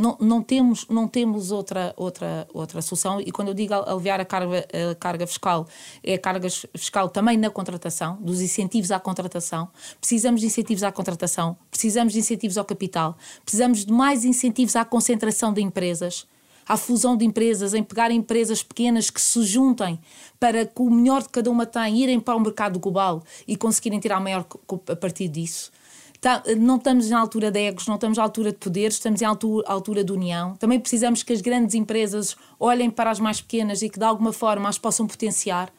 não, 0.00 0.16
não, 0.18 0.42
temos, 0.42 0.86
não 0.88 1.06
temos 1.06 1.52
outra, 1.52 1.92
outra, 1.96 2.48
outra 2.54 2.80
solução. 2.80 3.20
E 3.20 3.30
quando 3.30 3.48
eu 3.48 3.54
digo 3.54 3.74
aliviar 3.74 4.18
a 4.18 4.24
carga, 4.24 4.66
a 4.90 4.94
carga 4.94 5.26
fiscal, 5.26 5.68
é 6.02 6.14
a 6.14 6.18
carga 6.18 6.48
fiscal 6.74 7.10
também 7.10 7.36
na 7.36 7.50
contratação, 7.50 8.16
dos 8.20 8.40
incentivos 8.40 8.90
à 8.90 8.98
contratação. 8.98 9.68
Precisamos 10.00 10.40
de 10.40 10.46
incentivos 10.46 10.82
à 10.82 10.90
contratação, 10.90 11.56
precisamos 11.70 12.14
de 12.14 12.18
incentivos 12.18 12.56
ao 12.56 12.64
capital, 12.64 13.16
precisamos 13.44 13.84
de 13.84 13.92
mais 13.92 14.24
incentivos 14.24 14.74
à 14.74 14.84
concentração 14.84 15.52
de 15.52 15.60
empresas 15.60 16.26
à 16.66 16.76
fusão 16.76 17.16
de 17.16 17.24
empresas, 17.24 17.74
em 17.74 17.82
pegar 17.82 18.12
empresas 18.12 18.62
pequenas 18.62 19.10
que 19.10 19.20
se 19.20 19.42
juntem 19.42 19.98
para 20.38 20.64
que 20.64 20.80
o 20.80 20.88
melhor 20.88 21.20
de 21.20 21.28
cada 21.28 21.50
uma 21.50 21.66
tem, 21.66 21.98
irem 21.98 22.20
para 22.20 22.36
o 22.36 22.40
mercado 22.40 22.78
global 22.78 23.24
e 23.48 23.56
conseguirem 23.56 23.98
tirar 23.98 24.20
maior 24.20 24.46
a 24.88 24.94
partir 24.94 25.26
disso. 25.26 25.72
Tá, 26.20 26.42
não 26.58 26.76
estamos 26.76 27.08
na 27.08 27.18
altura 27.18 27.50
de 27.50 27.60
egos, 27.60 27.86
não 27.86 27.94
estamos 27.94 28.18
à 28.18 28.22
altura 28.22 28.52
de 28.52 28.58
poder, 28.58 28.88
estamos 28.88 29.22
em 29.22 29.24
altura, 29.24 29.66
altura 29.66 30.04
de 30.04 30.12
união. 30.12 30.54
Também 30.56 30.78
precisamos 30.78 31.22
que 31.22 31.32
as 31.32 31.40
grandes 31.40 31.74
empresas 31.74 32.36
olhem 32.58 32.90
para 32.90 33.10
as 33.10 33.18
mais 33.18 33.40
pequenas 33.40 33.80
e 33.80 33.88
que 33.88 33.98
de 33.98 34.04
alguma 34.04 34.32
forma 34.32 34.68
as 34.68 34.76
possam 34.76 35.06
potenciar. 35.06 35.72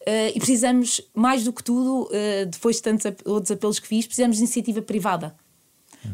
Uh, 0.00 0.34
e 0.34 0.38
precisamos, 0.38 1.00
mais 1.14 1.44
do 1.44 1.52
que 1.52 1.62
tudo, 1.62 2.08
uh, 2.08 2.46
depois 2.46 2.76
de 2.76 2.82
tantos 2.82 3.06
outros 3.24 3.52
apelos 3.52 3.78
que 3.78 3.86
fiz, 3.86 4.06
precisamos 4.06 4.36
de 4.36 4.42
iniciativa 4.42 4.82
privada. 4.82 5.36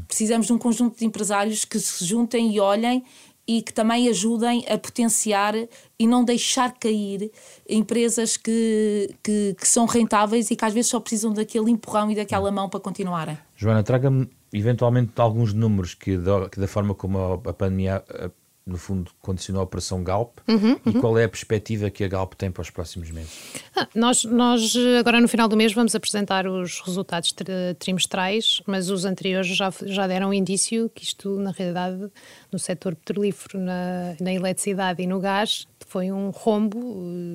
Precisamos 0.07 0.46
de 0.46 0.53
um 0.53 0.59
conjunto 0.59 0.98
de 0.98 1.05
empresários 1.05 1.64
que 1.64 1.79
se 1.81 2.05
juntem 2.05 2.55
e 2.55 2.61
olhem 2.61 3.05
e 3.50 3.62
que 3.62 3.72
também 3.72 4.08
ajudem 4.08 4.64
a 4.68 4.78
potenciar 4.78 5.56
e 5.98 6.06
não 6.06 6.24
deixar 6.24 6.72
cair 6.78 7.32
empresas 7.68 8.36
que, 8.36 9.12
que, 9.20 9.56
que, 9.58 9.66
são 9.66 9.86
rentáveis 9.86 10.52
e 10.52 10.56
que 10.56 10.64
às 10.64 10.72
vezes 10.72 10.88
só 10.88 11.00
precisam 11.00 11.32
daquele 11.32 11.68
empurrão 11.68 12.12
e 12.12 12.14
daquela 12.14 12.52
mão 12.52 12.68
para 12.68 12.78
continuarem. 12.78 13.36
Joana, 13.56 13.82
traga-me 13.82 14.30
eventualmente 14.52 15.10
alguns 15.16 15.52
números 15.52 15.94
que, 15.94 16.16
da, 16.16 16.48
que 16.48 16.60
da 16.60 16.68
forma 16.68 16.94
como 16.94 17.42
a 17.44 17.52
pandemia 17.52 18.04
no 18.66 18.76
fundo, 18.76 19.10
condicionou 19.20 19.60
a 19.60 19.64
Operação 19.64 20.04
Galp 20.04 20.38
uhum, 20.48 20.78
e 20.86 20.90
uhum. 20.90 21.00
qual 21.00 21.18
é 21.18 21.24
a 21.24 21.28
perspectiva 21.28 21.90
que 21.90 22.04
a 22.04 22.08
Galp 22.08 22.34
tem 22.34 22.50
para 22.50 22.62
os 22.62 22.70
próximos 22.70 23.11
meses? 23.11 23.32
Ah, 23.74 23.88
nós, 23.94 24.24
nós, 24.24 24.74
agora 24.98 25.20
no 25.20 25.28
final 25.28 25.48
do 25.48 25.56
mês, 25.56 25.72
vamos 25.72 25.94
apresentar 25.94 26.46
os 26.46 26.80
resultados 26.80 27.34
trimestrais, 27.78 28.61
mas 28.66 28.90
os 28.90 29.04
anteriores 29.04 29.48
já, 29.48 29.72
já 29.86 30.06
deram 30.06 30.32
indício 30.32 30.90
que 30.94 31.02
isto, 31.02 31.38
na 31.38 31.50
realidade, 31.50 32.11
no 32.52 32.58
setor 32.58 32.94
petrolífero, 32.94 33.58
na, 33.58 34.14
na 34.20 34.32
eletricidade 34.32 35.02
e 35.02 35.06
no 35.06 35.18
gás, 35.18 35.66
foi 35.86 36.12
um 36.12 36.30
rombo, 36.30 36.78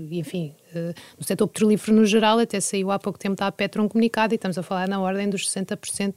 e, 0.09 0.17
enfim, 0.17 0.55
eh, 0.73 0.93
no 1.17 1.25
setor 1.25 1.47
petrolífero 1.47 1.93
no 1.93 2.05
geral, 2.05 2.39
até 2.39 2.59
saiu 2.61 2.89
há 2.89 2.97
pouco 2.97 3.19
tempo 3.19 3.35
da 3.35 3.51
Petro 3.51 3.83
um 3.83 3.87
comunicado 3.89 4.33
e 4.33 4.35
estamos 4.35 4.57
a 4.57 4.63
falar 4.63 4.87
na 4.87 5.01
ordem 5.01 5.29
dos 5.29 5.49
60% 5.49 6.15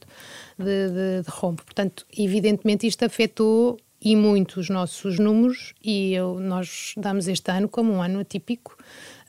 de, 0.57 0.65
de, 0.65 1.23
de 1.23 1.29
rombo. 1.29 1.61
Portanto, 1.63 2.05
evidentemente 2.17 2.87
isto 2.87 3.03
afetou 3.03 3.77
e 4.01 4.15
muito 4.15 4.59
os 4.59 4.69
nossos 4.69 5.19
números 5.19 5.73
e 5.83 6.13
eu, 6.13 6.39
nós 6.39 6.93
damos 6.95 7.27
este 7.27 7.51
ano 7.51 7.67
como 7.67 7.91
um 7.93 8.01
ano 8.01 8.19
atípico 8.19 8.77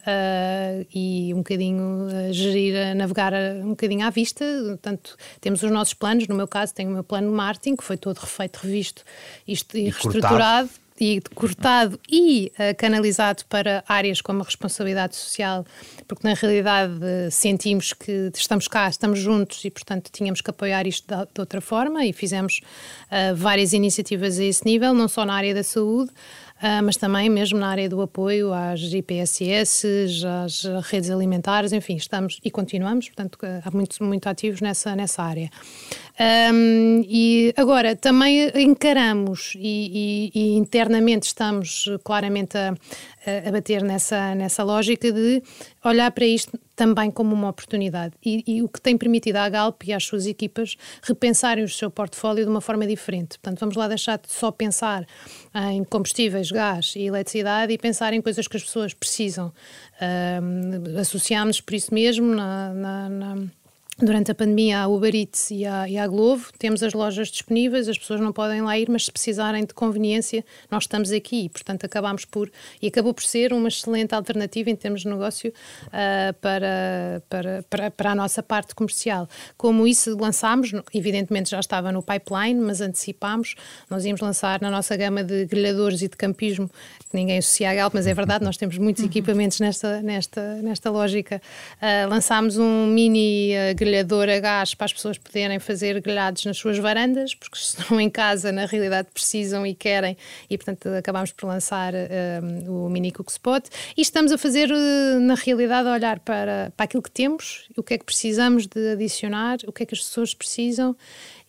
uh, 0.01 0.87
e 0.95 1.33
um 1.35 1.39
bocadinho 1.39 2.09
a 2.09 2.33
gerir, 2.33 2.77
a 2.77 2.95
navegar 2.95 3.33
um 3.62 3.71
bocadinho 3.71 4.07
à 4.07 4.11
vista. 4.11 4.45
Portanto, 4.66 5.16
temos 5.41 5.62
os 5.62 5.71
nossos 5.71 5.95
planos. 5.95 6.27
No 6.29 6.35
meu 6.35 6.49
caso, 6.49 6.75
tenho 6.75 6.91
o 6.91 6.93
meu 6.93 7.05
plano 7.05 7.29
de 7.29 7.35
marketing, 7.35 7.77
que 7.77 7.85
foi 7.85 7.97
todo 7.97 8.18
refeito, 8.18 8.61
revisto 8.62 9.05
isto, 9.47 9.77
e, 9.77 9.81
e 9.81 9.85
reestruturado. 9.91 10.68
Cortado 10.68 10.89
e 11.01 11.21
cortado 11.35 11.99
e 12.09 12.53
uh, 12.53 12.77
canalizado 12.77 13.45
para 13.49 13.83
áreas 13.89 14.21
como 14.21 14.43
a 14.43 14.45
responsabilidade 14.45 15.17
social, 15.17 15.65
porque 16.07 16.29
na 16.29 16.35
realidade 16.35 16.93
sentimos 17.31 17.95
que 17.95 18.31
estamos 18.35 18.69
cá, 18.69 18.89
estamos 18.89 19.19
juntos 19.19 19.65
e, 19.65 19.71
portanto, 19.71 20.11
tínhamos 20.13 20.43
que 20.43 20.51
apoiar 20.51 20.87
isto 20.87 21.07
de, 21.09 21.33
de 21.33 21.41
outra 21.41 21.61
forma 21.63 22.05
e 22.05 22.13
fizemos 22.13 22.61
uh, 23.07 23.35
várias 23.35 23.73
iniciativas 23.73 24.39
a 24.39 24.45
esse 24.45 24.65
nível, 24.67 24.93
não 24.93 25.09
só 25.09 25.25
na 25.25 25.35
área 25.35 25.55
da 25.55 25.63
saúde. 25.63 26.11
Uh, 26.61 26.85
mas 26.85 26.99
também 26.99 27.31
mesmo 27.31 27.59
na 27.59 27.69
área 27.69 27.89
do 27.89 28.03
apoio 28.03 28.53
às 28.53 28.83
IPSS, 28.83 29.87
às 30.45 30.63
redes 30.91 31.09
alimentares, 31.09 31.73
enfim, 31.73 31.97
estamos 31.97 32.39
e 32.45 32.51
continuamos, 32.51 33.07
portanto, 33.07 33.39
há 33.65 33.71
muito, 33.71 34.05
muito 34.05 34.27
ativos 34.27 34.61
nessa, 34.61 34.95
nessa 34.95 35.23
área. 35.23 35.51
Um, 36.21 37.03
e 37.09 37.51
agora 37.57 37.97
também 37.97 38.51
encaramos 38.55 39.55
e, 39.57 40.31
e, 40.35 40.39
e, 40.39 40.57
internamente 40.59 41.29
estamos 41.29 41.89
claramente 42.05 42.59
a, 42.59 42.75
a 43.47 43.51
bater 43.51 43.83
nessa, 43.83 44.35
nessa 44.35 44.62
lógica 44.62 45.11
de 45.11 45.43
olhar 45.83 46.11
para 46.11 46.27
isto 46.27 46.61
também 46.77 47.11
como 47.11 47.35
uma 47.35 47.49
oportunidade 47.49 48.12
e, 48.23 48.45
e, 48.47 48.62
o 48.62 48.68
que 48.68 48.79
tem 48.83 48.99
permitido 48.99 49.37
à 49.37 49.49
Galp 49.49 49.83
e 49.85 49.95
às 49.95 50.05
suas 50.05 50.27
equipas 50.27 50.77
repensarem 51.03 51.64
o 51.64 51.68
seu 51.71 51.91
portfólio 51.91 52.45
de 52.45 52.51
uma 52.51 52.61
forma 52.61 52.87
diferente. 52.87 53.39
Portanto, 53.39 53.61
vamos 53.61 53.77
lá 53.77 53.89
deixar 53.89 54.18
de 54.18 54.31
só 54.31 54.51
pensar 54.51 55.07
em 55.73 55.83
combustíveis, 55.85 56.51
gás 56.51 56.93
e 56.97 57.05
eletricidade 57.05 57.73
e 57.73 57.79
pensar 57.79 58.12
em 58.12 58.21
coisas 58.21 58.47
que 58.47 58.59
as 58.59 58.62
pessoas 58.62 58.93
precisam. 58.93 59.55
Um, 60.03 60.99
associámos 60.99 61.62
por 61.62 61.75
isso 61.75 61.95
mesmo 61.95 62.35
na, 62.35 62.75
na, 62.75 63.09
na 63.09 63.37
Durante 64.03 64.31
a 64.31 64.35
pandemia, 64.35 64.81
a 64.81 64.89
Uber 64.89 65.15
Eats 65.15 65.51
e 65.51 65.67
a, 65.67 65.87
e 65.87 66.09
Glovo, 66.09 66.51
temos 66.59 66.83
as 66.83 66.95
lojas 66.95 67.29
disponíveis, 67.29 67.87
as 67.87 67.99
pessoas 67.99 68.19
não 68.19 68.33
podem 68.33 68.63
lá 68.63 68.79
ir, 68.79 68.89
mas 68.89 69.05
se 69.05 69.13
precisarem 69.13 69.63
de 69.67 69.75
conveniência, 69.75 70.43
nós 70.71 70.85
estamos 70.85 71.13
aqui 71.13 71.45
e, 71.45 71.49
portanto, 71.51 71.85
acabamos 71.85 72.25
por. 72.25 72.51
E 72.81 72.89
acabou 72.89 73.13
por 73.13 73.23
ser 73.23 73.53
uma 73.53 73.69
excelente 73.69 74.15
alternativa 74.15 74.71
em 74.71 74.75
termos 74.75 75.03
de 75.03 75.09
negócio 75.09 75.53
uh, 75.89 76.33
para, 76.41 77.23
para, 77.29 77.63
para, 77.69 77.91
para, 77.91 78.13
a 78.13 78.15
nossa 78.15 78.43
parte 78.43 78.75
comercial. 78.75 79.29
Como 79.59 79.87
isso 79.87 80.17
lançámos, 80.19 80.73
evidentemente 80.95 81.51
já 81.51 81.61
estava 81.61 81.93
no 81.93 82.03
pipeline, 82.03 82.59
mas 82.59 82.81
antecipámos, 82.81 83.55
nós 83.91 84.07
íamos 84.07 84.23
lançar 84.23 84.63
na 84.63 84.71
nossa 84.71 84.97
gama 84.97 85.23
de 85.23 85.45
grelhadores 85.45 86.01
e 86.01 86.09
de 86.09 86.17
campismo, 86.17 86.69
que 86.69 87.15
ninguém 87.15 87.37
associa 87.37 87.71
a 87.71 87.75
Galp, 87.75 87.93
mas 87.93 88.07
é 88.07 88.15
verdade, 88.15 88.47
nós 88.47 88.57
temos 88.57 88.79
muitos 88.79 89.05
equipamentos 89.05 89.61
nesta, 89.61 90.01
nesta, 90.01 90.55
nesta 90.63 90.91
lógica. 90.91 91.43
Uh, 91.77 92.09
lançámos 92.09 92.57
um 92.57 92.87
mini 92.87 93.53
uh, 93.53 93.75
grelhador 93.75 93.89
a 93.99 94.41
gás 94.41 94.74
para 94.74 94.84
as 94.84 94.93
pessoas 94.93 95.18
poderem 95.18 95.59
fazer 95.59 96.01
grelhados 96.01 96.45
nas 96.45 96.57
suas 96.57 96.78
varandas, 96.78 97.34
porque 97.34 97.57
estão 97.59 98.01
em 98.01 98.11
casa, 98.11 98.53
na 98.53 98.66
realidade 98.66 99.09
precisam 99.12 99.66
e 99.66 99.74
querem, 99.74 100.16
e 100.49 100.57
portanto 100.57 100.88
acabámos 100.88 101.32
por 101.32 101.47
lançar 101.47 101.93
um, 101.95 102.86
o 102.86 102.91
Mini 102.91 103.11
Cook 103.11 103.30
Spot. 103.30 103.64
E 103.97 104.01
estamos 104.01 104.32
a 104.32 104.38
fazer, 104.38 104.70
uh, 104.70 105.20
na 105.20 105.34
realidade, 105.34 105.88
a 105.88 105.93
olhar 105.93 106.20
para, 106.20 106.72
para 106.76 106.84
aquilo 106.84 107.03
que 107.03 107.11
temos, 107.11 107.68
o 107.76 107.82
que 107.82 107.95
é 107.95 107.99
que 107.99 108.05
precisamos 108.05 108.66
de 108.66 108.93
adicionar, 108.93 109.59
o 109.66 109.72
que 109.72 109.82
é 109.82 109.86
que 109.86 109.95
as 109.95 110.01
pessoas 110.01 110.34
precisam 110.34 110.97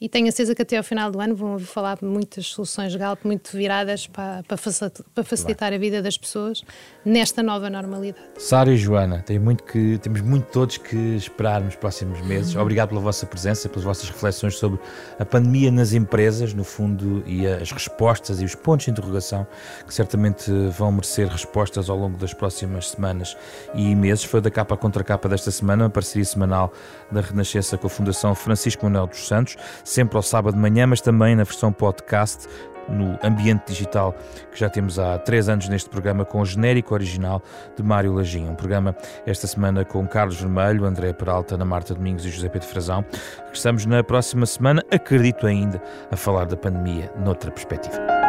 e 0.02 0.10
tenho 0.10 0.28
a 0.28 0.32
certeza 0.32 0.56
que 0.56 0.64
até 0.64 0.78
ao 0.78 0.84
final 0.84 1.12
do 1.12 1.22
ano 1.22 1.36
vão 1.36 1.52
ouvir 1.52 1.66
falar 1.66 1.96
de 1.96 2.06
muitas 2.06 2.48
soluções 2.48 2.96
Galp 2.96 3.24
muito 3.24 3.56
viradas 3.56 4.08
para, 4.08 4.42
para, 4.48 4.58
facilitar, 4.58 5.06
para 5.14 5.24
facilitar 5.24 5.74
a 5.74 5.78
vida 5.78 6.02
das 6.02 6.18
pessoas 6.18 6.64
nesta 7.06 7.44
nova 7.44 7.70
normalidade. 7.70 8.26
Sara 8.40 8.72
e 8.72 8.78
Joana, 8.78 9.20
tem 9.20 9.38
muito 9.38 9.64
que, 9.64 10.00
temos 10.00 10.22
muito 10.22 10.46
todos 10.46 10.78
que 10.78 10.98
esperar 11.16 11.62
nos 11.62 11.76
próximos 11.76 12.20
meses. 12.22 12.56
Uhum. 12.56 12.62
Obrigado 12.64 12.90
pela 12.90 13.02
vossa 13.02 13.28
presença, 13.28 13.70
pelas 13.70 13.84
vossas 13.84 14.10
reflexões 14.10 14.56
sobre 14.56 14.80
a 15.20 15.26
pandemia 15.26 15.70
nas 15.70 15.94
empresas, 15.94 16.52
no 16.52 16.64
fundo, 16.64 17.24
e 17.28 17.46
as 17.46 17.72
respostas 17.72 18.42
e 18.42 18.46
os 18.46 18.56
pontos 18.56 18.86
de 18.86 18.92
interrogação 18.92 19.46
que 19.86 19.94
certamente 19.94 20.52
vão 20.76 20.92
merecer 20.92 21.28
respostas 21.28 21.92
ao 21.92 21.98
longo 21.98 22.18
das 22.18 22.34
próximas 22.34 22.90
semanas 22.90 23.38
e 23.76 23.94
meses. 23.94 24.24
Foi 24.24 24.42
da 24.42 24.50
capa 24.50 24.76
contra 24.76 25.04
capa 25.04 25.30
desta 25.30 25.52
semana, 25.52 25.84
uma 25.84 25.90
parceria 25.92 26.26
semanal 26.26 26.74
da 27.12 27.22
Renascença 27.22 27.78
com 27.78 27.86
a 27.86 27.90
Fundação 27.90 28.34
Francisco 28.34 28.84
Manuel 28.84 29.06
dos 29.06 29.28
Santos 29.28 29.58
sempre 29.92 30.18
ao 30.18 30.24
sábado 30.24 30.56
de 30.56 30.60
manhã, 30.60 30.88
mas 30.88 31.02
também 31.02 31.36
na 31.36 31.44
versão 31.44 31.72
podcast 31.72 32.48
no 32.90 33.18
ambiente 33.24 33.68
digital 33.68 34.16
que 34.52 34.60
já 34.60 34.70
temos 34.70 34.98
há 34.98 35.18
três 35.20 35.48
anos 35.48 35.68
neste 35.70 35.90
programa 35.90 36.26
com 36.26 36.42
o 36.42 36.46
genérico 36.46 36.94
original 36.94 37.42
de 37.76 37.84
Mário 37.84 38.14
Lajinha. 38.14 38.50
Um 38.50 38.56
programa 38.56 38.96
esta 39.26 39.48
semana 39.48 39.86
com 39.86 40.06
Carlos 40.08 40.40
Vermelho, 40.40 40.86
André 40.86 41.14
Peralta, 41.14 41.56
Ana 41.56 41.66
Marta 41.66 41.94
Domingos 41.94 42.26
e 42.26 42.30
José 42.30 42.50
Pedro 42.50 42.68
Frazão. 42.68 43.06
Estamos 43.54 43.86
na 43.86 44.04
próxima 44.04 44.46
semana, 44.46 44.84
acredito 44.92 45.46
ainda, 45.46 45.82
a 46.10 46.16
falar 46.16 46.46
da 46.46 46.58
pandemia 46.58 47.12
noutra 47.18 47.52
perspectiva. 47.52 48.21